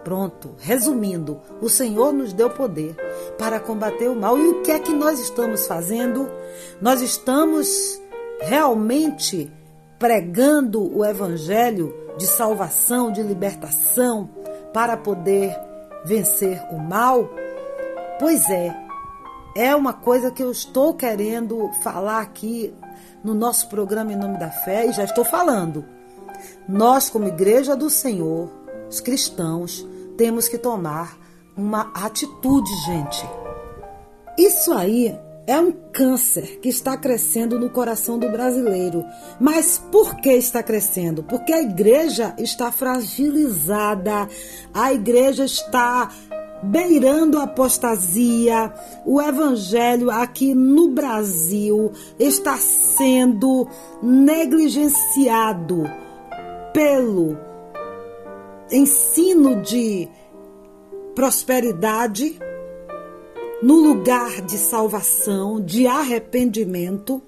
Pronto, 0.04 0.50
resumindo, 0.58 1.40
o 1.62 1.68
Senhor 1.68 2.12
nos 2.12 2.34
deu 2.34 2.50
poder 2.50 2.94
para 3.38 3.58
combater 3.58 4.08
o 4.10 4.14
mal. 4.14 4.38
E 4.38 4.48
o 4.48 4.62
que 4.62 4.70
é 4.70 4.78
que 4.78 4.92
nós 4.92 5.18
estamos 5.18 5.66
fazendo? 5.66 6.30
Nós 6.80 7.00
estamos 7.00 7.98
realmente 8.40 9.50
pregando 9.98 10.94
o 10.94 11.02
evangelho 11.02 11.94
de 12.18 12.26
salvação, 12.26 13.10
de 13.10 13.22
libertação, 13.22 14.28
para 14.74 14.96
poder 14.96 15.56
vencer 16.04 16.62
o 16.70 16.78
mal? 16.78 17.30
Pois 18.20 18.50
é, 18.50 18.76
é 19.56 19.74
uma 19.74 19.94
coisa 19.94 20.30
que 20.30 20.42
eu 20.42 20.50
estou 20.50 20.92
querendo 20.94 21.70
falar 21.82 22.20
aqui 22.20 22.74
no 23.22 23.32
nosso 23.32 23.68
programa 23.68 24.12
Em 24.12 24.16
Nome 24.16 24.38
da 24.38 24.50
Fé 24.50 24.86
e 24.86 24.92
já 24.92 25.04
estou 25.04 25.24
falando. 25.24 25.84
Nós, 26.68 27.08
como 27.08 27.26
Igreja 27.26 27.74
do 27.74 27.88
Senhor, 27.88 28.50
os 28.90 29.00
cristãos, 29.00 29.86
temos 30.16 30.48
que 30.48 30.58
tomar 30.58 31.18
uma 31.56 31.92
atitude, 31.94 32.70
gente. 32.86 33.24
Isso 34.38 34.72
aí 34.72 35.16
é 35.46 35.58
um 35.60 35.70
câncer 35.70 36.58
que 36.60 36.68
está 36.68 36.96
crescendo 36.96 37.58
no 37.58 37.70
coração 37.70 38.18
do 38.18 38.30
brasileiro. 38.30 39.04
Mas 39.38 39.78
por 39.92 40.16
que 40.16 40.32
está 40.32 40.62
crescendo? 40.62 41.22
Porque 41.22 41.52
a 41.52 41.62
igreja 41.62 42.34
está 42.38 42.72
fragilizada, 42.72 44.28
a 44.72 44.92
igreja 44.92 45.44
está 45.44 46.10
beirando 46.62 47.38
a 47.38 47.44
apostasia. 47.44 48.72
O 49.04 49.20
evangelho 49.20 50.10
aqui 50.10 50.54
no 50.54 50.88
Brasil 50.88 51.92
está 52.18 52.56
sendo 52.56 53.68
negligenciado 54.02 55.84
pelo 56.72 57.53
ensino 58.70 59.62
de 59.62 60.08
prosperidade, 61.14 62.38
no 63.62 63.76
lugar 63.76 64.42
de 64.42 64.58
salvação, 64.58 65.60
de 65.60 65.86
arrependimento, 65.86 67.22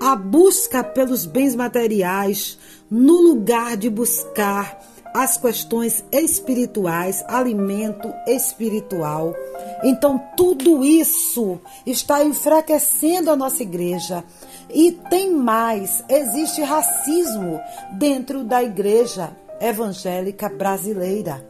a 0.00 0.16
busca 0.16 0.82
pelos 0.82 1.24
bens 1.24 1.54
materiais, 1.54 2.58
no 2.90 3.20
lugar 3.20 3.76
de 3.76 3.88
buscar 3.88 4.80
as 5.14 5.36
questões 5.36 6.04
espirituais, 6.12 7.24
alimento 7.28 8.12
espiritual. 8.26 9.34
Então, 9.82 10.20
tudo 10.36 10.84
isso 10.84 11.60
está 11.86 12.24
enfraquecendo 12.24 13.30
a 13.30 13.36
nossa 13.36 13.62
igreja. 13.62 14.24
E 14.72 14.92
tem 14.92 15.32
mais: 15.32 16.04
existe 16.08 16.62
racismo 16.62 17.60
dentro 17.92 18.44
da 18.44 18.62
igreja 18.62 19.36
evangélica 19.60 20.48
brasileira. 20.48 21.46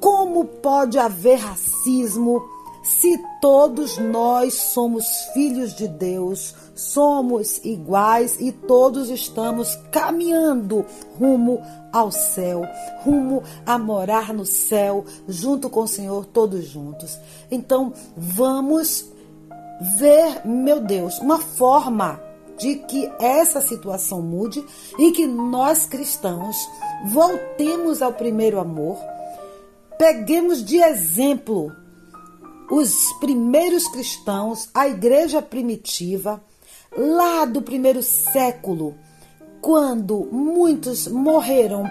Como 0.00 0.44
pode 0.44 0.98
haver 0.98 1.38
racismo 1.38 2.42
se 2.84 3.18
todos 3.40 3.96
nós 3.96 4.52
somos 4.52 5.06
filhos 5.32 5.74
de 5.74 5.88
Deus, 5.88 6.54
somos 6.74 7.64
iguais 7.64 8.38
e 8.38 8.52
todos 8.52 9.08
estamos 9.08 9.74
caminhando 9.90 10.84
rumo 11.18 11.62
ao 11.90 12.12
céu, 12.12 12.62
rumo 13.02 13.42
a 13.64 13.78
morar 13.78 14.34
no 14.34 14.44
céu, 14.44 15.06
junto 15.26 15.70
com 15.70 15.84
o 15.84 15.88
Senhor, 15.88 16.26
todos 16.26 16.66
juntos. 16.66 17.18
Então, 17.50 17.90
vamos 18.14 19.06
ver, 19.98 20.46
meu 20.46 20.78
Deus, 20.78 21.18
uma 21.20 21.38
forma 21.38 22.20
de 22.58 22.76
que 22.76 23.10
essa 23.18 23.60
situação 23.60 24.22
mude 24.22 24.64
e 24.98 25.10
que 25.12 25.26
nós 25.26 25.86
cristãos 25.86 26.56
voltemos 27.06 28.02
ao 28.02 28.12
primeiro 28.12 28.60
amor, 28.60 28.98
peguemos 29.98 30.64
de 30.64 30.78
exemplo 30.78 31.72
os 32.70 33.12
primeiros 33.20 33.86
cristãos, 33.88 34.68
a 34.74 34.88
igreja 34.88 35.42
primitiva, 35.42 36.42
lá 36.96 37.44
do 37.44 37.60
primeiro 37.60 38.02
século, 38.02 38.94
quando 39.60 40.28
muitos 40.32 41.06
morreram 41.08 41.84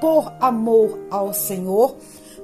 por 0.00 0.32
amor 0.40 0.98
ao 1.10 1.32
Senhor, 1.32 1.96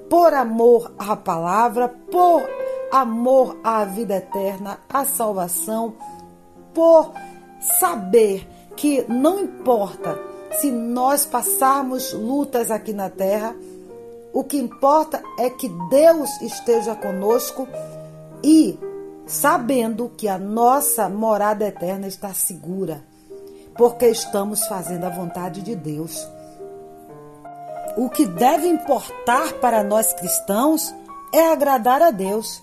por 0.08 0.32
amor 0.34 0.92
à 0.98 1.16
palavra, 1.16 1.88
por 1.88 2.42
amor 2.90 3.58
à 3.64 3.84
vida 3.84 4.16
eterna, 4.16 4.78
à 4.88 5.04
salvação, 5.04 5.94
por 6.74 7.12
saber 7.62 8.46
que 8.76 9.04
não 9.08 9.40
importa 9.40 10.18
se 10.58 10.70
nós 10.70 11.24
passarmos 11.24 12.12
lutas 12.12 12.70
aqui 12.70 12.92
na 12.92 13.08
terra, 13.08 13.54
o 14.32 14.42
que 14.44 14.58
importa 14.58 15.22
é 15.38 15.48
que 15.50 15.68
Deus 15.90 16.28
esteja 16.40 16.94
conosco 16.94 17.68
e 18.42 18.78
sabendo 19.26 20.10
que 20.16 20.28
a 20.28 20.38
nossa 20.38 21.08
morada 21.08 21.66
eterna 21.66 22.06
está 22.06 22.34
segura, 22.34 23.02
porque 23.76 24.06
estamos 24.06 24.66
fazendo 24.66 25.04
a 25.04 25.10
vontade 25.10 25.62
de 25.62 25.74
Deus. 25.74 26.28
O 27.96 28.08
que 28.08 28.26
deve 28.26 28.68
importar 28.68 29.52
para 29.54 29.82
nós 29.82 30.12
cristãos 30.14 30.94
é 31.32 31.50
agradar 31.50 32.02
a 32.02 32.10
Deus, 32.10 32.62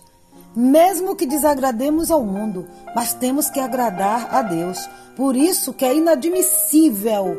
mesmo 0.55 1.15
que 1.15 1.25
desagrademos 1.25 2.11
ao 2.11 2.23
mundo, 2.23 2.67
mas 2.95 3.13
temos 3.13 3.49
que 3.49 3.59
agradar 3.59 4.33
a 4.33 4.41
Deus. 4.41 4.89
Por 5.15 5.35
isso 5.35 5.73
que 5.73 5.85
é 5.85 5.95
inadmissível 5.95 7.37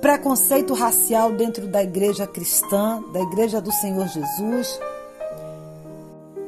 preconceito 0.00 0.72
racial 0.72 1.32
dentro 1.32 1.66
da 1.66 1.82
igreja 1.82 2.26
cristã, 2.26 3.02
da 3.12 3.20
igreja 3.20 3.60
do 3.60 3.70
Senhor 3.70 4.08
Jesus, 4.08 4.80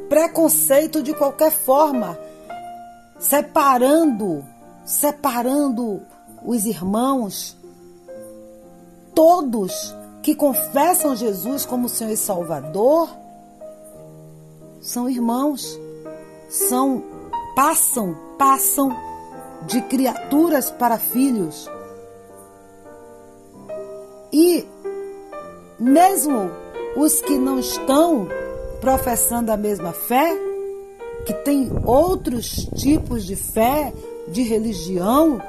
preconceito 0.09 1.03
de 1.03 1.13
qualquer 1.13 1.53
forma, 1.53 2.19
separando, 3.19 4.45
separando 4.85 6.03
os 6.45 6.65
irmãos, 6.65 7.57
todos 9.15 9.95
que 10.23 10.35
confessam 10.35 11.15
Jesus 11.15 11.67
como 11.67 11.89
Senhor 11.89 12.13
e 12.13 12.17
Salvador, 12.17 13.09
são 14.83 15.09
irmãos, 15.09 15.81
são 16.49 17.03
passam, 17.55 18.17
passam 18.37 18.95
de 19.67 19.81
criaturas 19.83 20.73
para 20.73 20.99
filhos. 20.99 21.71
E 24.33 24.67
mesmo 25.79 26.51
os 26.97 27.21
que 27.23 27.39
não 27.39 27.61
estão 27.61 28.27
professando 28.81 29.53
a 29.53 29.57
mesma 29.57 29.93
fé, 29.93 30.37
que 31.25 31.33
tem 31.33 31.71
outros 31.85 32.69
tipos 32.77 33.25
de 33.25 33.37
fé, 33.37 33.93
de 34.27 34.43
religião, 34.43 35.41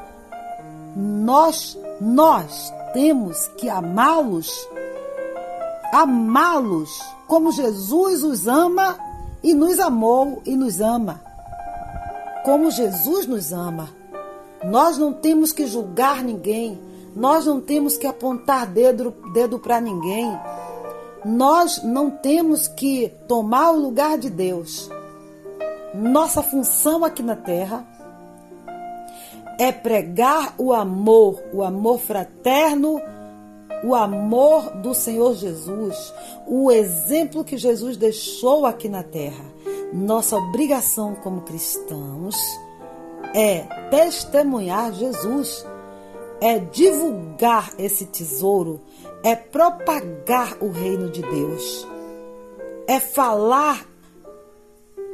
nós 0.95 1.77
nós 1.99 2.71
temos 2.93 3.47
que 3.57 3.69
amá-los, 3.69 4.69
amá-los 5.91 7.01
como 7.27 7.51
Jesus 7.51 8.23
os 8.23 8.47
ama 8.47 8.97
e 9.43 9.53
nos 9.53 9.79
amou 9.79 10.41
e 10.45 10.55
nos 10.55 10.79
ama. 10.79 11.21
Como 12.45 12.71
Jesus 12.71 13.27
nos 13.27 13.51
ama. 13.51 13.89
Nós 14.63 14.97
não 14.97 15.11
temos 15.11 15.51
que 15.51 15.67
julgar 15.67 16.23
ninguém, 16.23 16.79
nós 17.15 17.45
não 17.45 17.59
temos 17.59 17.97
que 17.97 18.07
apontar 18.07 18.65
dedo, 18.65 19.13
dedo 19.33 19.59
para 19.59 19.81
ninguém. 19.81 20.31
Nós 21.25 21.81
não 21.83 22.09
temos 22.09 22.67
que 22.67 23.09
tomar 23.27 23.71
o 23.71 23.79
lugar 23.79 24.17
de 24.17 24.29
Deus. 24.29 24.89
Nossa 25.93 26.41
função 26.41 27.05
aqui 27.05 27.21
na 27.21 27.35
terra 27.35 27.85
é 29.59 29.71
pregar 29.71 30.55
o 30.57 30.73
amor, 30.73 31.41
o 31.53 31.63
amor 31.63 31.99
fraterno, 31.99 32.99
o 33.83 33.93
amor 33.93 34.71
do 34.77 34.93
Senhor 34.93 35.35
Jesus, 35.35 36.13
o 36.47 36.71
exemplo 36.71 37.43
que 37.43 37.57
Jesus 37.57 37.97
deixou 37.97 38.65
aqui 38.65 38.87
na 38.87 39.03
terra. 39.03 39.45
Nossa 39.93 40.37
obrigação 40.37 41.15
como 41.15 41.41
cristãos 41.41 42.35
é 43.33 43.59
testemunhar 43.89 44.93
Jesus 44.93 45.65
é 46.43 46.59
divulgar 46.59 47.73
esse 47.79 48.05
tesouro, 48.05 48.81
é 49.23 49.33
propagar 49.33 50.57
o 50.61 50.69
reino 50.69 51.09
de 51.09 51.21
Deus, 51.21 51.87
é 52.85 52.99
falar 52.99 53.87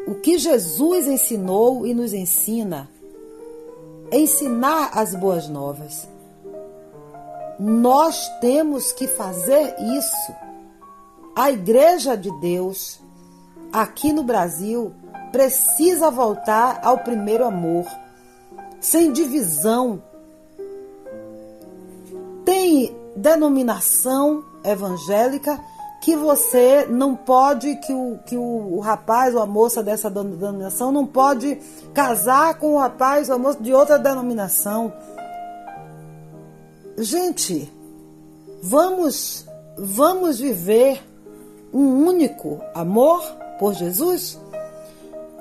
o 0.07 0.15
que 0.15 0.39
Jesus 0.39 1.05
ensinou 1.05 1.85
e 1.85 1.93
nos 1.93 2.13
ensina, 2.13 2.89
é 4.09 4.17
ensinar 4.17 4.89
as 4.97 5.13
boas 5.13 5.47
novas. 5.47 6.07
Nós 7.59 8.29
temos 8.39 8.93
que 8.93 9.07
fazer 9.07 9.75
isso. 9.79 10.33
A 11.35 11.51
Igreja 11.51 12.15
de 12.15 12.31
Deus, 12.39 12.99
aqui 13.71 14.13
no 14.13 14.23
Brasil, 14.23 14.93
precisa 15.31 16.09
voltar 16.09 16.79
ao 16.83 16.99
primeiro 16.99 17.45
amor, 17.45 17.85
sem 18.79 19.11
divisão, 19.11 20.01
tem 22.45 22.95
denominação 23.15 24.43
evangélica 24.63 25.59
que 26.01 26.15
você 26.15 26.87
não 26.89 27.15
pode, 27.15 27.75
que 27.75 27.93
o, 27.93 28.17
que 28.25 28.37
o, 28.37 28.77
o 28.77 28.79
rapaz 28.79 29.35
ou 29.35 29.41
a 29.41 29.45
moça 29.45 29.83
dessa 29.83 30.09
denominação 30.09 30.91
não 30.91 31.05
pode 31.05 31.59
casar 31.93 32.55
com 32.55 32.73
o 32.73 32.77
rapaz 32.79 33.29
ou 33.29 33.35
a 33.35 33.37
moça 33.37 33.61
de 33.61 33.73
outra 33.73 33.99
denominação. 33.99 34.93
Gente, 37.01 37.71
vamos, 38.61 39.45
vamos 39.77 40.37
viver 40.37 41.01
um 41.73 42.05
único 42.05 42.61
amor 42.75 43.23
por 43.57 43.73
Jesus? 43.73 44.37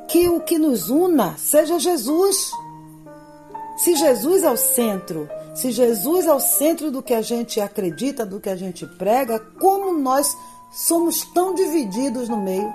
Que 0.07 0.29
o 0.29 0.41
que 0.41 0.57
nos 0.57 0.89
una 0.89 1.37
seja 1.37 1.81
Jesus. 1.81 2.53
Se 3.77 3.97
Jesus 3.97 4.45
é 4.45 4.51
o 4.51 4.57
centro, 4.57 5.29
se 5.53 5.73
Jesus 5.73 6.27
é 6.27 6.33
o 6.33 6.39
centro 6.39 6.93
do 6.93 7.03
que 7.03 7.13
a 7.13 7.23
gente 7.23 7.61
acredita, 7.61 8.25
do 8.25 8.39
que 8.39 8.49
a 8.49 8.57
gente 8.57 8.87
prega, 8.87 9.41
como 9.59 9.93
nós 9.93 10.37
somos 10.71 11.25
tão 11.35 11.57
divididos 11.57 12.29
no 12.29 12.37
meio? 12.37 12.73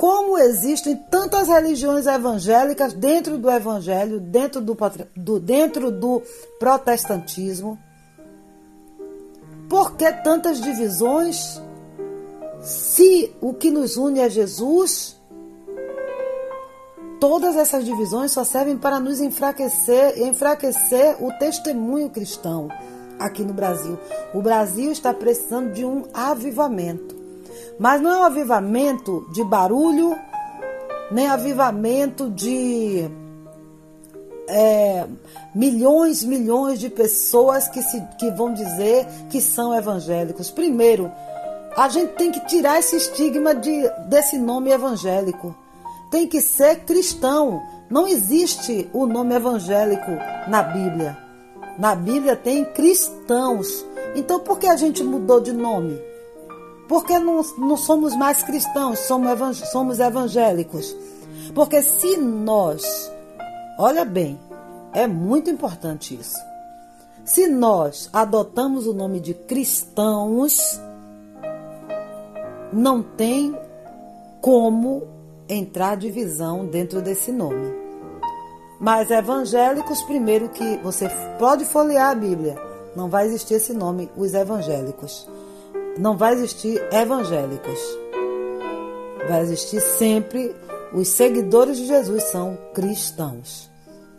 Como 0.00 0.38
existem 0.38 0.96
tantas 0.96 1.48
religiões 1.48 2.06
evangélicas 2.06 2.94
dentro 2.94 3.36
do 3.36 3.50
evangelho, 3.50 4.18
dentro 4.18 4.58
do, 4.62 4.74
do, 5.14 5.38
dentro 5.38 5.90
do 5.90 6.22
protestantismo? 6.58 7.78
Por 9.68 9.96
que 9.96 10.10
tantas 10.10 10.58
divisões? 10.58 11.60
Se 12.62 13.30
o 13.42 13.52
que 13.52 13.70
nos 13.70 13.98
une 13.98 14.20
é 14.20 14.30
Jesus, 14.30 15.20
Todas 17.20 17.54
essas 17.54 17.84
divisões 17.84 18.32
só 18.32 18.44
servem 18.44 18.78
para 18.78 18.98
nos 18.98 19.20
enfraquecer 19.20 20.22
enfraquecer 20.22 21.22
o 21.22 21.30
testemunho 21.34 22.08
cristão, 22.08 22.68
aqui 23.18 23.42
no 23.42 23.52
Brasil. 23.52 23.98
O 24.32 24.40
Brasil 24.40 24.90
está 24.90 25.12
precisando 25.12 25.74
de 25.74 25.84
um 25.84 26.04
avivamento. 26.14 27.19
Mas 27.80 28.02
não 28.02 28.12
é 28.12 28.18
um 28.18 28.24
avivamento 28.24 29.26
de 29.32 29.42
barulho, 29.42 30.14
nem 31.10 31.28
avivamento 31.28 32.28
de 32.28 33.10
é, 34.46 35.06
milhões, 35.54 36.22
milhões 36.22 36.78
de 36.78 36.90
pessoas 36.90 37.68
que, 37.68 37.82
se, 37.82 37.98
que 38.18 38.30
vão 38.32 38.52
dizer 38.52 39.06
que 39.30 39.40
são 39.40 39.74
evangélicos. 39.74 40.50
Primeiro, 40.50 41.10
a 41.74 41.88
gente 41.88 42.12
tem 42.16 42.30
que 42.30 42.40
tirar 42.40 42.78
esse 42.78 42.96
estigma 42.96 43.54
de, 43.54 43.88
desse 44.10 44.36
nome 44.36 44.70
evangélico. 44.70 45.56
Tem 46.10 46.26
que 46.26 46.42
ser 46.42 46.80
cristão. 46.80 47.62
Não 47.88 48.06
existe 48.06 48.90
o 48.92 49.06
nome 49.06 49.34
evangélico 49.34 50.10
na 50.48 50.62
Bíblia. 50.62 51.16
Na 51.78 51.94
Bíblia 51.94 52.36
tem 52.36 52.62
cristãos. 52.62 53.86
Então 54.14 54.38
por 54.38 54.58
que 54.58 54.66
a 54.66 54.76
gente 54.76 55.02
mudou 55.02 55.40
de 55.40 55.54
nome? 55.54 56.09
Porque 56.90 57.20
não, 57.20 57.40
não 57.56 57.76
somos 57.76 58.16
mais 58.16 58.42
cristãos, 58.42 58.98
somos, 58.98 59.58
somos 59.70 60.00
evangélicos. 60.00 60.96
Porque 61.54 61.84
se 61.84 62.16
nós, 62.16 62.82
olha 63.78 64.04
bem, 64.04 64.36
é 64.92 65.06
muito 65.06 65.48
importante 65.48 66.16
isso. 66.16 66.36
Se 67.24 67.46
nós 67.46 68.10
adotamos 68.12 68.88
o 68.88 68.92
nome 68.92 69.20
de 69.20 69.34
cristãos, 69.34 70.80
não 72.72 73.04
tem 73.04 73.56
como 74.40 75.04
entrar 75.48 75.96
divisão 75.96 76.66
dentro 76.66 77.00
desse 77.00 77.30
nome. 77.30 77.72
Mas 78.80 79.12
evangélicos, 79.12 80.02
primeiro 80.02 80.48
que 80.48 80.78
você 80.78 81.08
pode 81.38 81.64
folhear 81.66 82.10
a 82.10 82.14
Bíblia, 82.16 82.60
não 82.96 83.08
vai 83.08 83.26
existir 83.26 83.54
esse 83.54 83.72
nome, 83.72 84.10
os 84.16 84.34
evangélicos. 84.34 85.28
Não 85.98 86.16
vai 86.16 86.32
existir 86.34 86.82
evangélicos. 86.92 87.78
Vai 89.28 89.42
existir 89.42 89.80
sempre 89.80 90.54
os 90.92 91.08
seguidores 91.08 91.76
de 91.76 91.86
Jesus 91.86 92.24
são 92.24 92.58
cristãos. 92.74 93.70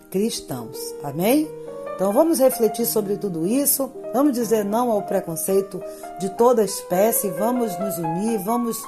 Cristãos. 0.10 0.78
Amém? 1.04 1.50
Então 1.96 2.14
vamos 2.14 2.40
refletir 2.40 2.86
sobre 2.86 3.18
tudo 3.18 3.46
isso, 3.46 3.92
vamos 4.14 4.34
dizer 4.34 4.66
não 4.66 4.90
ao 4.90 5.04
preconceito 5.04 5.84
de 6.20 6.30
toda 6.30 6.64
espécie, 6.64 7.30
vamos 7.30 7.78
nos 7.78 7.98
unir, 7.98 8.40
vamos 8.40 8.82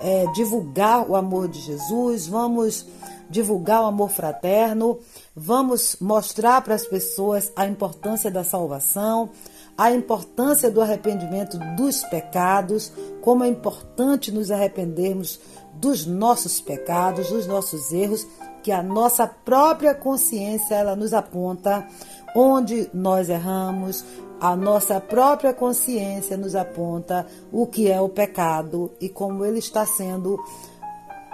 é, 0.00 0.26
divulgar 0.32 1.10
o 1.10 1.16
amor 1.16 1.48
de 1.48 1.58
Jesus, 1.58 2.28
vamos 2.28 2.86
divulgar 3.28 3.82
o 3.82 3.86
amor 3.86 4.10
fraterno, 4.10 4.98
vamos 5.34 5.96
mostrar 6.00 6.60
para 6.62 6.74
as 6.74 6.86
pessoas 6.86 7.50
a 7.56 7.66
importância 7.66 8.30
da 8.30 8.44
salvação, 8.44 9.30
a 9.76 9.90
importância 9.90 10.70
do 10.70 10.80
arrependimento 10.80 11.58
dos 11.76 12.02
pecados, 12.04 12.92
como 13.20 13.44
é 13.44 13.48
importante 13.48 14.30
nos 14.30 14.50
arrependermos 14.50 15.40
dos 15.74 16.06
nossos 16.06 16.60
pecados, 16.60 17.30
dos 17.30 17.46
nossos 17.46 17.92
erros, 17.92 18.26
que 18.62 18.70
a 18.70 18.82
nossa 18.82 19.26
própria 19.26 19.94
consciência 19.94 20.74
ela 20.74 20.94
nos 20.94 21.12
aponta 21.12 21.86
onde 22.34 22.88
nós 22.94 23.28
erramos, 23.28 24.04
a 24.40 24.56
nossa 24.56 25.00
própria 25.00 25.54
consciência 25.54 26.36
nos 26.36 26.54
aponta 26.54 27.26
o 27.52 27.66
que 27.66 27.90
é 27.90 28.00
o 28.00 28.08
pecado 28.08 28.90
e 29.00 29.08
como 29.08 29.44
ele 29.44 29.58
está 29.58 29.86
sendo 29.86 30.38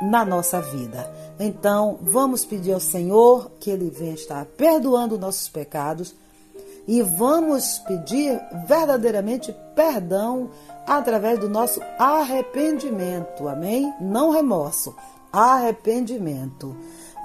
na 0.02 0.24
nossa 0.24 0.60
vida. 0.60 1.10
Então, 1.38 1.98
vamos 2.02 2.44
pedir 2.44 2.72
ao 2.72 2.80
Senhor 2.80 3.50
que 3.58 3.70
ele 3.70 3.90
venha 3.90 4.14
estar 4.14 4.44
perdoando 4.44 5.18
nossos 5.18 5.48
pecados 5.48 6.14
e 6.88 7.02
vamos 7.02 7.78
pedir 7.80 8.40
verdadeiramente 8.66 9.54
perdão 9.74 10.48
através 10.86 11.38
do 11.38 11.46
nosso 11.46 11.82
arrependimento. 11.98 13.46
Amém? 13.46 13.92
Não 14.00 14.30
remorso, 14.30 14.96
arrependimento. 15.30 16.74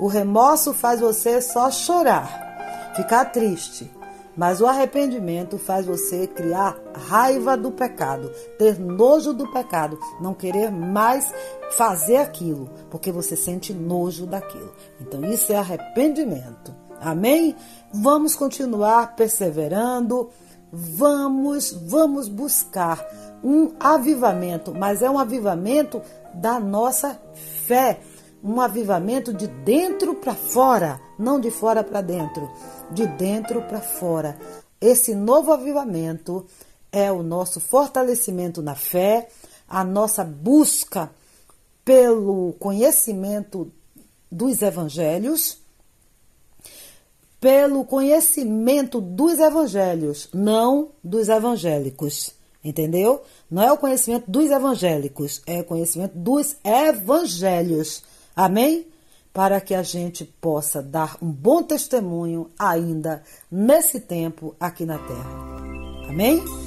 O 0.01 0.07
remorso 0.07 0.73
faz 0.73 0.99
você 0.99 1.41
só 1.41 1.71
chorar, 1.71 2.91
ficar 2.93 3.23
triste. 3.25 3.89
Mas 4.35 4.59
o 4.59 4.65
arrependimento 4.65 5.59
faz 5.59 5.85
você 5.85 6.25
criar 6.25 6.75
raiva 7.07 7.55
do 7.55 7.71
pecado, 7.71 8.31
ter 8.57 8.79
nojo 8.79 9.31
do 9.31 9.47
pecado, 9.51 9.97
não 10.19 10.33
querer 10.33 10.71
mais 10.71 11.31
fazer 11.77 12.17
aquilo, 12.17 12.67
porque 12.89 13.11
você 13.11 13.35
sente 13.35 13.73
nojo 13.73 14.25
daquilo. 14.25 14.73
Então 14.99 15.23
isso 15.23 15.53
é 15.53 15.55
arrependimento. 15.55 16.82
Amém? 17.03 17.55
Vamos 17.93 18.35
continuar 18.35 19.15
perseverando, 19.15 20.29
vamos, 20.71 21.71
vamos 21.71 22.27
buscar 22.27 23.05
um 23.43 23.71
avivamento, 23.79 24.73
mas 24.73 25.01
é 25.01 25.09
um 25.09 25.19
avivamento 25.19 26.01
da 26.33 26.59
nossa 26.59 27.19
fé 27.65 27.99
um 28.43 28.59
avivamento 28.59 29.33
de 29.33 29.47
dentro 29.47 30.15
para 30.15 30.35
fora, 30.35 30.99
não 31.17 31.39
de 31.39 31.49
fora 31.49 31.81
para 31.81 32.01
dentro, 32.01 32.51
de 32.91 33.07
dentro 33.07 33.61
para 33.61 33.79
fora. 33.79 34.37
Esse 34.81 35.15
novo 35.15 35.53
avivamento 35.53 36.45
é 36.91 37.09
o 37.09 37.23
nosso 37.23 37.61
fortalecimento 37.61 38.61
na 38.61 38.75
fé, 38.75 39.29
a 39.67 39.83
nossa 39.83 40.25
busca 40.25 41.09
pelo 41.85 42.53
conhecimento 42.59 43.71
dos 44.29 44.61
evangelhos, 44.61 45.62
pelo 47.43 47.83
conhecimento 47.83 49.01
dos 49.01 49.37
evangelhos, 49.37 50.29
não 50.33 50.91
dos 51.03 51.27
evangélicos. 51.27 52.31
Entendeu? 52.63 53.21
Não 53.51 53.61
é 53.61 53.69
o 53.69 53.77
conhecimento 53.77 54.31
dos 54.31 54.49
evangélicos, 54.49 55.41
é 55.45 55.59
o 55.59 55.65
conhecimento 55.65 56.17
dos 56.17 56.55
evangelhos. 56.63 58.01
Amém? 58.33 58.87
Para 59.33 59.59
que 59.59 59.75
a 59.75 59.83
gente 59.83 60.23
possa 60.23 60.81
dar 60.81 61.17
um 61.21 61.29
bom 61.29 61.61
testemunho 61.61 62.49
ainda 62.57 63.21
nesse 63.51 63.99
tempo 63.99 64.55
aqui 64.57 64.85
na 64.85 64.97
terra. 64.97 66.07
Amém? 66.07 66.62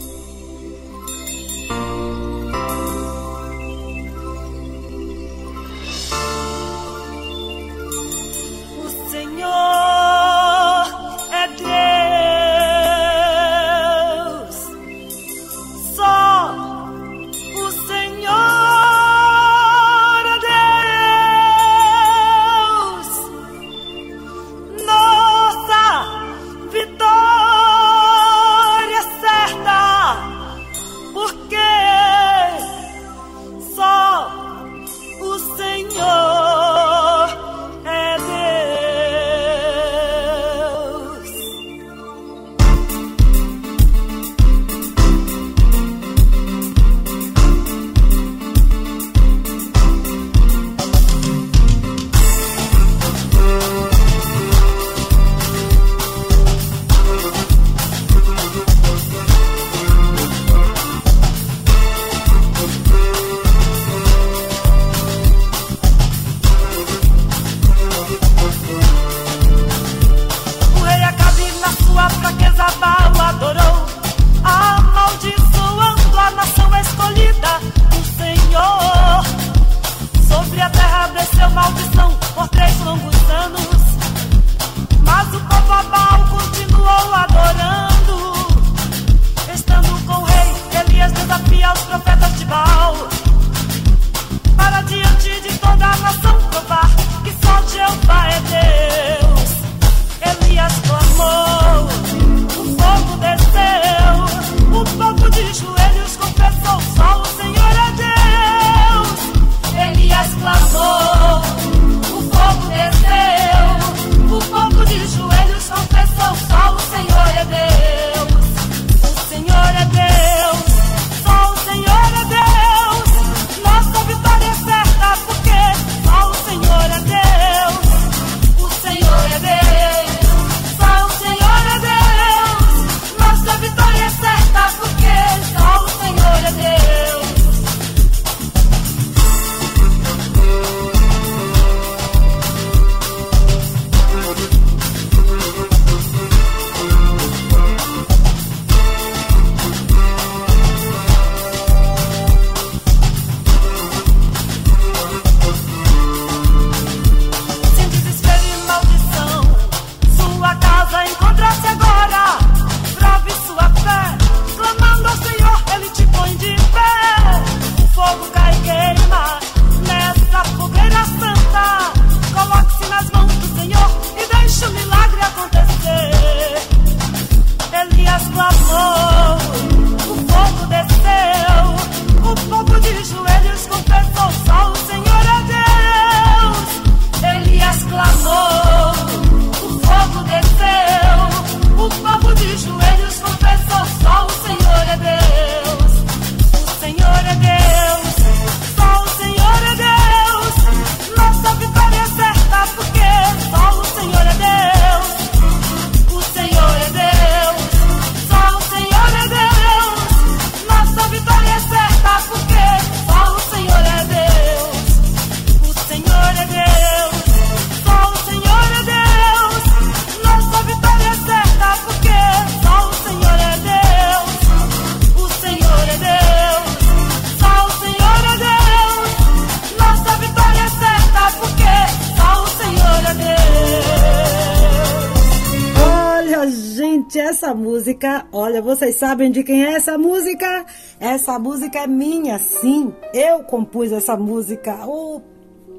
Vocês 238.97 238.99
sabem 238.99 239.31
de 239.31 239.45
quem 239.45 239.63
é 239.63 239.75
essa 239.75 239.99
música? 239.99 240.65
Essa 240.99 241.39
música 241.39 241.81
é 241.81 241.87
minha, 241.87 242.39
sim. 242.39 242.95
Eu 243.13 243.45
compus 243.45 243.93
essa 243.93 244.17
música. 244.17 244.87
Oh, 244.87 245.21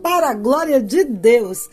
para 0.04 0.30
a 0.30 0.34
glória 0.36 0.80
de 0.80 1.04
Deus 1.04 1.68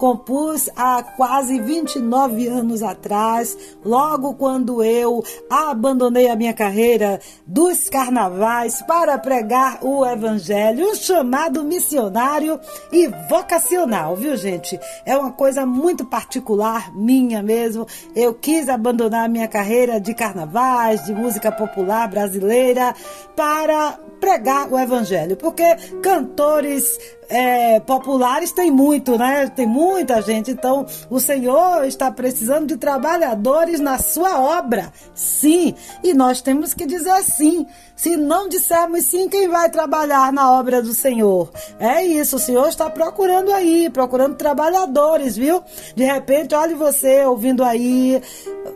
compus 0.00 0.70
há 0.74 1.02
quase 1.02 1.60
29 1.60 2.48
anos 2.48 2.82
atrás, 2.82 3.54
logo 3.84 4.32
quando 4.32 4.82
eu 4.82 5.22
abandonei 5.50 6.26
a 6.30 6.34
minha 6.34 6.54
carreira 6.54 7.20
dos 7.46 7.90
carnavais 7.90 8.80
para 8.80 9.18
pregar 9.18 9.84
o 9.84 10.06
evangelho, 10.06 10.90
um 10.90 10.94
chamado 10.94 11.62
missionário 11.62 12.58
e 12.90 13.08
vocacional, 13.28 14.16
viu, 14.16 14.38
gente? 14.38 14.80
É 15.04 15.14
uma 15.18 15.32
coisa 15.32 15.66
muito 15.66 16.06
particular 16.06 16.96
minha 16.96 17.42
mesmo. 17.42 17.86
Eu 18.16 18.32
quis 18.32 18.70
abandonar 18.70 19.26
a 19.26 19.28
minha 19.28 19.48
carreira 19.48 20.00
de 20.00 20.14
carnavais, 20.14 21.04
de 21.04 21.12
música 21.12 21.52
popular 21.52 22.08
brasileira 22.08 22.94
para 23.36 23.98
pregar 24.18 24.72
o 24.72 24.78
evangelho, 24.78 25.36
porque 25.36 25.76
cantores 26.02 26.98
é, 27.30 27.78
populares 27.78 28.50
tem 28.50 28.70
muito, 28.70 29.16
né? 29.16 29.48
Tem 29.54 29.66
muita 29.66 30.20
gente. 30.20 30.50
Então, 30.50 30.84
o 31.08 31.20
Senhor 31.20 31.84
está 31.84 32.10
precisando 32.10 32.66
de 32.66 32.76
trabalhadores 32.76 33.78
na 33.78 33.98
sua 33.98 34.40
obra. 34.40 34.92
Sim. 35.14 35.74
E 36.02 36.12
nós 36.12 36.42
temos 36.42 36.74
que 36.74 36.84
dizer 36.84 37.22
sim. 37.22 37.66
Se 37.94 38.16
não 38.16 38.48
dissermos 38.48 39.04
sim, 39.04 39.28
quem 39.28 39.46
vai 39.46 39.68
trabalhar 39.68 40.32
na 40.32 40.58
obra 40.58 40.82
do 40.82 40.94
Senhor? 40.94 41.50
É 41.78 42.02
isso, 42.02 42.36
o 42.36 42.38
Senhor 42.38 42.66
está 42.66 42.88
procurando 42.88 43.52
aí, 43.52 43.90
procurando 43.90 44.36
trabalhadores, 44.36 45.36
viu? 45.36 45.62
De 45.94 46.02
repente, 46.02 46.54
olhe 46.54 46.74
você 46.74 47.26
ouvindo 47.26 47.62
aí. 47.62 48.20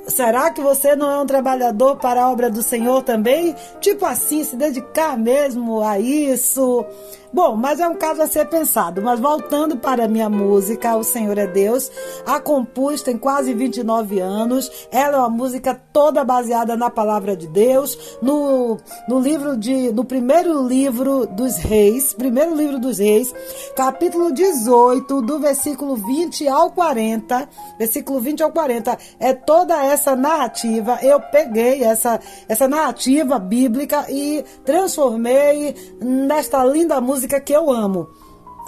Será 0.07 0.51
que 0.51 0.61
você 0.61 0.95
não 0.95 1.11
é 1.11 1.19
um 1.23 1.27
trabalhador 1.27 1.97
para 1.97 2.23
a 2.23 2.31
obra 2.31 2.51
do 2.51 2.63
Senhor 2.63 3.03
também? 3.03 3.57
Tipo 3.81 4.05
assim, 4.05 4.45
se 4.45 4.57
dedicar 4.57 5.17
mesmo 5.17 5.81
a 5.81 5.99
isso. 5.99 6.85
Bom, 7.35 7.57
mas 7.57 7.81
é 7.81 7.89
um 7.89 7.97
caso 7.97 8.23
a 8.23 8.29
ser 8.29 8.49
pensado. 8.49 9.03
Mas 9.03 9.19
voltando 9.19 9.77
para 9.77 10.05
a 10.05 10.09
minha 10.09 10.31
música, 10.31 10.97
O 10.97 11.03
Senhor 11.03 11.37
é 11.37 11.49
Deus, 11.49 11.91
a 12.25 12.39
compus 12.39 13.03
tem 13.03 13.19
quase 13.19 13.53
29 13.53 14.21
anos. 14.21 14.71
Ela 14.93 15.17
é 15.17 15.19
uma 15.19 15.29
música 15.29 15.75
toda 15.93 16.23
baseada 16.23 16.77
na 16.77 16.89
palavra 16.89 17.37
de 17.37 17.49
Deus, 17.49 18.17
no, 18.23 18.79
no 19.09 19.19
livro 19.19 19.57
de, 19.57 19.91
no 19.93 20.05
primeiro 20.05 20.65
livro 20.65 21.27
dos 21.27 21.57
reis, 21.57 22.15
primeiro 22.15 22.55
livro 22.55 22.79
dos 22.79 22.99
reis, 22.99 23.35
capítulo 23.75 24.33
18, 24.33 25.21
do 25.23 25.41
versículo 25.41 25.97
20 25.97 26.47
ao 26.47 26.71
40, 26.71 27.49
versículo 27.77 28.21
20 28.21 28.45
ao 28.45 28.53
40, 28.53 28.97
é 29.19 29.33
toda 29.33 29.83
essa 29.85 30.15
narrativa. 30.15 31.01
Eu 31.03 31.19
peguei 31.19 31.83
essa, 31.83 32.21
essa 32.49 32.69
narrativa 32.69 33.41
bíblica 33.41 34.07
e 34.09 34.45
transformei 34.65 35.75
nesta 36.01 36.65
linda 36.65 37.01
música 37.01 37.24
música 37.25 37.41
que 37.41 37.53
eu 37.53 37.71
amo. 37.71 38.09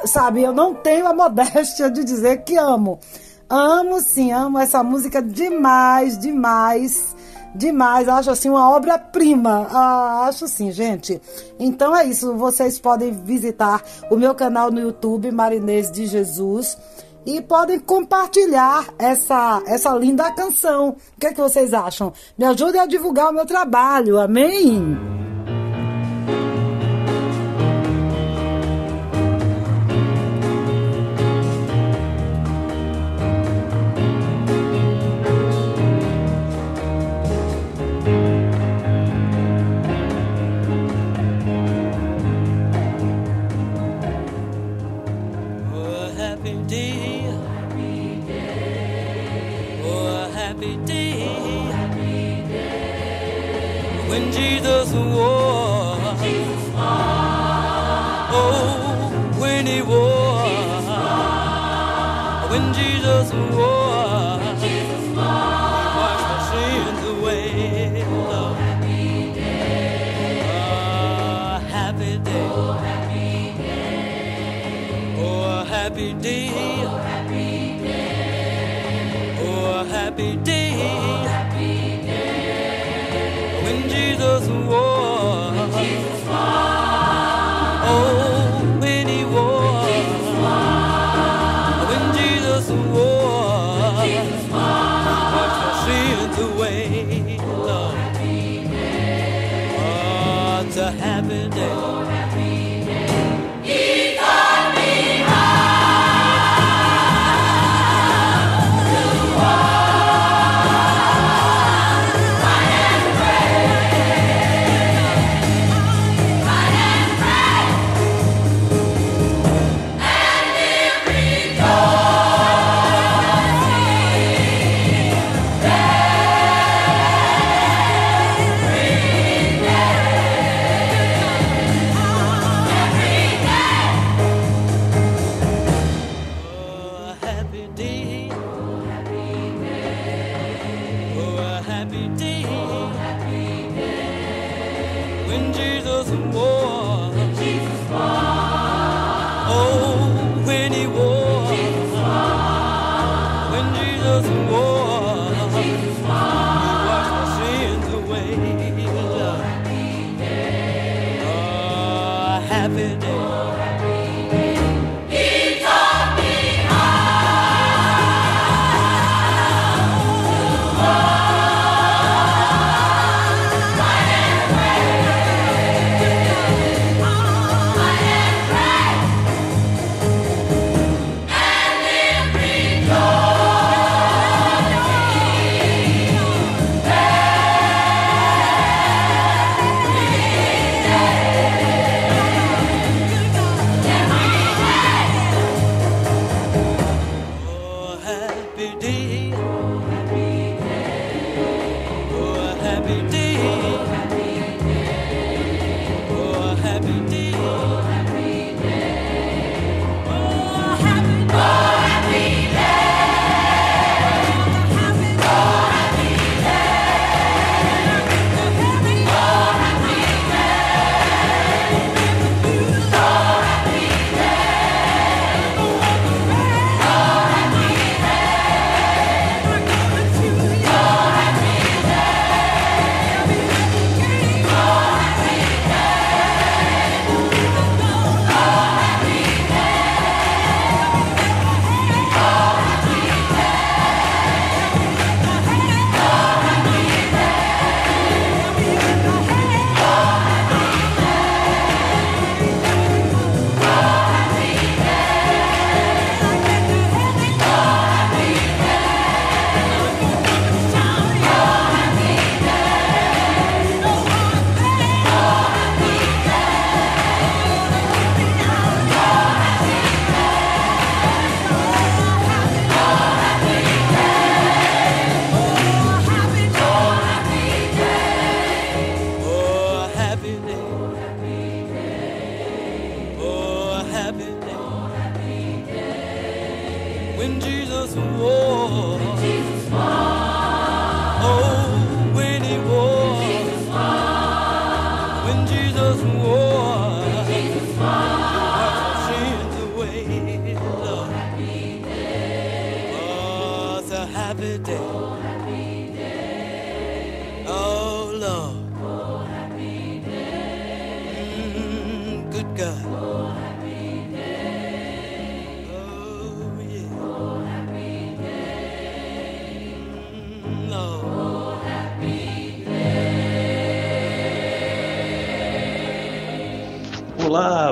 Sabe, 0.05 0.43
eu 0.43 0.53
não 0.53 0.75
tenho 0.75 1.07
a 1.07 1.13
modéstia 1.15 1.91
de 1.91 2.03
dizer 2.05 2.43
que 2.45 2.57
amo. 2.57 2.99
Amo 3.49 4.01
sim, 4.01 4.33
amo 4.33 4.59
essa 4.59 4.83
música 4.83 5.23
demais, 5.23 6.19
demais, 6.19 7.15
demais. 7.55 8.09
Acho 8.09 8.31
assim 8.31 8.49
uma 8.49 8.71
obra-prima. 8.71 9.69
Ah, 9.71 10.27
acho 10.27 10.49
sim, 10.49 10.73
gente. 10.73 11.21
Então 11.59 11.95
é 11.95 12.05
isso. 12.07 12.35
Vocês 12.35 12.79
podem 12.79 13.13
visitar 13.13 13.83
o 14.11 14.17
meu 14.17 14.35
canal 14.35 14.71
no 14.71 14.81
YouTube, 14.81 15.31
Marinês 15.31 15.91
de 15.91 16.07
Jesus. 16.07 16.77
E 17.25 17.41
podem 17.41 17.79
compartilhar 17.79 18.87
essa, 18.99 19.63
essa 19.67 19.91
linda 19.95 20.33
canção. 20.33 20.91
O 20.91 21.21
que, 21.21 21.27
é 21.27 21.33
que 21.33 21.41
vocês 21.41 21.75
acham? 21.75 22.13
Me 22.39 22.45
ajudem 22.45 22.81
a 22.81 22.87
divulgar 22.87 23.31
o 23.31 23.35
meu 23.35 23.45
trabalho. 23.45 24.19
Amém? 24.19 24.97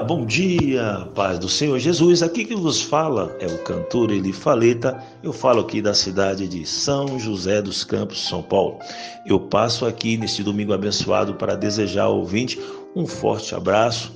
Bom 0.04 0.26
dia, 0.26 1.08
paz 1.14 1.38
do 1.38 1.48
Senhor 1.48 1.78
Jesus. 1.78 2.22
Aqui 2.22 2.44
que 2.44 2.54
vos 2.54 2.82
fala 2.82 3.34
é 3.40 3.46
o 3.46 3.56
cantor 3.62 4.10
Eli 4.10 4.34
Faleta. 4.34 5.02
Eu 5.22 5.32
falo 5.32 5.62
aqui 5.62 5.80
da 5.80 5.94
cidade 5.94 6.46
de 6.46 6.66
São 6.66 7.18
José 7.18 7.62
dos 7.62 7.84
Campos, 7.84 8.28
São 8.28 8.42
Paulo. 8.42 8.78
Eu 9.24 9.40
passo 9.40 9.86
aqui 9.86 10.18
neste 10.18 10.42
domingo 10.42 10.74
abençoado 10.74 11.34
para 11.34 11.56
desejar 11.56 12.04
ao 12.04 12.18
ouvinte 12.18 12.60
um 12.94 13.06
forte 13.06 13.54
abraço, 13.54 14.12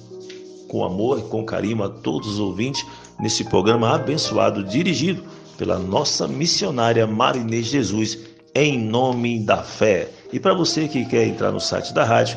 com 0.69 0.85
amor 0.85 1.21
e 1.21 1.23
com 1.23 1.43
carinho 1.43 1.83
a 1.83 1.89
todos 1.89 2.35
os 2.35 2.39
ouvintes 2.39 2.85
nesse 3.19 3.45
programa 3.45 3.95
abençoado 3.95 4.63
dirigido 4.63 5.25
pela 5.57 5.79
nossa 5.79 6.29
missionária 6.29 7.07
Marinês 7.07 7.67
Jesus, 7.67 8.19
em 8.55 8.79
nome 8.79 9.41
da 9.41 9.63
fé. 9.63 10.11
E 10.31 10.39
para 10.39 10.53
você 10.53 10.87
que 10.87 11.07
quer 11.07 11.27
entrar 11.27 11.51
no 11.51 11.61
site 11.61 11.95
da 11.95 12.05
rádio, 12.05 12.37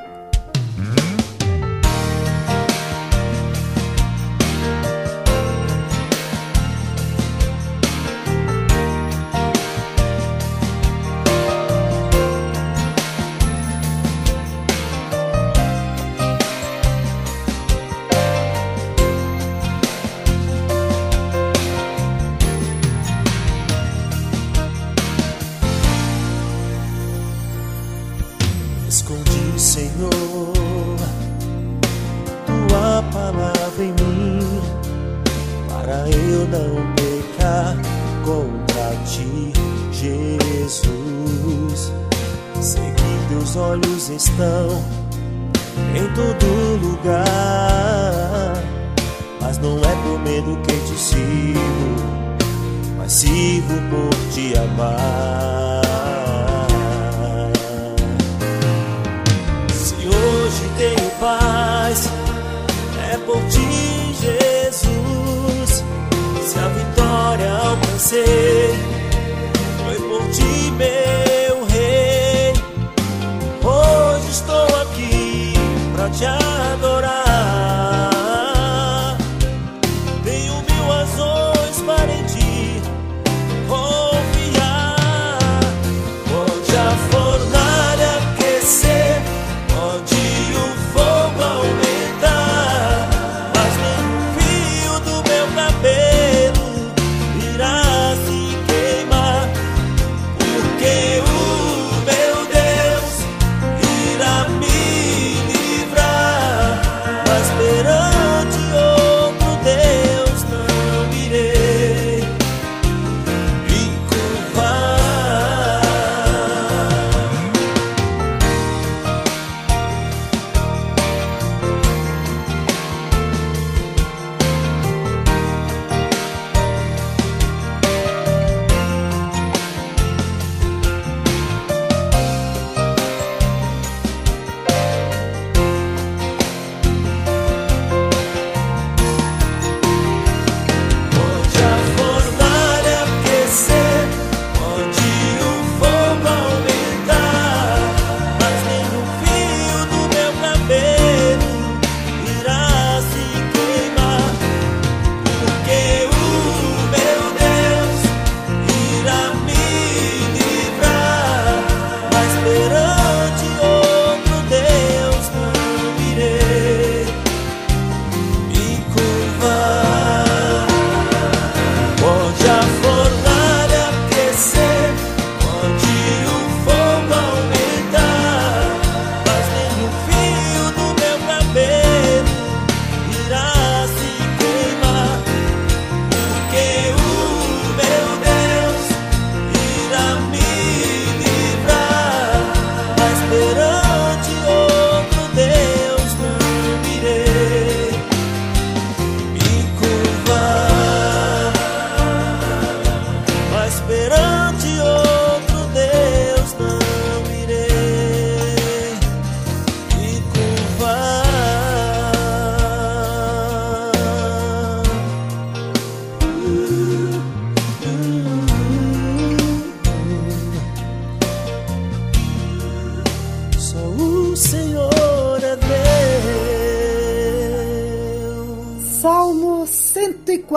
Te 54.37 54.55
amar. 54.55 55.66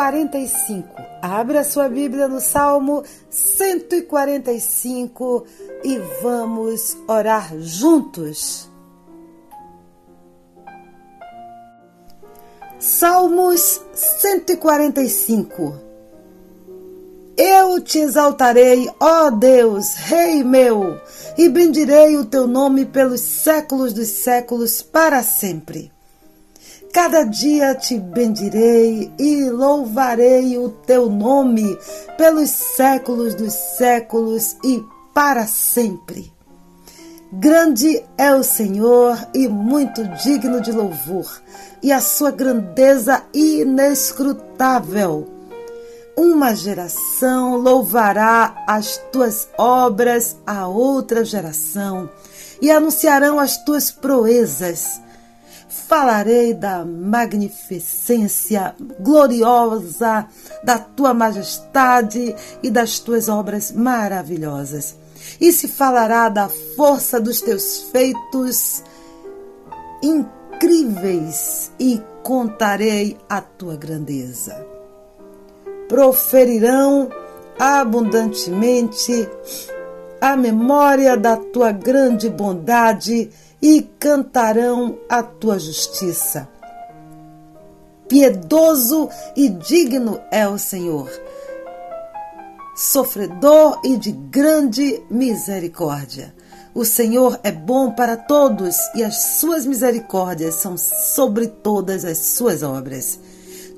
145. 0.10 0.90
Abra 1.22 1.64
sua 1.64 1.88
Bíblia 1.88 2.27
no 2.27 2.41
Salmo 2.41 3.03
145 3.30 5.45
e 5.84 5.99
vamos 6.22 6.98
orar 7.07 7.56
juntos. 7.60 8.68
Salmos 12.80 13.80
145 13.94 15.76
Eu 17.38 17.80
te 17.81 17.99
exaltarei, 17.99 18.90
ó 18.99 19.30
Deus, 19.30 19.94
Rei 19.95 20.44
meu, 20.44 20.99
e 21.38 21.48
bendirei 21.49 22.18
o 22.18 22.26
teu 22.26 22.48
nome 22.48 22.86
pelos 22.86 23.22
séculos 23.22 23.94
dos 23.94 24.07
séculos 24.07 24.81
para 24.81 25.22
sempre. 25.22 25.91
Cada 26.94 27.24
dia 27.24 27.76
te 27.76 27.99
bendirei 27.99 29.11
e 29.20 29.48
louvarei 29.49 30.57
o 30.57 30.70
teu 30.70 31.07
nome 31.07 31.78
pelos 32.18 32.49
séculos 32.49 33.36
dos 33.36 33.53
séculos 33.53 34.57
e 34.64 34.84
para 35.14 35.45
sempre. 35.45 36.34
Grande 37.32 38.03
é 38.18 38.34
o 38.34 38.41
Senhor 38.41 39.16
e 39.36 39.48
muito 39.48 40.03
digno 40.24 40.60
de 40.60 40.72
louvor, 40.72 41.30
e 41.84 41.91
a 41.91 42.02
sua 42.02 42.32
grandeza 42.32 43.22
inescrutável. 43.36 45.28
Uma 46.18 46.56
geração 46.56 47.56
louvará 47.56 48.64
as 48.68 48.98
tuas 49.11 49.48
obras 49.60 50.38
a 50.45 50.68
outra 50.68 51.24
geração, 51.24 52.10
e 52.60 52.72
anunciarão 52.72 53.40
as 53.40 53.64
tuas 53.64 53.91
proezas 53.91 54.99
falarei 55.70 56.54
da 56.54 56.84
magnificência 56.84 58.76
gloriosa 59.00 60.28
da 60.64 60.80
tua 60.80 61.14
majestade 61.14 62.36
e 62.62 62.72
das 62.72 63.00
tuas 63.00 63.30
obras 63.30 63.72
maravilhosas. 63.72 64.96
E 65.40 65.54
se 65.54 65.68
falará 65.68 66.28
da 66.28 66.50
força 66.76 67.20
dos 67.20 67.40
teus 67.40 67.84
feitos 67.91 68.84
incríveis 70.02 71.72
e 71.80 72.02
contarei 72.24 73.18
a 73.30 73.40
tua 73.40 73.76
grandeza. 73.76 74.66
Proferirão 75.88 77.10
abundantemente 77.60 79.30
a 80.22 80.36
memória 80.36 81.16
da 81.16 81.38
tua 81.38 81.72
grande 81.72 82.30
bondade 82.30 83.30
e 83.61 83.81
cantarão 83.99 84.98
a 85.10 85.22
tua 85.22 85.60
justiça. 85.60 86.48
Piedoso 88.07 89.10
e 89.36 89.49
digno 89.49 90.19
é 90.31 90.48
o 90.48 90.57
Senhor, 90.57 91.10
sofredor 92.76 93.80
e 93.84 93.98
de 93.98 94.11
grande 94.11 95.03
misericórdia. 95.11 96.34
O 96.73 96.86
Senhor 96.86 97.40
é 97.44 97.52
bom 97.52 97.91
para 97.91 98.15
todos 98.15 98.77
e 98.95 99.03
as 99.03 99.40
suas 99.40 99.65
misericórdias 99.65 100.56
são 100.56 100.77
sobre 100.77 101.48
todas 101.48 102.06
as 102.06 102.18
suas 102.18 102.64
obras. 102.64 103.19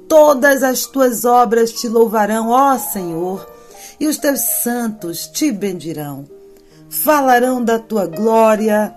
Todas 0.08 0.62
as 0.62 0.86
tuas 0.86 1.26
obras 1.26 1.72
te 1.72 1.88
louvarão, 1.88 2.50
ó 2.50 2.78
Senhor, 2.78 3.50
e 4.00 4.08
os 4.08 4.18
teus 4.18 4.42
santos 4.62 5.26
te 5.28 5.52
bendirão. 5.52 6.26
Falarão 6.90 7.64
da 7.64 7.80
tua 7.80 8.06
glória 8.06 8.94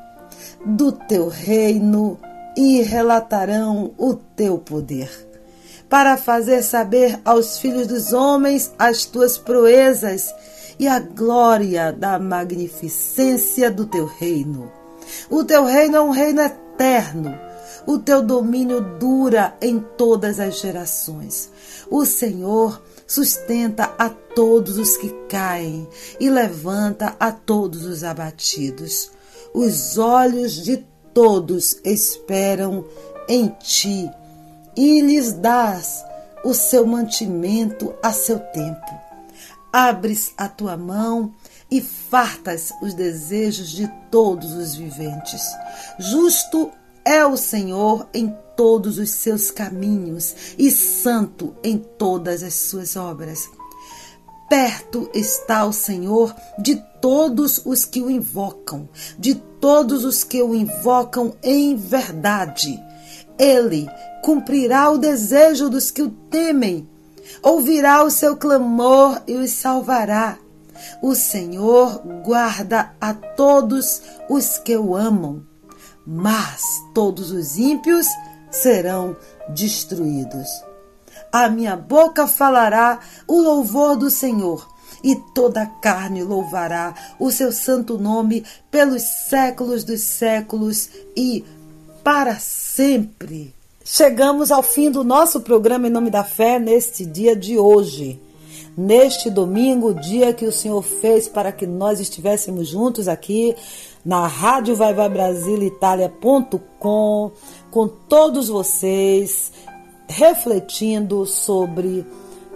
do 0.64 0.92
teu 0.92 1.28
reino 1.28 2.18
e 2.56 2.80
relatarão 2.82 3.92
o 3.98 4.14
teu 4.14 4.58
poder, 4.58 5.10
para 5.88 6.16
fazer 6.16 6.62
saber 6.62 7.20
aos 7.24 7.58
filhos 7.58 7.86
dos 7.86 8.12
homens 8.12 8.72
as 8.78 9.04
tuas 9.04 9.36
proezas 9.36 10.34
e 10.78 10.88
a 10.88 10.98
glória 10.98 11.92
da 11.92 12.18
magnificência 12.18 13.70
do 13.70 13.86
teu 13.86 14.06
reino. 14.06 14.72
O 15.28 15.44
teu 15.44 15.64
reino 15.64 15.96
é 15.96 16.00
um 16.00 16.10
reino 16.10 16.40
eterno. 16.40 17.38
O 17.86 17.98
teu 17.98 18.22
domínio 18.22 18.80
dura 18.98 19.54
em 19.60 19.78
todas 19.78 20.40
as 20.40 20.58
gerações. 20.58 21.50
O 21.90 22.06
Senhor 22.06 22.82
sustenta 23.06 23.92
a 23.98 24.08
todos 24.08 24.78
os 24.78 24.96
que 24.96 25.10
caem 25.28 25.86
e 26.18 26.30
levanta 26.30 27.14
a 27.20 27.30
todos 27.30 27.84
os 27.84 28.02
abatidos 28.02 29.13
os 29.54 29.96
olhos 29.96 30.52
de 30.54 30.78
todos 31.14 31.78
esperam 31.84 32.84
em 33.28 33.46
ti 33.60 34.10
e 34.76 35.00
lhes 35.00 35.32
dás 35.32 36.04
o 36.44 36.52
seu 36.52 36.84
mantimento 36.84 37.94
a 38.02 38.12
seu 38.12 38.40
tempo. 38.40 38.84
Abres 39.72 40.32
a 40.36 40.48
tua 40.48 40.76
mão 40.76 41.32
e 41.70 41.80
fartas 41.80 42.72
os 42.82 42.94
desejos 42.94 43.70
de 43.70 43.88
todos 44.10 44.52
os 44.52 44.74
viventes. 44.74 45.42
Justo 45.98 46.70
é 47.04 47.24
o 47.24 47.36
Senhor 47.36 48.08
em 48.12 48.34
todos 48.56 48.98
os 48.98 49.10
seus 49.10 49.50
caminhos 49.50 50.34
e 50.58 50.70
santo 50.70 51.54
em 51.62 51.78
todas 51.78 52.42
as 52.42 52.54
suas 52.54 52.96
obras. 52.96 53.48
Perto 54.54 55.10
está 55.12 55.64
o 55.64 55.72
Senhor 55.72 56.32
de 56.56 56.76
todos 57.00 57.60
os 57.66 57.84
que 57.84 58.00
o 58.00 58.08
invocam, 58.08 58.88
de 59.18 59.34
todos 59.34 60.04
os 60.04 60.22
que 60.22 60.40
o 60.40 60.54
invocam 60.54 61.34
em 61.42 61.74
verdade. 61.74 62.80
Ele 63.36 63.88
cumprirá 64.22 64.92
o 64.92 64.96
desejo 64.96 65.68
dos 65.68 65.90
que 65.90 66.02
o 66.02 66.10
temem, 66.30 66.88
ouvirá 67.42 68.04
o 68.04 68.10
seu 68.12 68.36
clamor 68.36 69.20
e 69.26 69.34
os 69.34 69.50
salvará. 69.50 70.38
O 71.02 71.16
Senhor 71.16 72.00
guarda 72.24 72.92
a 73.00 73.12
todos 73.12 74.02
os 74.30 74.56
que 74.58 74.76
o 74.76 74.94
amam, 74.94 75.44
mas 76.06 76.62
todos 76.94 77.32
os 77.32 77.58
ímpios 77.58 78.06
serão 78.52 79.16
destruídos. 79.48 80.48
A 81.34 81.48
minha 81.48 81.74
boca 81.74 82.28
falará 82.28 83.00
o 83.26 83.40
louvor 83.40 83.96
do 83.96 84.08
Senhor, 84.08 84.68
e 85.02 85.16
toda 85.34 85.62
a 85.62 85.66
carne 85.66 86.22
louvará 86.22 86.94
o 87.18 87.28
seu 87.28 87.50
santo 87.50 87.98
nome 87.98 88.44
pelos 88.70 89.02
séculos 89.02 89.82
dos 89.82 90.00
séculos 90.00 90.88
e 91.16 91.44
para 92.04 92.38
sempre. 92.38 93.52
Chegamos 93.84 94.52
ao 94.52 94.62
fim 94.62 94.92
do 94.92 95.02
nosso 95.02 95.40
programa 95.40 95.88
em 95.88 95.90
nome 95.90 96.08
da 96.08 96.22
fé 96.22 96.60
neste 96.60 97.04
dia 97.04 97.34
de 97.34 97.58
hoje. 97.58 98.20
Neste 98.78 99.28
domingo, 99.28 99.92
dia 99.92 100.32
que 100.32 100.46
o 100.46 100.52
Senhor 100.52 100.82
fez 100.82 101.26
para 101.26 101.50
que 101.50 101.66
nós 101.66 101.98
estivéssemos 101.98 102.68
juntos 102.68 103.08
aqui 103.08 103.56
na 104.04 104.28
Rádio 104.28 104.76
Vai 104.76 104.94
Vai 104.94 105.08
Brasil 105.08 105.60
Itália.com 105.64 107.32
com 107.72 107.88
todos 107.88 108.48
vocês 108.48 109.50
refletindo 110.08 111.24
sobre 111.26 112.06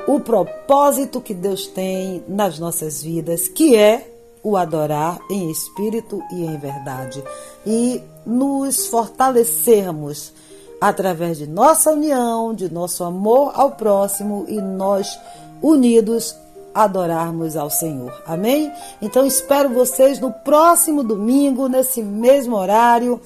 o 0.06 0.20
propósito 0.20 1.20
que 1.20 1.34
Deus 1.34 1.66
tem 1.66 2.24
nas 2.28 2.58
nossas 2.58 3.02
vidas, 3.02 3.48
que 3.48 3.76
é 3.76 4.10
o 4.42 4.56
adorar 4.56 5.18
em 5.30 5.50
espírito 5.50 6.22
e 6.32 6.44
em 6.44 6.56
verdade, 6.58 7.22
e 7.66 8.00
nos 8.24 8.86
fortalecermos 8.86 10.32
através 10.80 11.38
de 11.38 11.46
nossa 11.46 11.90
união, 11.90 12.54
de 12.54 12.72
nosso 12.72 13.02
amor 13.04 13.52
ao 13.54 13.72
próximo 13.72 14.44
e 14.48 14.60
nós 14.60 15.18
unidos 15.60 16.34
adorarmos 16.74 17.56
ao 17.56 17.68
Senhor. 17.68 18.22
Amém? 18.24 18.72
Então 19.02 19.26
espero 19.26 19.68
vocês 19.70 20.20
no 20.20 20.32
próximo 20.32 21.02
domingo, 21.02 21.68
nesse 21.68 22.02
mesmo 22.02 22.56
horário 22.56 23.20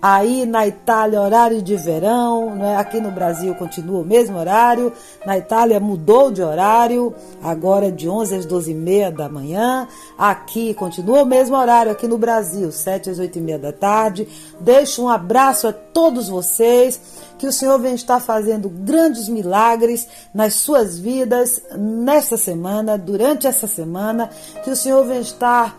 Aí 0.00 0.46
na 0.46 0.64
Itália, 0.64 1.20
horário 1.20 1.60
de 1.60 1.74
verão, 1.74 2.54
né? 2.54 2.76
aqui 2.76 3.00
no 3.00 3.10
Brasil 3.10 3.52
continua 3.56 4.02
o 4.02 4.04
mesmo 4.04 4.38
horário. 4.38 4.92
Na 5.26 5.36
Itália 5.36 5.80
mudou 5.80 6.30
de 6.30 6.40
horário, 6.40 7.12
agora 7.42 7.88
é 7.88 7.90
de 7.90 8.08
11 8.08 8.36
às 8.36 8.46
12 8.46 8.70
e 8.70 8.74
meia 8.74 9.10
da 9.10 9.28
manhã. 9.28 9.88
Aqui 10.16 10.72
continua 10.74 11.24
o 11.24 11.26
mesmo 11.26 11.56
horário, 11.56 11.90
aqui 11.90 12.06
no 12.06 12.16
Brasil, 12.16 12.70
7 12.70 13.10
às 13.10 13.18
8 13.18 13.38
e 13.38 13.42
meia 13.42 13.58
da 13.58 13.72
tarde. 13.72 14.28
Deixo 14.60 15.02
um 15.02 15.08
abraço 15.08 15.66
a 15.66 15.72
todos 15.72 16.28
vocês. 16.28 17.00
Que 17.36 17.46
o 17.46 17.52
Senhor 17.52 17.78
venha 17.78 17.94
estar 17.94 18.20
fazendo 18.20 18.68
grandes 18.68 19.28
milagres 19.28 20.08
nas 20.34 20.54
suas 20.54 20.98
vidas 20.98 21.62
nesta 21.76 22.36
semana, 22.36 22.96
durante 22.96 23.48
essa 23.48 23.66
semana. 23.66 24.30
Que 24.62 24.70
o 24.70 24.76
Senhor 24.76 25.04
venha 25.04 25.20
estar 25.20 25.76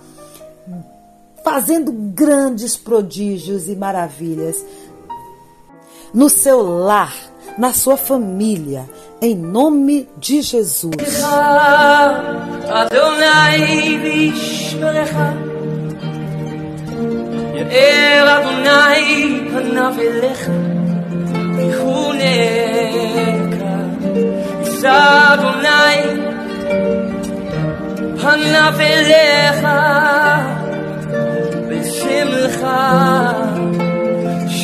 fazendo 1.45 1.93
grandes 1.93 2.77
prodígios 2.77 3.69
e 3.69 3.77
maravilhas 3.77 4.65
no 6.13 6.29
seu 6.29 6.63
lar, 6.63 7.15
na 7.59 7.73
sua 7.73 7.97
família, 7.97 8.89
em 9.21 9.35
nome 9.35 10.09
de 10.19 10.43
Jesus. 10.43 10.95
פניו 28.25 28.81
אליך 28.81 29.65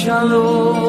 Shalom. 0.06 0.85